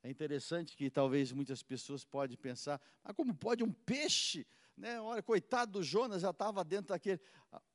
É 0.03 0.11
interessante 0.11 0.77
que 0.77 0.91
talvez 0.91 1.33
muitas 1.33 1.63
pessoas 1.63 2.05
podem 2.05 2.37
pensar, 2.37 2.81
mas 3.03 3.17
como 3.17 3.35
pode 3.35 3.65
um 3.65 3.73
peixe, 3.73 4.47
né? 4.77 5.01
Olha, 5.01 5.23
coitado 5.23 5.73
do 5.73 5.83
Jonas, 5.83 6.23
já 6.23 6.31
estava 6.31 6.63
dentro 6.63 6.89
daquele, 6.89 7.21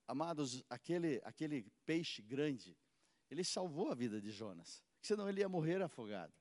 amados, 0.09 0.63
aquele, 0.69 1.21
aquele 1.23 1.71
peixe 1.85 2.21
grande, 2.21 2.75
ele 3.29 3.43
salvou 3.43 3.91
a 3.91 3.95
vida 3.95 4.19
de 4.19 4.31
Jonas 4.31 4.83
senão 5.01 5.29
ele 5.29 5.41
ia 5.41 5.49
morrer 5.49 5.81
afogado. 5.81 6.33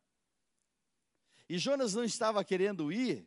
E 1.49 1.59
Jonas 1.59 1.95
não 1.95 2.05
estava 2.05 2.45
querendo 2.45 2.93
ir, 2.93 3.27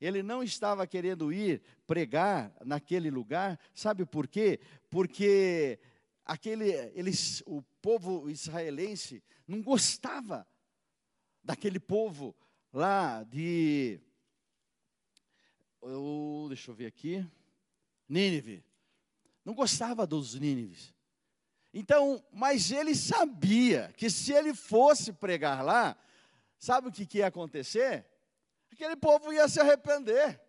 ele 0.00 0.22
não 0.22 0.42
estava 0.42 0.86
querendo 0.86 1.32
ir 1.32 1.62
pregar 1.86 2.54
naquele 2.64 3.10
lugar, 3.10 3.58
sabe 3.74 4.04
por 4.04 4.26
quê? 4.26 4.60
Porque 4.90 5.78
aquele, 6.24 6.70
eles, 6.94 7.42
o 7.46 7.62
povo 7.80 8.28
israelense 8.28 9.22
não 9.46 9.62
gostava 9.62 10.46
daquele 11.42 11.78
povo 11.78 12.34
lá 12.72 13.22
de, 13.24 14.00
eu, 15.82 16.46
deixa 16.48 16.70
eu 16.70 16.74
ver 16.74 16.86
aqui, 16.86 17.26
Nínive. 18.08 18.64
Não 19.44 19.54
gostava 19.54 20.06
dos 20.06 20.34
Nínives. 20.34 20.94
Então, 21.74 22.22
mas 22.32 22.70
ele 22.70 22.94
sabia 22.94 23.92
que 23.96 24.10
se 24.10 24.32
ele 24.32 24.54
fosse 24.54 25.12
pregar 25.12 25.64
lá, 25.64 25.96
sabe 26.58 26.88
o 26.88 26.92
que, 26.92 27.06
que 27.06 27.18
ia 27.18 27.28
acontecer? 27.28 28.06
Aquele 28.70 28.96
povo 28.96 29.32
ia 29.32 29.48
se 29.48 29.60
arrepender. 29.60 30.40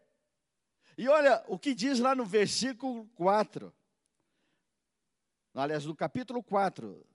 E 0.98 1.08
olha 1.08 1.44
o 1.48 1.58
que 1.58 1.74
diz 1.74 2.00
lá 2.00 2.14
no 2.14 2.26
versículo 2.26 3.08
4. 3.16 3.74
Aliás, 5.54 5.86
no 5.86 5.96
capítulo 5.96 6.44
4, 6.44 7.06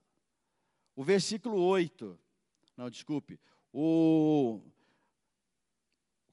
o 0.95 1.03
versículo 1.03 1.61
8. 1.61 2.19
Não, 2.75 2.89
desculpe. 2.89 3.39
O 3.71 4.61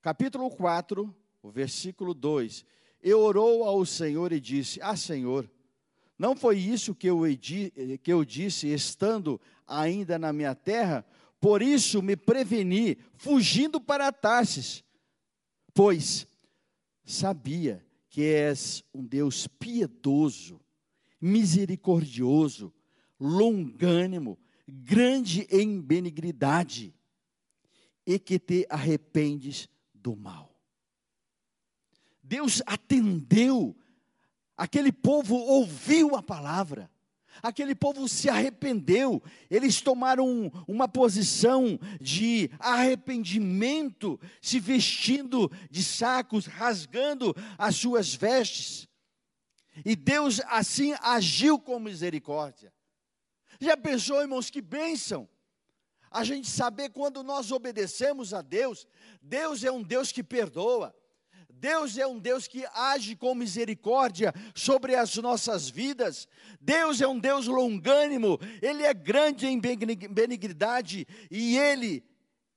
capítulo 0.00 0.50
4, 0.50 1.14
o 1.42 1.50
versículo 1.50 2.14
2. 2.14 2.64
E 3.06 3.14
orou 3.14 3.62
ao 3.62 3.86
Senhor 3.86 4.32
e 4.32 4.40
disse: 4.40 4.82
Ah, 4.82 4.96
Senhor, 4.96 5.48
não 6.18 6.34
foi 6.34 6.58
isso 6.58 6.92
que 6.92 7.06
eu, 7.06 7.20
que 8.02 8.12
eu 8.12 8.24
disse 8.24 8.66
estando 8.66 9.40
ainda 9.64 10.18
na 10.18 10.32
minha 10.32 10.56
terra? 10.56 11.06
Por 11.40 11.62
isso 11.62 12.02
me 12.02 12.16
preveni, 12.16 12.98
fugindo 13.14 13.80
para 13.80 14.10
Tarsis, 14.10 14.82
pois 15.72 16.26
sabia 17.04 17.86
que 18.10 18.24
és 18.24 18.82
um 18.92 19.06
Deus 19.06 19.46
piedoso, 19.46 20.60
misericordioso, 21.20 22.74
longânimo, 23.20 24.36
grande 24.66 25.46
em 25.48 25.80
benignidade, 25.80 26.92
e 28.04 28.18
que 28.18 28.36
te 28.36 28.66
arrependes 28.68 29.68
do 29.94 30.16
mal. 30.16 30.55
Deus 32.26 32.62
atendeu 32.66 33.76
Aquele 34.56 34.90
povo 34.90 35.36
ouviu 35.36 36.16
a 36.16 36.22
palavra, 36.22 36.90
aquele 37.42 37.74
povo 37.74 38.08
se 38.08 38.30
arrependeu, 38.30 39.22
eles 39.50 39.82
tomaram 39.82 40.50
uma 40.66 40.88
posição 40.88 41.78
de 42.00 42.50
arrependimento, 42.58 44.18
se 44.40 44.58
vestindo 44.58 45.52
de 45.70 45.84
sacos, 45.84 46.46
rasgando 46.46 47.36
as 47.58 47.76
suas 47.76 48.14
vestes. 48.14 48.88
E 49.84 49.94
Deus 49.94 50.40
assim 50.46 50.94
agiu 51.02 51.58
com 51.58 51.78
misericórdia. 51.78 52.72
Já 53.60 53.76
pensou, 53.76 54.22
irmãos, 54.22 54.48
que 54.48 54.62
bênção? 54.62 55.28
A 56.10 56.24
gente 56.24 56.48
saber 56.48 56.88
quando 56.90 57.22
nós 57.22 57.52
obedecemos 57.52 58.32
a 58.32 58.40
Deus, 58.40 58.86
Deus 59.20 59.62
é 59.62 59.70
um 59.70 59.82
Deus 59.82 60.10
que 60.10 60.22
perdoa. 60.22 60.96
Deus 61.58 61.96
é 61.96 62.06
um 62.06 62.18
Deus 62.18 62.46
que 62.46 62.66
age 62.66 63.16
com 63.16 63.34
misericórdia 63.34 64.32
sobre 64.54 64.94
as 64.94 65.16
nossas 65.16 65.68
vidas. 65.68 66.28
Deus 66.60 67.00
é 67.00 67.08
um 67.08 67.18
Deus 67.18 67.46
longânimo, 67.46 68.38
Ele 68.60 68.82
é 68.82 68.92
grande 68.92 69.46
em 69.46 69.60
benignidade 69.60 71.06
e 71.30 71.56
Ele 71.56 72.04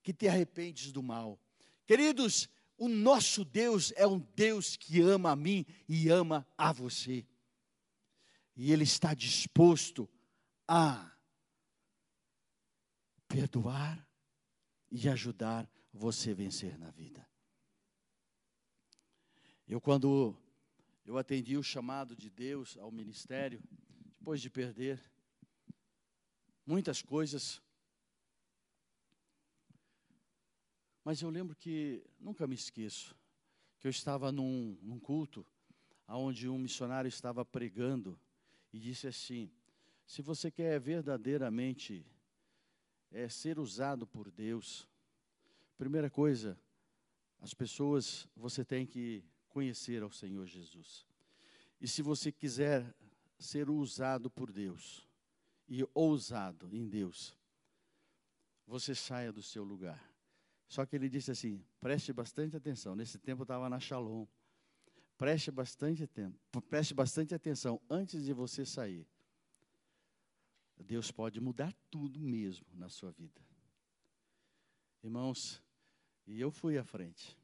que 0.04 0.14
te 0.14 0.28
arrependes 0.28 0.91
do 0.91 1.02
mal. 1.02 1.39
Queridos, 1.86 2.50
o 2.78 2.88
nosso 2.88 3.45
Deus 3.45 3.93
é 3.95 4.06
um 4.06 4.20
Deus 4.36 4.76
que 4.76 5.02
ama 5.02 5.32
a 5.32 5.36
mim 5.36 5.66
e 5.88 6.10
ama 6.10 6.47
a 6.58 6.72
você. 6.72 7.26
E 8.56 8.72
Ele 8.72 8.84
está 8.84 9.14
disposto 9.14 10.10
a 10.68 11.10
perdoar 13.28 14.06
e 14.91 15.08
ajudar 15.08 15.70
você 15.93 16.32
a 16.32 16.36
vencer 16.36 16.78
na 16.78 16.89
vida. 16.91 17.28
Eu, 19.70 19.80
quando 19.80 20.36
eu 21.05 21.15
atendi 21.15 21.55
o 21.55 21.61
chamado 21.61 22.15
de 22.15 22.28
Deus 22.28 22.76
ao 22.80 22.91
ministério, 22.91 23.61
depois 24.17 24.41
de 24.41 24.49
perder 24.49 24.99
muitas 26.65 27.03
coisas. 27.03 27.61
Mas 31.03 31.22
eu 31.22 31.30
lembro 31.30 31.55
que, 31.55 32.03
nunca 32.20 32.47
me 32.47 32.55
esqueço, 32.55 33.15
que 33.80 33.86
eu 33.86 33.91
estava 33.91 34.32
num, 34.32 34.76
num 34.82 34.99
culto, 34.99 35.45
onde 36.07 36.49
um 36.49 36.57
missionário 36.57 37.07
estava 37.07 37.45
pregando, 37.45 38.20
e 38.74 38.80
disse 38.80 39.05
assim: 39.05 39.51
se 40.03 40.24
você 40.24 40.49
quer 40.49 40.80
verdadeiramente 40.80 42.03
é, 43.11 43.30
ser 43.30 43.59
usado 43.59 44.07
por 44.07 44.32
Deus, 44.32 44.89
primeira 45.78 46.09
coisa, 46.09 46.59
as 47.39 47.53
pessoas, 47.53 48.28
você 48.36 48.65
tem 48.65 48.84
que 48.84 49.24
conhecer 49.50 50.02
ao 50.02 50.12
Senhor 50.12 50.45
Jesus. 50.45 51.06
E 51.82 51.88
se 51.88 52.02
você 52.02 52.32
quiser 52.32 52.95
ser 53.38 53.70
usado 53.70 54.30
por 54.30 54.52
Deus 54.52 55.08
e 55.68 55.86
ousado 55.93 56.74
em 56.76 56.88
Deus, 56.88 57.38
você 58.66 58.93
saia 58.93 59.32
do 59.32 59.41
seu 59.41 59.64
lugar. 59.64 60.04
Só 60.68 60.86
que 60.86 60.95
ele 60.95 61.10
disse 61.10 61.32
assim: 61.32 61.64
preste 61.82 62.14
bastante 62.14 62.56
atenção. 62.56 62.95
Nesse 62.95 63.18
tempo 63.18 63.43
estava 63.43 63.70
na 63.70 63.80
Shalom. 63.80 64.26
Preste 65.18 65.52
bastante 65.52 66.08
tempo, 66.08 66.62
preste 66.62 66.93
bastante 66.93 67.36
atenção 67.36 67.82
antes 67.89 68.24
de 68.24 68.32
você 68.32 68.66
sair. 68.66 69.06
Deus 70.78 71.12
pode 71.12 71.41
mudar 71.41 71.74
tudo 71.91 72.22
mesmo 72.22 72.66
na 72.74 72.88
sua 72.88 73.12
vida. 73.12 73.41
Irmãos, 75.04 75.62
e 76.26 76.39
eu 76.39 76.50
fui 76.52 76.78
à 76.78 76.84
frente. 76.84 77.38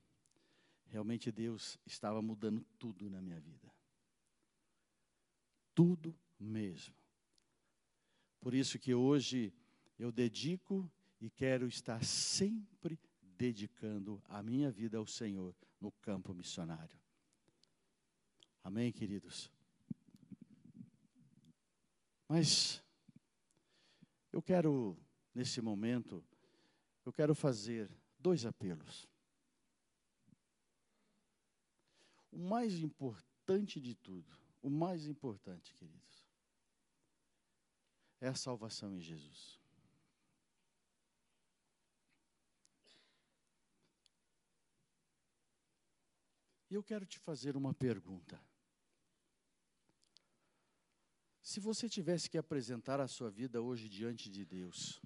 Realmente 0.85 1.31
Deus 1.31 1.77
estava 1.85 2.21
mudando 2.21 2.65
tudo 2.79 3.09
na 3.09 3.21
minha 3.21 3.39
vida. 3.39 3.71
Tudo 5.73 6.17
mesmo. 6.39 6.95
Por 8.39 8.53
isso 8.53 8.77
que 8.79 8.93
hoje 8.93 9.53
eu 9.97 10.11
dedico 10.11 10.89
e 11.19 11.29
quero 11.29 11.67
estar 11.67 12.03
sempre 12.03 12.99
dedicando 13.21 14.21
a 14.25 14.41
minha 14.41 14.71
vida 14.71 14.97
ao 14.97 15.07
Senhor 15.07 15.55
no 15.79 15.91
campo 15.91 16.33
missionário. 16.33 16.99
Amém, 18.63 18.91
queridos? 18.91 19.51
Mas 22.27 22.83
eu 24.31 24.41
quero, 24.41 24.97
nesse 25.33 25.61
momento, 25.61 26.23
eu 27.05 27.13
quero 27.13 27.35
fazer 27.35 27.89
dois 28.19 28.45
apelos. 28.45 29.07
O 32.35 32.37
mais 32.37 32.73
importante 32.79 33.79
de 33.79 33.95
tudo, 33.95 34.29
o 34.61 34.69
mais 34.69 35.07
importante, 35.07 35.73
queridos, 35.73 36.27
é 38.19 38.27
a 38.27 38.35
salvação 38.35 38.93
em 38.93 38.99
Jesus. 38.99 39.57
E 46.69 46.73
eu 46.73 46.83
quero 46.83 47.05
te 47.05 47.17
fazer 47.19 47.55
uma 47.55 47.73
pergunta. 47.73 48.37
Se 51.41 51.61
você 51.61 51.87
tivesse 51.87 52.29
que 52.29 52.37
apresentar 52.37 52.99
a 52.99 53.07
sua 53.07 53.31
vida 53.31 53.61
hoje 53.61 53.87
diante 53.87 54.29
de 54.29 54.43
Deus, 54.43 55.01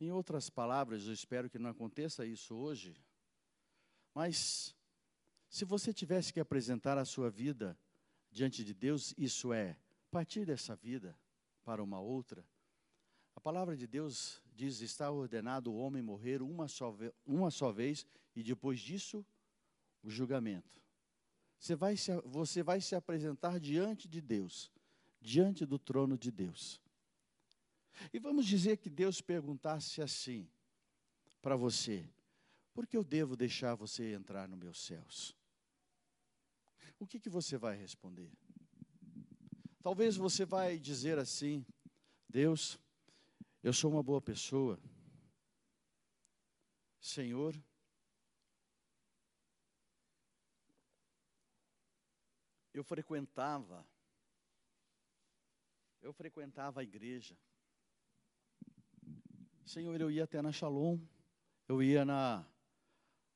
em 0.00 0.10
outras 0.10 0.48
palavras, 0.48 1.06
eu 1.06 1.12
espero 1.12 1.50
que 1.50 1.58
não 1.58 1.68
aconteça 1.68 2.24
isso 2.24 2.54
hoje, 2.54 2.96
mas 4.14 4.74
se 5.54 5.64
você 5.64 5.92
tivesse 5.92 6.32
que 6.32 6.40
apresentar 6.40 6.98
a 6.98 7.04
sua 7.04 7.30
vida 7.30 7.78
diante 8.28 8.64
de 8.64 8.74
Deus, 8.74 9.14
isso 9.16 9.52
é, 9.52 9.78
partir 10.10 10.44
dessa 10.44 10.74
vida 10.74 11.16
para 11.64 11.80
uma 11.80 12.00
outra, 12.00 12.44
a 13.36 13.40
palavra 13.40 13.76
de 13.76 13.86
Deus 13.86 14.42
diz: 14.52 14.80
está 14.80 15.12
ordenado 15.12 15.70
o 15.70 15.76
homem 15.76 16.02
morrer 16.02 16.42
uma 16.42 16.66
só, 16.66 16.92
uma 17.24 17.52
só 17.52 17.70
vez 17.70 18.04
e 18.34 18.42
depois 18.42 18.80
disso 18.80 19.24
o 20.02 20.10
julgamento. 20.10 20.82
Você 21.56 21.76
vai, 21.76 21.96
se, 21.96 22.10
você 22.22 22.60
vai 22.60 22.80
se 22.80 22.96
apresentar 22.96 23.60
diante 23.60 24.08
de 24.08 24.20
Deus, 24.20 24.72
diante 25.20 25.64
do 25.64 25.78
trono 25.78 26.18
de 26.18 26.32
Deus. 26.32 26.82
E 28.12 28.18
vamos 28.18 28.44
dizer 28.44 28.78
que 28.78 28.90
Deus 28.90 29.20
perguntasse 29.20 30.02
assim 30.02 30.48
para 31.40 31.54
você: 31.54 32.04
por 32.74 32.88
que 32.88 32.96
eu 32.96 33.04
devo 33.04 33.36
deixar 33.36 33.76
você 33.76 34.14
entrar 34.14 34.48
nos 34.48 34.58
meus 34.58 34.84
céus? 34.84 35.43
O 37.04 37.06
que, 37.06 37.20
que 37.20 37.28
você 37.28 37.58
vai 37.58 37.76
responder? 37.76 38.32
Talvez 39.82 40.16
você 40.16 40.46
vai 40.46 40.78
dizer 40.78 41.18
assim: 41.18 41.62
Deus, 42.26 42.78
eu 43.62 43.74
sou 43.74 43.90
uma 43.92 44.02
boa 44.02 44.22
pessoa. 44.22 44.80
Senhor, 46.98 47.54
eu 52.72 52.82
frequentava, 52.82 53.86
eu 56.00 56.14
frequentava 56.14 56.80
a 56.80 56.84
igreja. 56.84 57.36
Senhor, 59.66 60.00
eu 60.00 60.10
ia 60.10 60.24
até 60.24 60.40
na 60.40 60.52
Shalom, 60.52 60.98
eu 61.68 61.82
ia 61.82 62.02
na 62.02 62.46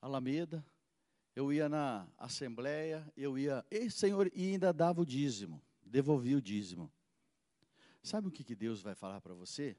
Alameda, 0.00 0.64
eu 1.38 1.52
ia 1.52 1.68
na 1.68 2.04
Assembleia, 2.18 3.08
eu 3.16 3.38
ia, 3.38 3.64
e 3.70 3.88
Senhor, 3.88 4.28
e 4.34 4.50
ainda 4.50 4.72
dava 4.72 5.02
o 5.02 5.06
dízimo, 5.06 5.62
devolvia 5.84 6.36
o 6.36 6.42
dízimo. 6.42 6.90
Sabe 8.02 8.26
o 8.26 8.30
que, 8.32 8.42
que 8.42 8.56
Deus 8.56 8.82
vai 8.82 8.92
falar 8.96 9.20
para 9.20 9.34
você? 9.34 9.76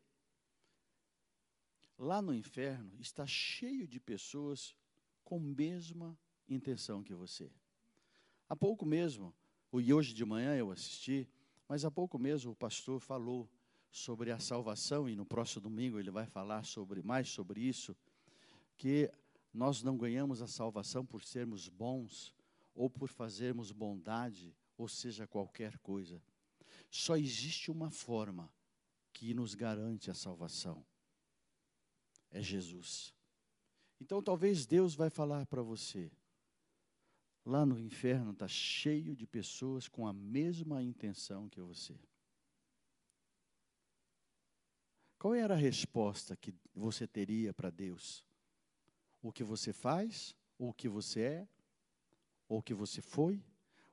Lá 1.97 2.21
no 2.21 2.33
inferno 2.33 2.93
está 2.97 3.27
cheio 3.27 3.85
de 3.85 3.99
pessoas 3.99 4.73
com 5.21 5.35
a 5.35 5.39
mesma 5.41 6.17
intenção 6.47 7.03
que 7.03 7.13
você. 7.13 7.51
Há 8.47 8.55
pouco 8.55 8.85
mesmo, 8.85 9.35
e 9.73 9.93
hoje 9.93 10.13
de 10.13 10.23
manhã 10.23 10.55
eu 10.55 10.71
assisti, 10.71 11.27
mas 11.67 11.83
há 11.83 11.91
pouco 11.91 12.17
mesmo 12.17 12.53
o 12.53 12.55
pastor 12.55 13.01
falou 13.01 13.49
sobre 13.91 14.31
a 14.31 14.39
salvação, 14.39 15.09
e 15.09 15.15
no 15.15 15.25
próximo 15.25 15.63
domingo 15.63 15.99
ele 15.99 16.09
vai 16.09 16.25
falar 16.25 16.63
sobre 16.63 17.03
mais 17.03 17.27
sobre 17.27 17.59
isso, 17.59 17.93
que 18.77 19.11
nós 19.53 19.81
não 19.81 19.97
ganhamos 19.97 20.41
a 20.41 20.47
salvação 20.47 21.05
por 21.05 21.23
sermos 21.23 21.67
bons 21.67 22.35
ou 22.73 22.89
por 22.89 23.09
fazermos 23.09 23.71
bondade, 23.71 24.55
ou 24.77 24.87
seja, 24.87 25.27
qualquer 25.27 25.77
coisa. 25.79 26.21
Só 26.89 27.17
existe 27.17 27.71
uma 27.71 27.91
forma 27.91 28.51
que 29.11 29.33
nos 29.33 29.53
garante 29.53 30.09
a 30.09 30.13
salvação. 30.13 30.85
É 32.31 32.41
Jesus. 32.41 33.13
Então 33.99 34.21
talvez 34.21 34.65
Deus 34.65 34.95
vai 34.95 35.09
falar 35.09 35.45
para 35.45 35.61
você. 35.61 36.11
Lá 37.45 37.65
no 37.65 37.79
inferno 37.79 38.31
está 38.31 38.47
cheio 38.47 39.15
de 39.15 39.25
pessoas 39.25 39.87
com 39.87 40.07
a 40.07 40.13
mesma 40.13 40.83
intenção 40.83 41.49
que 41.49 41.59
você. 41.59 41.99
Qual 45.17 45.33
era 45.33 45.53
a 45.53 45.57
resposta 45.57 46.37
que 46.37 46.53
você 46.73 47.05
teria 47.05 47.53
para 47.53 47.69
Deus? 47.69 48.25
O 49.21 49.31
que 49.31 49.43
você 49.43 49.73
faz? 49.73 50.35
Ou 50.57 50.69
o 50.69 50.73
que 50.73 50.87
você 50.87 51.21
é? 51.21 51.47
Ou 52.47 52.59
o 52.59 52.63
que 52.63 52.73
você 52.73 53.01
foi? 53.01 53.43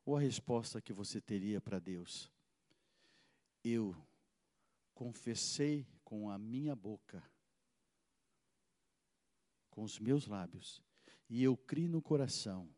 Ou 0.05 0.17
a 0.17 0.21
resposta 0.21 0.81
que 0.81 0.93
você 0.93 1.21
teria 1.21 1.61
para 1.61 1.79
Deus? 1.79 2.31
Eu 3.63 3.97
confessei 4.95 5.87
com 6.05 6.31
a 6.31 6.39
minha 6.39 6.75
boca, 6.75 7.23
com 9.69 9.83
os 9.83 9.99
meus 9.99 10.27
lábios, 10.27 10.81
e 11.29 11.43
eu 11.43 11.57
criei 11.57 11.89
no 11.89 12.01
coração 12.01 12.69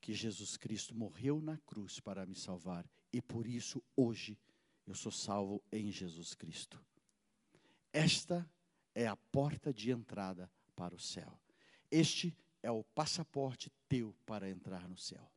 que 0.00 0.12
Jesus 0.12 0.56
Cristo 0.56 0.94
morreu 0.94 1.40
na 1.40 1.56
cruz 1.58 2.00
para 2.00 2.26
me 2.26 2.34
salvar, 2.34 2.84
e 3.12 3.22
por 3.22 3.46
isso 3.46 3.82
hoje 3.96 4.38
eu 4.86 4.94
sou 4.94 5.12
salvo 5.12 5.62
em 5.70 5.90
Jesus 5.90 6.34
Cristo. 6.34 6.84
Esta 7.92 8.48
é 8.94 9.06
a 9.06 9.16
porta 9.16 9.72
de 9.72 9.90
entrada 9.90 10.50
para 10.78 10.94
o 10.94 11.00
céu. 11.00 11.36
Este 11.90 12.32
é 12.62 12.70
o 12.70 12.84
passaporte 12.84 13.68
teu 13.88 14.14
para 14.24 14.48
entrar 14.48 14.88
no 14.88 14.96
céu. 14.96 15.28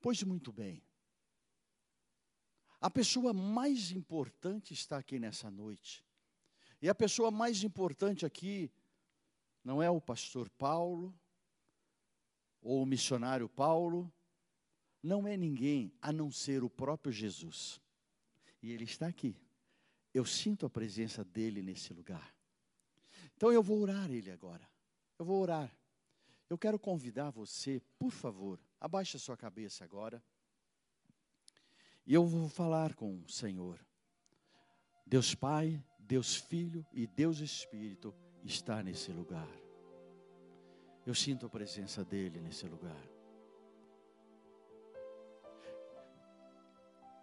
Pois 0.00 0.22
muito 0.22 0.52
bem. 0.52 0.80
A 2.80 2.88
pessoa 2.88 3.32
mais 3.32 3.90
importante 3.90 4.72
está 4.72 4.98
aqui 4.98 5.18
nessa 5.18 5.50
noite. 5.50 6.06
E 6.80 6.88
a 6.88 6.94
pessoa 6.94 7.32
mais 7.32 7.64
importante 7.64 8.24
aqui 8.24 8.70
não 9.64 9.82
é 9.82 9.90
o 9.90 10.00
pastor 10.00 10.48
Paulo 10.50 11.12
ou 12.62 12.84
o 12.84 12.86
missionário 12.86 13.48
Paulo, 13.48 14.12
não 15.02 15.26
é 15.26 15.36
ninguém 15.36 15.92
a 16.00 16.12
não 16.12 16.30
ser 16.30 16.62
o 16.62 16.70
próprio 16.70 17.12
Jesus. 17.12 17.80
E 18.62 18.70
ele 18.70 18.84
está 18.84 19.08
aqui. 19.08 19.36
Eu 20.14 20.24
sinto 20.24 20.66
a 20.66 20.70
presença 20.70 21.24
dele 21.24 21.62
nesse 21.62 21.92
lugar. 21.92 22.37
Então 23.38 23.52
eu 23.52 23.62
vou 23.62 23.80
orar 23.80 24.10
ele 24.10 24.32
agora. 24.32 24.68
Eu 25.16 25.24
vou 25.24 25.40
orar. 25.40 25.72
Eu 26.50 26.58
quero 26.58 26.76
convidar 26.76 27.30
você, 27.30 27.80
por 27.96 28.10
favor, 28.10 28.58
abaixe 28.80 29.16
a 29.16 29.20
sua 29.20 29.36
cabeça 29.36 29.84
agora. 29.84 30.20
E 32.04 32.12
eu 32.12 32.26
vou 32.26 32.48
falar 32.48 32.96
com 32.96 33.22
o 33.22 33.28
Senhor. 33.28 33.78
Deus 35.06 35.36
Pai, 35.36 35.80
Deus 36.00 36.34
Filho 36.34 36.84
e 36.92 37.06
Deus 37.06 37.38
Espírito 37.38 38.12
está 38.42 38.82
nesse 38.82 39.12
lugar. 39.12 39.48
Eu 41.06 41.14
sinto 41.14 41.46
a 41.46 41.48
presença 41.48 42.04
dele 42.04 42.40
nesse 42.40 42.66
lugar. 42.66 43.08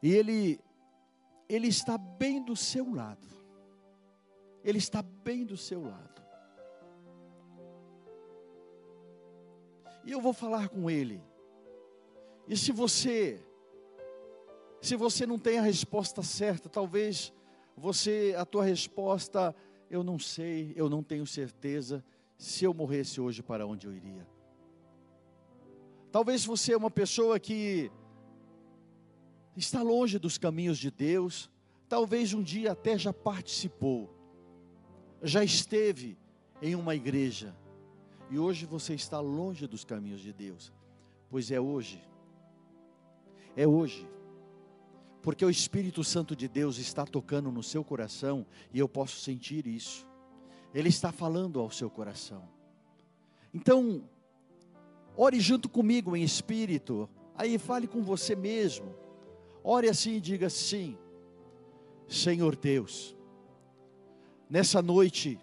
E 0.01 0.13
ele 0.13 0.61
ele 1.49 1.68
está 1.68 1.97
bem 1.97 2.41
do 2.41 2.55
seu 2.55 2.89
lado. 2.95 3.28
Ele 4.66 4.80
está 4.80 5.01
bem 5.01 5.45
do 5.45 5.55
seu 5.55 5.82
lado. 5.84 6.22
E 10.03 10.11
eu 10.11 10.20
vou 10.20 10.34
falar 10.34 10.68
com 10.68 10.89
ele. 10.89 11.24
E 12.47 12.57
se 12.57 12.72
você 12.72 13.41
se 14.82 14.95
você 14.95 15.26
não 15.26 15.39
tem 15.39 15.57
a 15.57 15.63
resposta 15.63 16.22
certa, 16.22 16.68
talvez 16.68 17.34
você 17.78 18.36
a 18.38 18.45
tua 18.45 18.63
resposta 18.63 19.55
eu 19.89 20.03
não 20.03 20.20
sei, 20.20 20.74
eu 20.76 20.89
não 20.89 21.01
tenho 21.03 21.26
certeza 21.26 22.03
se 22.38 22.66
eu 22.66 22.74
morresse 22.74 23.22
hoje 23.22 23.41
para 23.41 23.66
onde 23.66 23.88
eu 23.88 23.93
iria. 23.93 24.28
Talvez 26.11 26.45
você 26.45 26.74
é 26.74 26.78
uma 26.78 26.91
pessoa 26.91 27.39
que 27.39 27.91
está 29.55 29.82
longe 29.82 30.18
dos 30.20 30.38
caminhos 30.38 30.78
de 30.78 30.89
Deus, 30.89 31.49
talvez 31.89 32.34
um 32.34 32.41
dia 32.41 32.72
até 32.72 32.97
já 32.97 33.11
participou, 33.13 34.14
já 35.22 35.43
esteve 35.43 36.18
em 36.61 36.76
uma 36.76 36.95
igreja, 36.95 37.55
e 38.30 38.39
hoje 38.39 38.66
você 38.66 38.93
está 38.93 39.20
longe 39.20 39.68
dos 39.68 39.84
caminhos 39.84 40.22
de 40.22 40.34
Deus, 40.34 40.74
pois 41.30 41.51
é 41.51 41.59
hoje, 41.59 42.01
é 43.55 43.68
hoje, 43.68 44.07
porque 45.22 45.43
o 45.43 45.49
Espírito 45.49 46.03
Santo 46.03 46.36
de 46.36 46.47
Deus 46.47 46.78
está 46.78 47.05
tocando 47.05 47.51
no 47.51 47.63
seu 47.63 47.84
coração, 47.84 48.45
e 48.74 48.80
eu 48.80 48.88
posso 48.88 49.20
sentir 49.20 49.68
isso, 49.68 50.05
Ele 50.74 50.89
está 50.89 51.11
falando 51.11 51.59
ao 51.59 51.70
seu 51.70 51.89
coração, 51.89 52.47
então, 53.53 54.03
ore 55.16 55.39
junto 55.39 55.70
comigo 55.70 56.16
em 56.16 56.24
espírito, 56.24 57.09
aí 57.36 57.57
fale 57.57 57.88
com 57.88 58.01
você 58.01 58.36
mesmo, 58.36 58.93
Ore 59.68 59.89
assim 59.89 60.18
e 60.18 60.22
diga: 60.22 60.47
sim, 60.47 60.95
Senhor 62.07 62.55
Deus, 62.55 63.14
nessa 64.50 64.82
noite, 64.82 65.39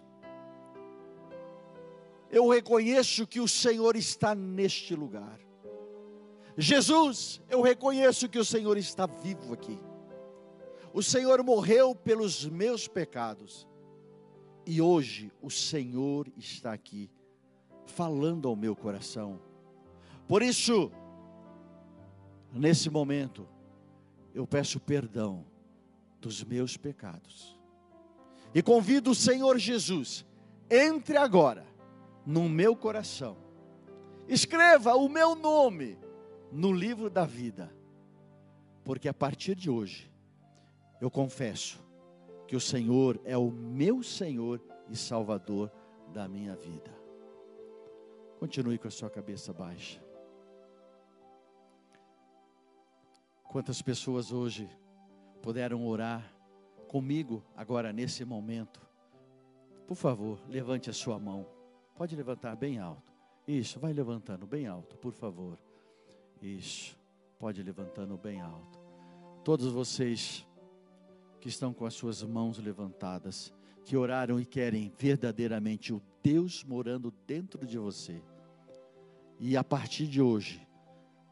eu 2.31 2.47
reconheço 2.49 3.27
que 3.27 3.39
o 3.39 3.47
Senhor 3.47 3.95
está 3.95 4.33
neste 4.33 4.95
lugar. 4.95 5.39
Jesus, 6.57 7.41
eu 7.49 7.61
reconheço 7.61 8.29
que 8.29 8.39
o 8.39 8.45
Senhor 8.45 8.77
está 8.77 9.05
vivo 9.05 9.53
aqui. 9.53 9.79
O 10.93 11.01
Senhor 11.01 11.43
morreu 11.43 11.95
pelos 11.95 12.45
meus 12.45 12.87
pecados. 12.87 13.67
E 14.65 14.81
hoje 14.81 15.31
o 15.41 15.49
Senhor 15.49 16.31
está 16.37 16.71
aqui, 16.71 17.09
falando 17.85 18.47
ao 18.47 18.55
meu 18.55 18.75
coração. 18.75 19.39
Por 20.27 20.41
isso, 20.41 20.91
nesse 22.51 22.89
momento, 22.89 23.47
eu 24.33 24.47
peço 24.47 24.79
perdão 24.79 25.45
dos 26.21 26.43
meus 26.43 26.77
pecados. 26.77 27.52
E 28.53 28.61
convido 28.61 29.11
o 29.11 29.15
Senhor 29.15 29.57
Jesus, 29.57 30.25
entre 30.69 31.17
agora 31.17 31.65
no 32.25 32.47
meu 32.47 32.75
coração. 32.75 33.37
Escreva 34.27 34.95
o 34.95 35.09
meu 35.09 35.35
nome 35.35 35.97
no 36.51 36.71
livro 36.71 37.09
da 37.09 37.25
vida. 37.25 37.73
Porque 38.83 39.07
a 39.07 39.13
partir 39.13 39.55
de 39.55 39.69
hoje, 39.69 40.11
eu 41.01 41.09
confesso 41.09 41.83
que 42.47 42.55
o 42.55 42.61
Senhor 42.61 43.19
é 43.25 43.37
o 43.37 43.49
meu 43.49 44.03
Senhor 44.03 44.61
e 44.89 44.95
Salvador 44.95 45.71
da 46.13 46.27
minha 46.27 46.55
vida. 46.55 46.91
Continue 48.39 48.77
com 48.77 48.87
a 48.87 48.91
sua 48.91 49.09
cabeça 49.09 49.53
baixa. 49.53 50.03
Quantas 53.43 53.81
pessoas 53.81 54.31
hoje 54.31 54.69
puderam 55.41 55.85
orar 55.85 56.32
comigo 56.93 57.43
agora 57.57 57.91
nesse 57.91 58.23
momento? 58.23 58.79
Por 59.87 59.95
favor, 59.95 60.39
levante 60.47 60.91
a 60.91 60.93
sua 60.93 61.17
mão. 61.17 61.43
Pode 61.95 62.15
levantar 62.15 62.55
bem 62.55 62.77
alto. 62.77 63.11
Isso, 63.47 63.79
vai 63.79 63.91
levantando 63.91 64.45
bem 64.45 64.67
alto, 64.67 64.95
por 64.97 65.11
favor. 65.11 65.57
Isso, 66.39 66.95
pode 67.39 67.63
levantando 67.63 68.15
bem 68.15 68.41
alto. 68.41 68.79
Todos 69.43 69.71
vocês 69.71 70.45
que 71.41 71.49
estão 71.49 71.73
com 71.73 71.83
as 71.83 71.95
suas 71.95 72.21
mãos 72.21 72.59
levantadas, 72.59 73.51
que 73.83 73.97
oraram 73.97 74.39
e 74.39 74.45
querem 74.45 74.93
verdadeiramente 74.95 75.91
o 75.91 76.01
Deus 76.21 76.63
morando 76.63 77.11
dentro 77.25 77.65
de 77.65 77.79
você. 77.79 78.21
E 79.39 79.57
a 79.57 79.63
partir 79.63 80.05
de 80.05 80.21
hoje, 80.21 80.61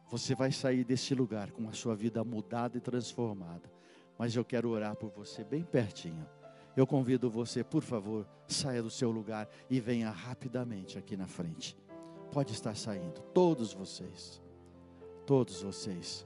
você 0.10 0.34
vai 0.34 0.52
sair 0.52 0.84
desse 0.84 1.14
lugar 1.14 1.52
com 1.52 1.70
a 1.70 1.74
sua 1.74 1.96
vida 1.96 2.24
mudada 2.24 2.80
e 2.80 2.82
transformada. 2.82 3.81
Mas 4.22 4.36
eu 4.36 4.46
quero 4.46 4.70
orar 4.70 4.96
por 4.96 5.10
você 5.10 5.44
bem 5.44 5.64
pertinho. 5.64 6.30
Eu 6.78 6.86
convido 6.86 7.28
você, 7.28 7.64
por 7.64 7.82
favor, 7.82 8.28
saia 8.48 8.84
do 8.84 8.90
seu 8.92 9.10
lugar 9.10 9.50
e 9.68 9.80
venha 9.80 10.12
rapidamente 10.12 10.96
aqui 10.96 11.18
na 11.18 11.26
frente. 11.26 11.76
Pode 12.32 12.54
estar 12.54 12.76
saindo, 12.76 13.20
todos 13.34 13.74
vocês. 13.74 14.40
Todos 15.26 15.64
vocês. 15.64 16.24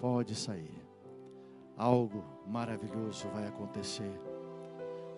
Pode 0.00 0.36
sair. 0.36 0.80
Algo 1.76 2.24
maravilhoso 2.46 3.26
vai 3.30 3.48
acontecer. 3.48 4.16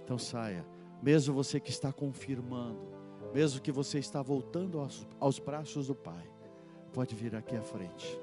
Então 0.02 0.16
saia. 0.16 0.64
Mesmo 1.02 1.34
você 1.34 1.60
que 1.60 1.68
está 1.68 1.92
confirmando, 1.92 2.80
mesmo 3.34 3.60
que 3.60 3.70
você 3.70 3.98
está 3.98 4.22
voltando 4.22 4.80
aos, 4.80 5.06
aos 5.20 5.38
braços 5.38 5.88
do 5.88 5.94
Pai 5.94 6.32
Pode 6.94 7.14
vir 7.14 7.36
aqui 7.36 7.54
à 7.54 7.62
frente. 7.62 8.18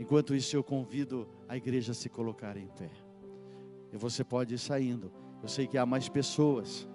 Enquanto 0.00 0.34
isso, 0.34 0.56
eu 0.56 0.64
convido 0.64 1.28
a 1.46 1.58
igreja 1.58 1.92
a 1.92 1.94
se 1.94 2.08
colocar 2.08 2.56
em 2.56 2.66
pé. 2.68 2.90
E 3.92 3.98
você 3.98 4.24
pode 4.24 4.54
ir 4.54 4.58
saindo. 4.58 5.12
Eu 5.42 5.48
sei 5.48 5.66
que 5.66 5.76
há 5.76 5.84
mais 5.84 6.08
pessoas. 6.08 6.88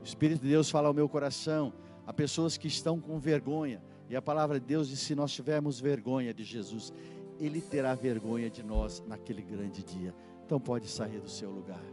O 0.00 0.02
Espírito 0.02 0.42
de 0.42 0.48
Deus 0.48 0.68
fala 0.68 0.88
ao 0.88 0.94
meu 0.94 1.08
coração. 1.08 1.72
Há 2.04 2.12
pessoas 2.12 2.56
que 2.56 2.66
estão 2.66 3.00
com 3.00 3.16
vergonha. 3.20 3.80
E 4.10 4.16
a 4.16 4.20
palavra 4.20 4.58
de 4.58 4.66
Deus 4.66 4.88
diz: 4.88 4.98
se 4.98 5.14
nós 5.14 5.32
tivermos 5.32 5.78
vergonha 5.78 6.34
de 6.34 6.42
Jesus, 6.42 6.92
Ele 7.38 7.60
terá 7.60 7.94
vergonha 7.94 8.50
de 8.50 8.64
nós 8.64 9.04
naquele 9.06 9.42
grande 9.42 9.84
dia. 9.84 10.12
Então 10.44 10.58
pode 10.58 10.88
sair 10.88 11.20
do 11.20 11.30
seu 11.30 11.48
lugar. 11.48 11.84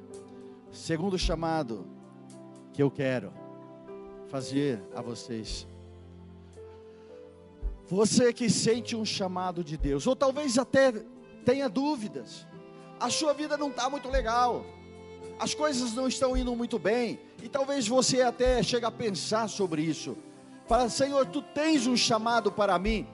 Segundo 0.72 1.16
chamado 1.16 1.86
que 2.74 2.82
eu 2.82 2.90
quero 2.90 3.32
fazer 4.30 4.82
a 4.96 5.02
vocês 5.02 5.68
você 7.90 8.32
que 8.32 8.50
sente 8.50 8.96
um 8.96 9.04
chamado 9.04 9.64
de 9.64 9.76
Deus, 9.76 10.06
ou 10.06 10.16
talvez 10.16 10.58
até 10.58 10.92
tenha 11.44 11.68
dúvidas, 11.68 12.46
a 13.00 13.10
sua 13.10 13.34
vida 13.34 13.58
não 13.58 13.70
está 13.70 13.90
muito 13.90 14.10
legal, 14.10 14.64
as 15.40 15.54
coisas 15.56 15.94
não 15.94 16.08
estão 16.08 16.38
indo 16.38 16.56
muito 16.56 16.78
bem, 16.78 17.20
e 17.42 17.50
talvez 17.50 17.88
você 17.88 18.22
até 18.22 18.62
chegue 18.62 18.86
a 18.86 18.92
pensar 18.92 19.48
sobre 19.48 19.82
isso. 19.82 20.16
Fala, 20.68 20.88
Senhor, 20.88 21.26
tu 21.26 21.42
tens 21.42 21.88
um 21.88 21.98
chamado 21.98 22.52
para 22.52 22.78
mim. 22.78 23.08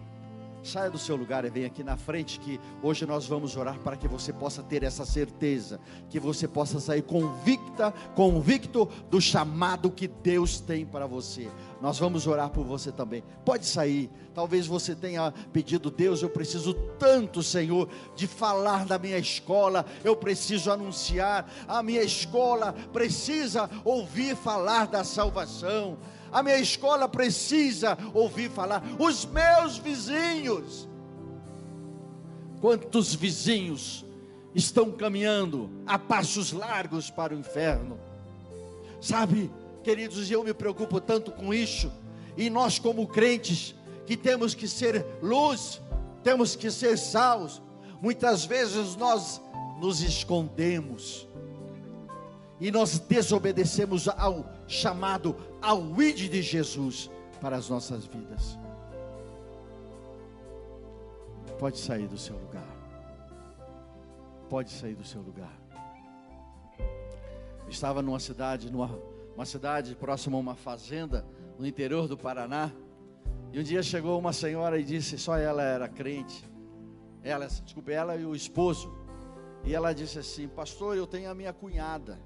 Saia 0.66 0.90
do 0.90 0.98
seu 0.98 1.16
lugar 1.16 1.46
e 1.46 1.50
venha 1.52 1.68
aqui 1.68 1.84
na 1.84 1.96
frente 1.96 2.40
que 2.40 2.60
hoje 2.82 3.06
nós 3.06 3.28
vamos 3.28 3.56
orar 3.56 3.78
para 3.82 3.96
que 3.96 4.08
você 4.08 4.34
possa 4.34 4.64
ter 4.64 4.82
essa 4.82 5.06
certeza, 5.06 5.80
que 6.10 6.20
você 6.20 6.48
possa 6.48 6.80
sair 6.80 7.04
convicta, 7.04 7.94
convicto 8.16 8.90
do 9.08 9.22
chamado 9.22 9.92
que 9.92 10.08
Deus 10.08 10.60
tem 10.60 10.84
para 10.84 11.06
você. 11.06 11.52
Nós 11.80 12.00
vamos 12.00 12.26
orar 12.26 12.50
por 12.50 12.66
você 12.66 12.92
também. 12.92 13.24
Pode 13.46 13.64
sair. 13.64 14.10
Talvez 14.34 14.66
você 14.66 14.96
tenha 14.96 15.32
pedido, 15.54 15.92
Deus, 15.92 16.24
eu 16.24 16.32
preciso 16.32 16.74
tanto, 16.98 17.44
Senhor, 17.44 17.88
de 18.16 18.26
falar 18.26 18.86
da 18.86 18.98
minha 18.98 19.20
escola, 19.20 19.86
eu 20.04 20.16
preciso 20.16 20.72
anunciar, 20.72 21.48
a 21.68 21.84
minha 21.84 22.02
escola 22.02 22.74
precisa 22.92 23.70
ouvir 23.84 24.36
falar 24.36 24.88
da 24.88 25.04
salvação 25.04 26.00
a 26.36 26.44
minha 26.44 26.60
escola 26.60 27.08
precisa 27.08 27.98
ouvir 28.14 28.50
falar, 28.50 28.84
os 29.00 29.26
meus 29.26 29.78
vizinhos. 29.78 30.86
Quantos 32.60 33.16
vizinhos 33.16 34.04
estão 34.54 34.92
caminhando 34.92 35.70
a 35.88 35.98
passos 35.98 36.52
largos 36.52 37.10
para 37.10 37.34
o 37.34 37.40
inferno? 37.40 37.98
Sabe, 39.00 39.50
queridos, 39.82 40.30
eu 40.30 40.44
me 40.44 40.54
preocupo 40.54 41.00
tanto 41.00 41.32
com 41.32 41.54
isso, 41.54 41.90
e 42.36 42.50
nós, 42.50 42.80
como 42.80 43.08
crentes, 43.08 43.74
que 44.06 44.18
temos 44.18 44.54
que 44.54 44.68
ser 44.68 45.06
luz, 45.22 45.82
temos 46.22 46.54
que 46.54 46.70
ser 46.70 46.98
sal, 46.98 47.48
muitas 48.02 48.44
vezes 48.44 48.98
nós 48.98 49.42
nos 49.80 50.02
escondemos 50.02 51.26
e 52.60 52.72
nós 52.72 53.00
desobedecemos 53.00 54.08
ao 54.08 54.46
chamado, 54.68 55.36
ao 55.66 56.00
id 56.00 56.30
de 56.30 56.44
Jesus, 56.44 57.10
para 57.42 57.58
as 57.58 57.70
nossas 57.70 58.06
vidas. 58.06 58.58
Pode 61.58 61.80
sair 61.80 62.08
do 62.08 62.20
seu 62.20 62.38
lugar. 62.38 62.68
Pode 64.48 64.70
sair 64.70 64.94
do 64.94 65.04
seu 65.04 65.22
lugar. 65.22 65.52
estava 67.68 68.04
numa 68.04 68.20
cidade, 68.20 68.72
numa 68.72 68.88
uma 69.36 69.46
cidade 69.46 69.96
próxima 69.96 70.38
a 70.38 70.40
uma 70.40 70.56
fazenda 70.56 71.26
no 71.58 71.66
interior 71.66 72.08
do 72.08 72.16
Paraná. 72.16 72.72
E 73.52 73.60
um 73.60 73.64
dia 73.64 73.82
chegou 73.82 74.20
uma 74.20 74.32
senhora 74.32 74.80
e 74.80 74.84
disse, 74.84 75.18
só 75.18 75.36
ela 75.36 75.64
era 75.64 75.90
crente. 75.90 76.46
Ela, 77.24 77.48
desculpe, 77.48 77.92
ela 77.92 78.16
e 78.16 78.24
o 78.24 78.36
esposo. 78.36 78.94
E 79.64 79.74
ela 79.74 79.94
disse 79.94 80.20
assim: 80.20 80.48
Pastor, 80.48 80.96
eu 80.96 81.08
tenho 81.08 81.30
a 81.30 81.34
minha 81.34 81.52
cunhada. 81.52 82.20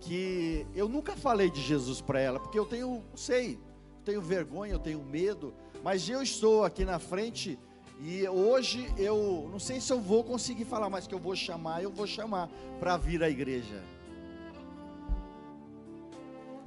Que 0.00 0.66
eu 0.74 0.88
nunca 0.88 1.16
falei 1.16 1.50
de 1.50 1.60
Jesus 1.60 2.00
para 2.00 2.20
ela, 2.20 2.38
porque 2.38 2.58
eu 2.58 2.66
tenho, 2.66 3.02
sei, 3.14 3.58
tenho 4.04 4.20
vergonha, 4.20 4.72
eu 4.72 4.78
tenho 4.78 5.02
medo. 5.02 5.54
Mas 5.82 6.08
eu 6.08 6.22
estou 6.22 6.64
aqui 6.64 6.84
na 6.84 6.98
frente 6.98 7.58
e 8.00 8.26
hoje 8.28 8.92
eu 8.98 9.48
não 9.50 9.58
sei 9.58 9.80
se 9.80 9.92
eu 9.92 10.00
vou 10.00 10.24
conseguir 10.24 10.64
falar, 10.64 10.90
mas 10.90 11.06
que 11.06 11.14
eu 11.14 11.18
vou 11.18 11.36
chamar, 11.36 11.82
eu 11.82 11.90
vou 11.90 12.06
chamar 12.06 12.48
para 12.80 12.96
vir 12.96 13.22
à 13.22 13.30
igreja. 13.30 13.82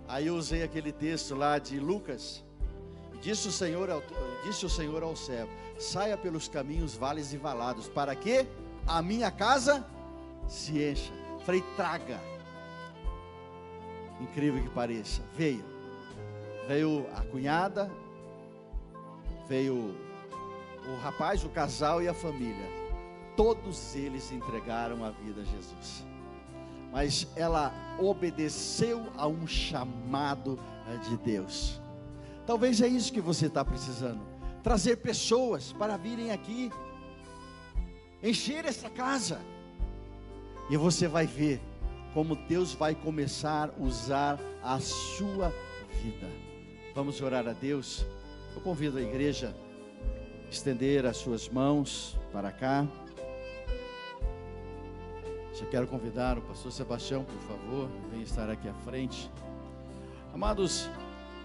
Aí 0.07 0.27
eu 0.27 0.35
usei 0.35 0.63
aquele 0.63 0.91
texto 0.91 1.35
lá 1.35 1.59
de 1.59 1.79
Lucas. 1.79 2.43
Disse 3.21 3.47
o 3.47 3.51
Senhor 3.51 3.89
ao, 3.89 4.01
disse 4.43 4.65
o 4.65 4.69
Senhor 4.69 5.03
ao 5.03 5.15
céu: 5.15 5.49
Saia 5.77 6.17
pelos 6.17 6.47
caminhos, 6.47 6.95
vales 6.95 7.33
e 7.33 7.37
valados, 7.37 7.87
para 7.87 8.15
que 8.15 8.47
a 8.85 9.01
minha 9.01 9.29
casa 9.29 9.85
se 10.47 10.81
encha. 10.81 11.11
Falei, 11.45 11.63
traga. 11.75 12.19
Incrível 14.21 14.61
que 14.61 14.69
pareça. 14.69 15.21
Veio. 15.35 15.63
Veio 16.67 17.05
a 17.15 17.21
cunhada, 17.21 17.89
veio 19.47 19.95
o 20.85 20.95
rapaz, 21.01 21.43
o 21.43 21.49
casal 21.49 22.01
e 22.01 22.07
a 22.07 22.13
família. 22.13 22.65
Todos 23.35 23.95
eles 23.95 24.31
entregaram 24.31 25.03
a 25.05 25.11
vida 25.11 25.41
a 25.41 25.45
Jesus. 25.45 26.05
Mas 26.91 27.27
ela 27.35 27.73
obedeceu 27.99 29.05
a 29.15 29.27
um 29.27 29.47
chamado 29.47 30.59
eh, 30.87 30.97
de 31.09 31.17
Deus. 31.17 31.79
Talvez 32.45 32.81
é 32.81 32.87
isso 32.87 33.13
que 33.13 33.21
você 33.21 33.47
está 33.47 33.63
precisando. 33.63 34.21
Trazer 34.63 34.97
pessoas 34.97 35.71
para 35.73 35.97
virem 35.97 36.31
aqui 36.31 36.71
encher 38.21 38.65
essa 38.65 38.89
casa. 38.89 39.39
E 40.69 40.75
você 40.75 41.07
vai 41.07 41.25
ver 41.25 41.61
como 42.17 42.35
Deus 42.35 42.73
vai 42.73 42.95
começar 42.95 43.69
a 43.69 43.83
usar 43.83 44.39
a 44.63 44.79
sua 44.79 45.53
vida. 46.01 46.27
Vamos 46.95 47.21
orar 47.21 47.47
a 47.47 47.53
Deus. 47.53 48.03
Eu 48.55 48.61
convido 48.61 48.97
a 48.97 49.01
igreja 49.03 49.55
a 50.43 50.49
estender 50.49 51.05
as 51.05 51.17
suas 51.17 51.47
mãos 51.47 52.17
para 52.33 52.51
cá. 52.51 52.87
Já 55.53 55.67
quero 55.67 55.85
convidar 55.85 56.39
o 56.39 56.41
pastor 56.41 56.71
Sebastião, 56.71 57.23
por 57.23 57.39
favor, 57.41 57.87
venha 58.09 58.23
estar 58.23 58.49
aqui 58.49 58.67
à 58.67 58.73
frente. 58.73 59.29
Amados, 60.33 60.89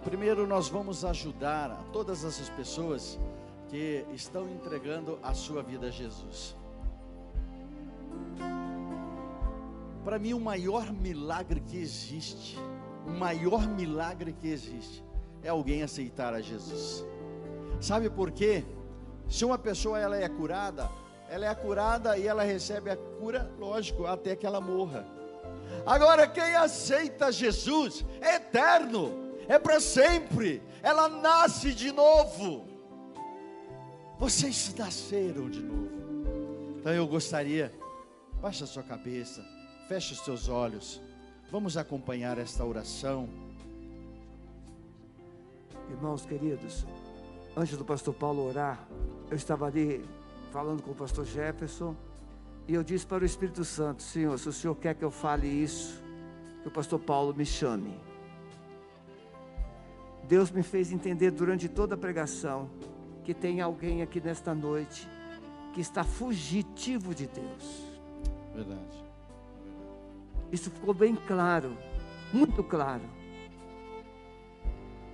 primeiro 0.02 0.46
nós 0.46 0.70
vamos 0.70 1.04
ajudar 1.04 1.70
a 1.70 1.82
todas 1.92 2.24
essas 2.24 2.48
pessoas 2.48 3.20
que 3.68 4.06
estão 4.14 4.48
entregando 4.48 5.18
a 5.22 5.34
sua 5.34 5.62
vida 5.62 5.88
a 5.88 5.90
Jesus. 5.90 6.56
Para 10.04 10.18
mim, 10.18 10.34
o 10.34 10.40
maior 10.40 10.92
milagre 10.92 11.60
que 11.60 11.76
existe, 11.76 12.58
o 13.06 13.10
maior 13.10 13.68
milagre 13.68 14.32
que 14.32 14.48
existe, 14.48 15.04
é 15.42 15.48
alguém 15.48 15.82
aceitar 15.82 16.34
a 16.34 16.40
Jesus. 16.40 17.04
Sabe 17.80 18.10
por 18.10 18.30
quê? 18.30 18.64
Se 19.28 19.44
uma 19.44 19.58
pessoa 19.58 19.98
ela 19.98 20.16
é 20.16 20.28
curada, 20.28 20.90
ela 21.28 21.46
é 21.46 21.54
curada 21.54 22.18
e 22.18 22.26
ela 22.26 22.42
recebe 22.42 22.90
a 22.90 22.96
cura, 22.96 23.50
lógico, 23.58 24.06
até 24.06 24.36
que 24.36 24.44
ela 24.44 24.60
morra. 24.60 25.06
Agora, 25.86 26.28
quem 26.28 26.54
aceita 26.54 27.32
Jesus 27.32 28.04
é 28.20 28.36
eterno, 28.36 29.34
é 29.48 29.58
para 29.58 29.80
sempre, 29.80 30.62
ela 30.82 31.08
nasce 31.08 31.72
de 31.72 31.90
novo. 31.92 32.66
Vocês 34.18 34.74
nasceram 34.76 35.48
de 35.48 35.62
novo. 35.62 35.90
Então 36.78 36.92
eu 36.92 37.06
gostaria, 37.06 37.72
baixa 38.40 38.66
sua 38.66 38.82
cabeça, 38.82 39.44
Feche 39.92 40.14
os 40.14 40.20
seus 40.20 40.48
olhos. 40.48 41.02
Vamos 41.50 41.76
acompanhar 41.76 42.38
esta 42.38 42.64
oração. 42.64 43.28
Irmãos 45.90 46.24
queridos, 46.24 46.86
antes 47.54 47.76
do 47.76 47.84
pastor 47.84 48.14
Paulo 48.14 48.48
orar, 48.48 48.88
eu 49.30 49.36
estava 49.36 49.66
ali 49.66 50.02
falando 50.50 50.82
com 50.82 50.92
o 50.92 50.94
pastor 50.94 51.26
Jefferson 51.26 51.94
e 52.66 52.72
eu 52.72 52.82
disse 52.82 53.04
para 53.04 53.22
o 53.22 53.26
Espírito 53.26 53.66
Santo: 53.66 54.02
Senhor, 54.02 54.38
se 54.38 54.48
o 54.48 54.52
senhor 54.54 54.74
quer 54.76 54.94
que 54.94 55.04
eu 55.04 55.10
fale 55.10 55.46
isso, 55.46 56.02
que 56.62 56.68
o 56.68 56.70
pastor 56.70 56.98
Paulo 56.98 57.34
me 57.34 57.44
chame. 57.44 58.00
Deus 60.26 60.50
me 60.50 60.62
fez 60.62 60.90
entender 60.90 61.32
durante 61.32 61.68
toda 61.68 61.96
a 61.96 61.98
pregação 61.98 62.70
que 63.24 63.34
tem 63.34 63.60
alguém 63.60 64.00
aqui 64.00 64.22
nesta 64.22 64.54
noite 64.54 65.06
que 65.74 65.82
está 65.82 66.02
fugitivo 66.02 67.14
de 67.14 67.26
Deus. 67.26 67.82
Verdade. 68.54 69.01
Isso 70.52 70.70
ficou 70.70 70.92
bem 70.92 71.16
claro, 71.16 71.74
muito 72.30 72.62
claro. 72.62 73.02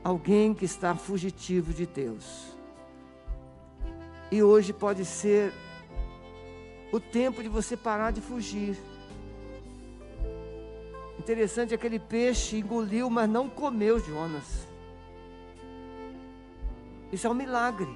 Alguém 0.02 0.52
que 0.52 0.64
está 0.64 0.96
fugitivo 0.96 1.72
de 1.72 1.86
Deus. 1.86 2.56
E 4.32 4.42
hoje 4.42 4.72
pode 4.72 5.04
ser 5.04 5.52
o 6.92 6.98
tempo 6.98 7.40
de 7.40 7.48
você 7.48 7.76
parar 7.76 8.10
de 8.10 8.20
fugir. 8.20 8.76
Interessante, 11.18 11.72
aquele 11.72 12.00
peixe 12.00 12.56
engoliu, 12.56 13.08
mas 13.08 13.28
não 13.28 13.48
comeu 13.48 14.00
Jonas. 14.00 14.66
Isso 17.12 17.26
é 17.26 17.30
um 17.30 17.34
milagre. 17.34 17.88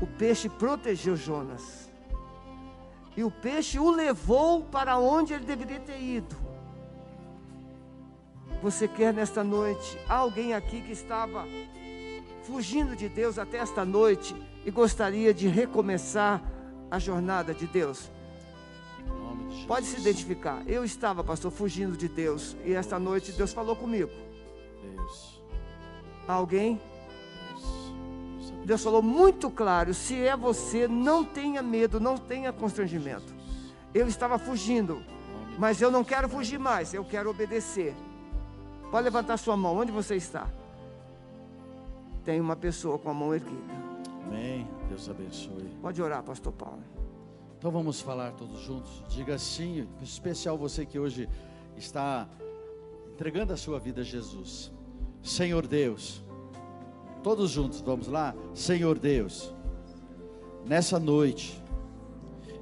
O 0.00 0.06
peixe 0.06 0.48
protegeu 0.48 1.14
Jonas. 1.14 1.89
E 3.20 3.22
o 3.22 3.30
peixe 3.30 3.78
o 3.78 3.90
levou 3.90 4.62
para 4.62 4.96
onde 4.96 5.34
ele 5.34 5.44
deveria 5.44 5.78
ter 5.78 6.00
ido. 6.00 6.34
Você 8.62 8.88
quer 8.88 9.12
nesta 9.12 9.44
noite 9.44 9.98
alguém 10.08 10.54
aqui 10.54 10.80
que 10.80 10.92
estava 10.92 11.44
fugindo 12.44 12.96
de 12.96 13.10
Deus 13.10 13.38
até 13.38 13.58
esta 13.58 13.84
noite 13.84 14.34
e 14.64 14.70
gostaria 14.70 15.34
de 15.34 15.48
recomeçar 15.48 16.42
a 16.90 16.98
jornada 16.98 17.52
de 17.52 17.66
Deus? 17.66 18.10
De 19.50 19.66
Pode 19.66 19.84
se 19.84 20.00
identificar. 20.00 20.62
Eu 20.66 20.82
estava, 20.82 21.22
pastor, 21.22 21.50
fugindo 21.50 21.98
de 21.98 22.08
Deus 22.08 22.56
e 22.64 22.72
esta 22.72 22.98
noite 22.98 23.32
Deus 23.32 23.52
falou 23.52 23.76
comigo. 23.76 24.10
Deus. 24.82 25.42
Alguém? 26.26 26.80
Deus 28.70 28.84
falou 28.84 29.02
muito 29.02 29.50
claro: 29.50 29.92
se 29.92 30.14
é 30.14 30.36
você, 30.36 30.86
não 30.86 31.24
tenha 31.24 31.60
medo, 31.60 31.98
não 31.98 32.16
tenha 32.16 32.52
constrangimento. 32.52 33.34
Eu 33.92 34.06
estava 34.06 34.38
fugindo, 34.38 35.02
mas 35.58 35.82
eu 35.82 35.90
não 35.90 36.04
quero 36.04 36.28
fugir 36.28 36.56
mais, 36.56 36.94
eu 36.94 37.04
quero 37.04 37.28
obedecer. 37.28 37.96
Pode 38.88 39.02
levantar 39.02 39.38
sua 39.38 39.56
mão, 39.56 39.76
onde 39.76 39.90
você 39.90 40.14
está? 40.14 40.48
Tem 42.24 42.40
uma 42.40 42.54
pessoa 42.54 42.96
com 42.96 43.10
a 43.10 43.14
mão 43.14 43.34
erguida. 43.34 43.74
Amém. 44.28 44.68
Deus 44.88 45.10
abençoe. 45.10 45.76
Pode 45.82 46.00
orar, 46.00 46.22
Pastor 46.22 46.52
Paulo. 46.52 46.84
Então 47.58 47.72
vamos 47.72 48.00
falar 48.00 48.30
todos 48.34 48.60
juntos. 48.60 49.02
Diga 49.08 49.36
sim, 49.36 49.88
especial 50.00 50.56
você 50.56 50.86
que 50.86 50.96
hoje 50.96 51.28
está 51.76 52.28
entregando 53.14 53.52
a 53.52 53.56
sua 53.56 53.80
vida 53.80 54.02
a 54.02 54.04
Jesus. 54.04 54.70
Senhor 55.24 55.66
Deus 55.66 56.22
Todos 57.22 57.50
juntos, 57.50 57.80
vamos 57.82 58.08
lá? 58.08 58.34
Senhor 58.54 58.98
Deus, 58.98 59.54
nessa 60.64 60.98
noite, 60.98 61.60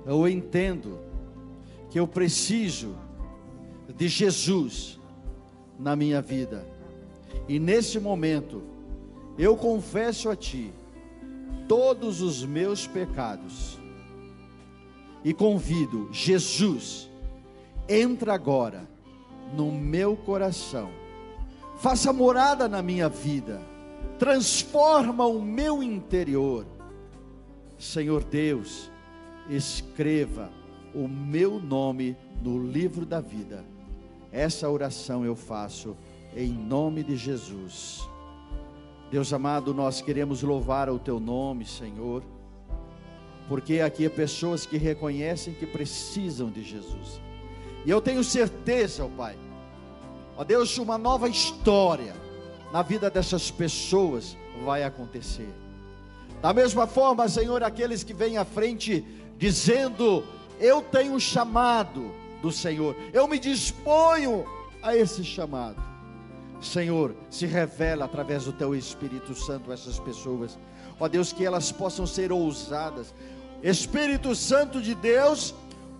eu 0.04 0.26
entendo 0.26 0.98
que 1.90 2.00
eu 2.00 2.08
preciso 2.08 2.96
de 3.96 4.08
Jesus 4.08 4.98
na 5.78 5.94
minha 5.94 6.20
vida. 6.20 6.66
E 7.48 7.60
nesse 7.60 8.00
momento, 8.00 8.62
eu 9.38 9.56
confesso 9.56 10.28
a 10.28 10.34
Ti 10.34 10.72
todos 11.68 12.20
os 12.20 12.44
meus 12.44 12.86
pecados. 12.86 13.78
E 15.24 15.32
convido 15.32 16.08
Jesus, 16.12 17.08
entra 17.88 18.34
agora 18.34 18.88
no 19.54 19.70
meu 19.70 20.16
coração. 20.16 20.90
Faça 21.76 22.12
morada 22.12 22.68
na 22.68 22.82
minha 22.82 23.08
vida 23.08 23.60
transforma 24.18 25.26
o 25.26 25.40
meu 25.40 25.82
interior. 25.82 26.66
Senhor 27.78 28.24
Deus, 28.24 28.90
escreva 29.48 30.50
o 30.94 31.06
meu 31.06 31.60
nome 31.60 32.16
no 32.42 32.62
livro 32.62 33.06
da 33.06 33.20
vida. 33.20 33.64
Essa 34.32 34.68
oração 34.68 35.24
eu 35.24 35.36
faço 35.36 35.96
em 36.36 36.52
nome 36.52 37.02
de 37.02 37.16
Jesus. 37.16 38.06
Deus 39.10 39.32
amado, 39.32 39.72
nós 39.72 40.02
queremos 40.02 40.42
louvar 40.42 40.90
o 40.90 40.98
teu 40.98 41.18
nome, 41.18 41.64
Senhor, 41.64 42.22
porque 43.48 43.80
aqui 43.80 44.04
há 44.04 44.10
pessoas 44.10 44.66
que 44.66 44.76
reconhecem 44.76 45.54
que 45.54 45.66
precisam 45.66 46.50
de 46.50 46.62
Jesus. 46.62 47.20
E 47.86 47.90
eu 47.90 48.02
tenho 48.02 48.22
certeza, 48.22 49.06
ó 49.06 49.08
Pai, 49.08 49.38
ó 50.36 50.44
Deus, 50.44 50.76
uma 50.76 50.98
nova 50.98 51.28
história 51.28 52.27
na 52.72 52.82
vida 52.82 53.10
dessas 53.10 53.50
pessoas 53.50 54.36
vai 54.64 54.82
acontecer. 54.82 55.48
Da 56.40 56.52
mesma 56.52 56.86
forma, 56.86 57.28
Senhor, 57.28 57.62
aqueles 57.62 58.04
que 58.04 58.14
vêm 58.14 58.36
à 58.36 58.44
frente 58.44 59.04
dizendo: 59.36 60.24
Eu 60.60 60.82
tenho 60.82 61.14
um 61.14 61.20
chamado 61.20 62.12
do 62.40 62.52
Senhor, 62.52 62.94
eu 63.12 63.26
me 63.26 63.38
disponho 63.38 64.44
a 64.82 64.96
esse 64.96 65.24
chamado. 65.24 65.82
Senhor, 66.60 67.14
se 67.30 67.46
revela 67.46 68.04
através 68.04 68.44
do 68.44 68.52
teu 68.52 68.74
Espírito 68.74 69.34
Santo 69.34 69.72
essas 69.72 69.98
pessoas. 69.98 70.58
Ó 70.98 71.06
Deus, 71.06 71.32
que 71.32 71.44
elas 71.44 71.70
possam 71.70 72.06
ser 72.06 72.32
ousadas. 72.32 73.14
Espírito 73.62 74.34
Santo 74.34 74.80
de 74.82 74.94
Deus, 74.94 75.54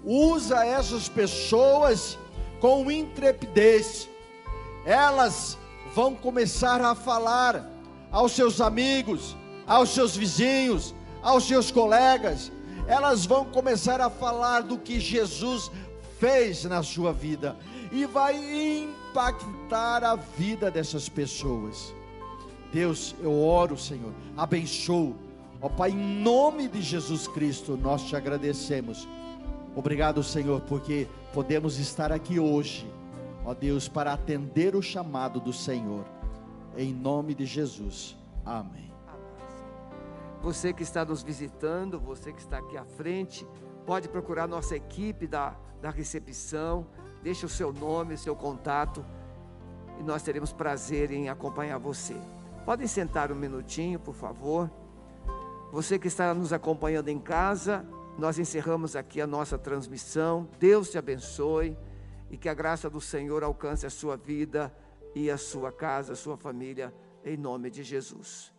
usa 0.05 0.65
essas 0.65 1.09
pessoas 1.09 2.19
com 2.61 2.91
intrepidez. 2.91 4.09
Elas 4.85 5.57
vão 5.99 6.15
começar 6.15 6.81
a 6.81 6.95
falar 6.95 7.69
aos 8.13 8.31
seus 8.31 8.61
amigos, 8.61 9.37
aos 9.67 9.89
seus 9.89 10.17
vizinhos, 10.17 10.95
aos 11.21 11.43
seus 11.43 11.73
colegas. 11.73 12.53
Elas 12.87 13.27
vão 13.27 13.45
começar 13.45 14.01
a 14.01 14.09
falar 14.09 14.61
do 14.61 14.79
que 14.79 15.01
Jesus 15.01 15.73
fez 16.21 16.63
na 16.67 16.85
sua 16.85 17.13
vida 17.13 17.57
e 17.91 18.07
vai 18.07 18.37
impactar 18.37 20.05
a 20.05 20.15
vida 20.15 20.71
dessas 20.71 21.09
pessoas. 21.09 21.93
Deus, 22.73 23.17
eu 23.21 23.37
oro, 23.37 23.77
Senhor, 23.77 24.13
abençoo. 24.37 25.17
Ó 25.61 25.69
Pai, 25.69 25.91
em 25.91 26.23
nome 26.23 26.69
de 26.69 26.81
Jesus 26.81 27.27
Cristo, 27.27 27.77
nós 27.77 28.05
te 28.05 28.15
agradecemos. 28.15 29.09
Obrigado, 29.75 30.23
Senhor, 30.23 30.61
porque 30.61 31.09
podemos 31.35 31.77
estar 31.77 32.13
aqui 32.13 32.39
hoje, 32.39 32.87
ó 33.49 33.55
Deus, 33.55 33.89
para 33.89 34.13
atender 34.13 34.77
o 34.77 34.83
chamado 34.83 35.41
do 35.41 35.55
Senhor. 35.55 36.05
Em 36.77 36.93
nome 36.93 37.35
de 37.35 37.47
Jesus. 37.47 38.15
Amém. 38.45 38.93
Você 40.43 40.71
que 40.75 40.83
está 40.83 41.03
nos 41.03 41.23
visitando, 41.23 41.99
você 41.99 42.31
que 42.31 42.41
está 42.41 42.59
aqui 42.59 42.77
à 42.77 42.85
frente, 42.85 43.47
pode 43.87 44.07
procurar 44.07 44.47
nossa 44.47 44.77
equipe 44.77 45.27
da, 45.27 45.57
da 45.81 45.89
recepção 45.89 46.87
Deixe 47.23 47.45
o 47.45 47.49
seu 47.49 47.73
nome, 47.73 48.15
o 48.15 48.19
seu 48.19 48.37
contato 48.37 49.05
e 49.99 50.03
nós 50.03 50.23
teremos 50.23 50.53
prazer 50.53 51.11
em 51.11 51.29
acompanhar 51.29 51.79
você. 51.79 52.15
Podem 52.67 52.87
sentar 52.87 53.33
um 53.33 53.35
minutinho, 53.35 53.99
por 53.99 54.15
favor. 54.15 54.71
Você 55.73 55.99
que 55.99 56.07
está 56.07 56.33
nos 56.35 56.53
acompanhando 56.53 57.09
em 57.09 57.19
casa, 57.19 57.85
nós 58.19 58.39
encerramos 58.39 58.95
aqui 58.95 59.21
a 59.21 59.27
nossa 59.27 59.59
transmissão. 59.59 60.47
Deus 60.61 60.91
te 60.91 60.99
abençoe 60.99 61.77
e 62.31 62.37
que 62.37 62.49
a 62.49 62.55
graça 62.55 62.91
do 62.91 63.01
Senhor 63.01 63.43
alcance 63.43 63.87
a 63.87 63.91
sua 63.91 64.17
vida 64.17 64.75
e 65.15 65.31
a 65.31 65.37
sua 65.37 65.73
casa, 65.73 66.13
a 66.13 66.17
sua 66.17 66.37
família, 66.37 66.95
em 67.25 67.37
nome 67.37 67.71
de 67.71 67.83
Jesus. 67.83 68.53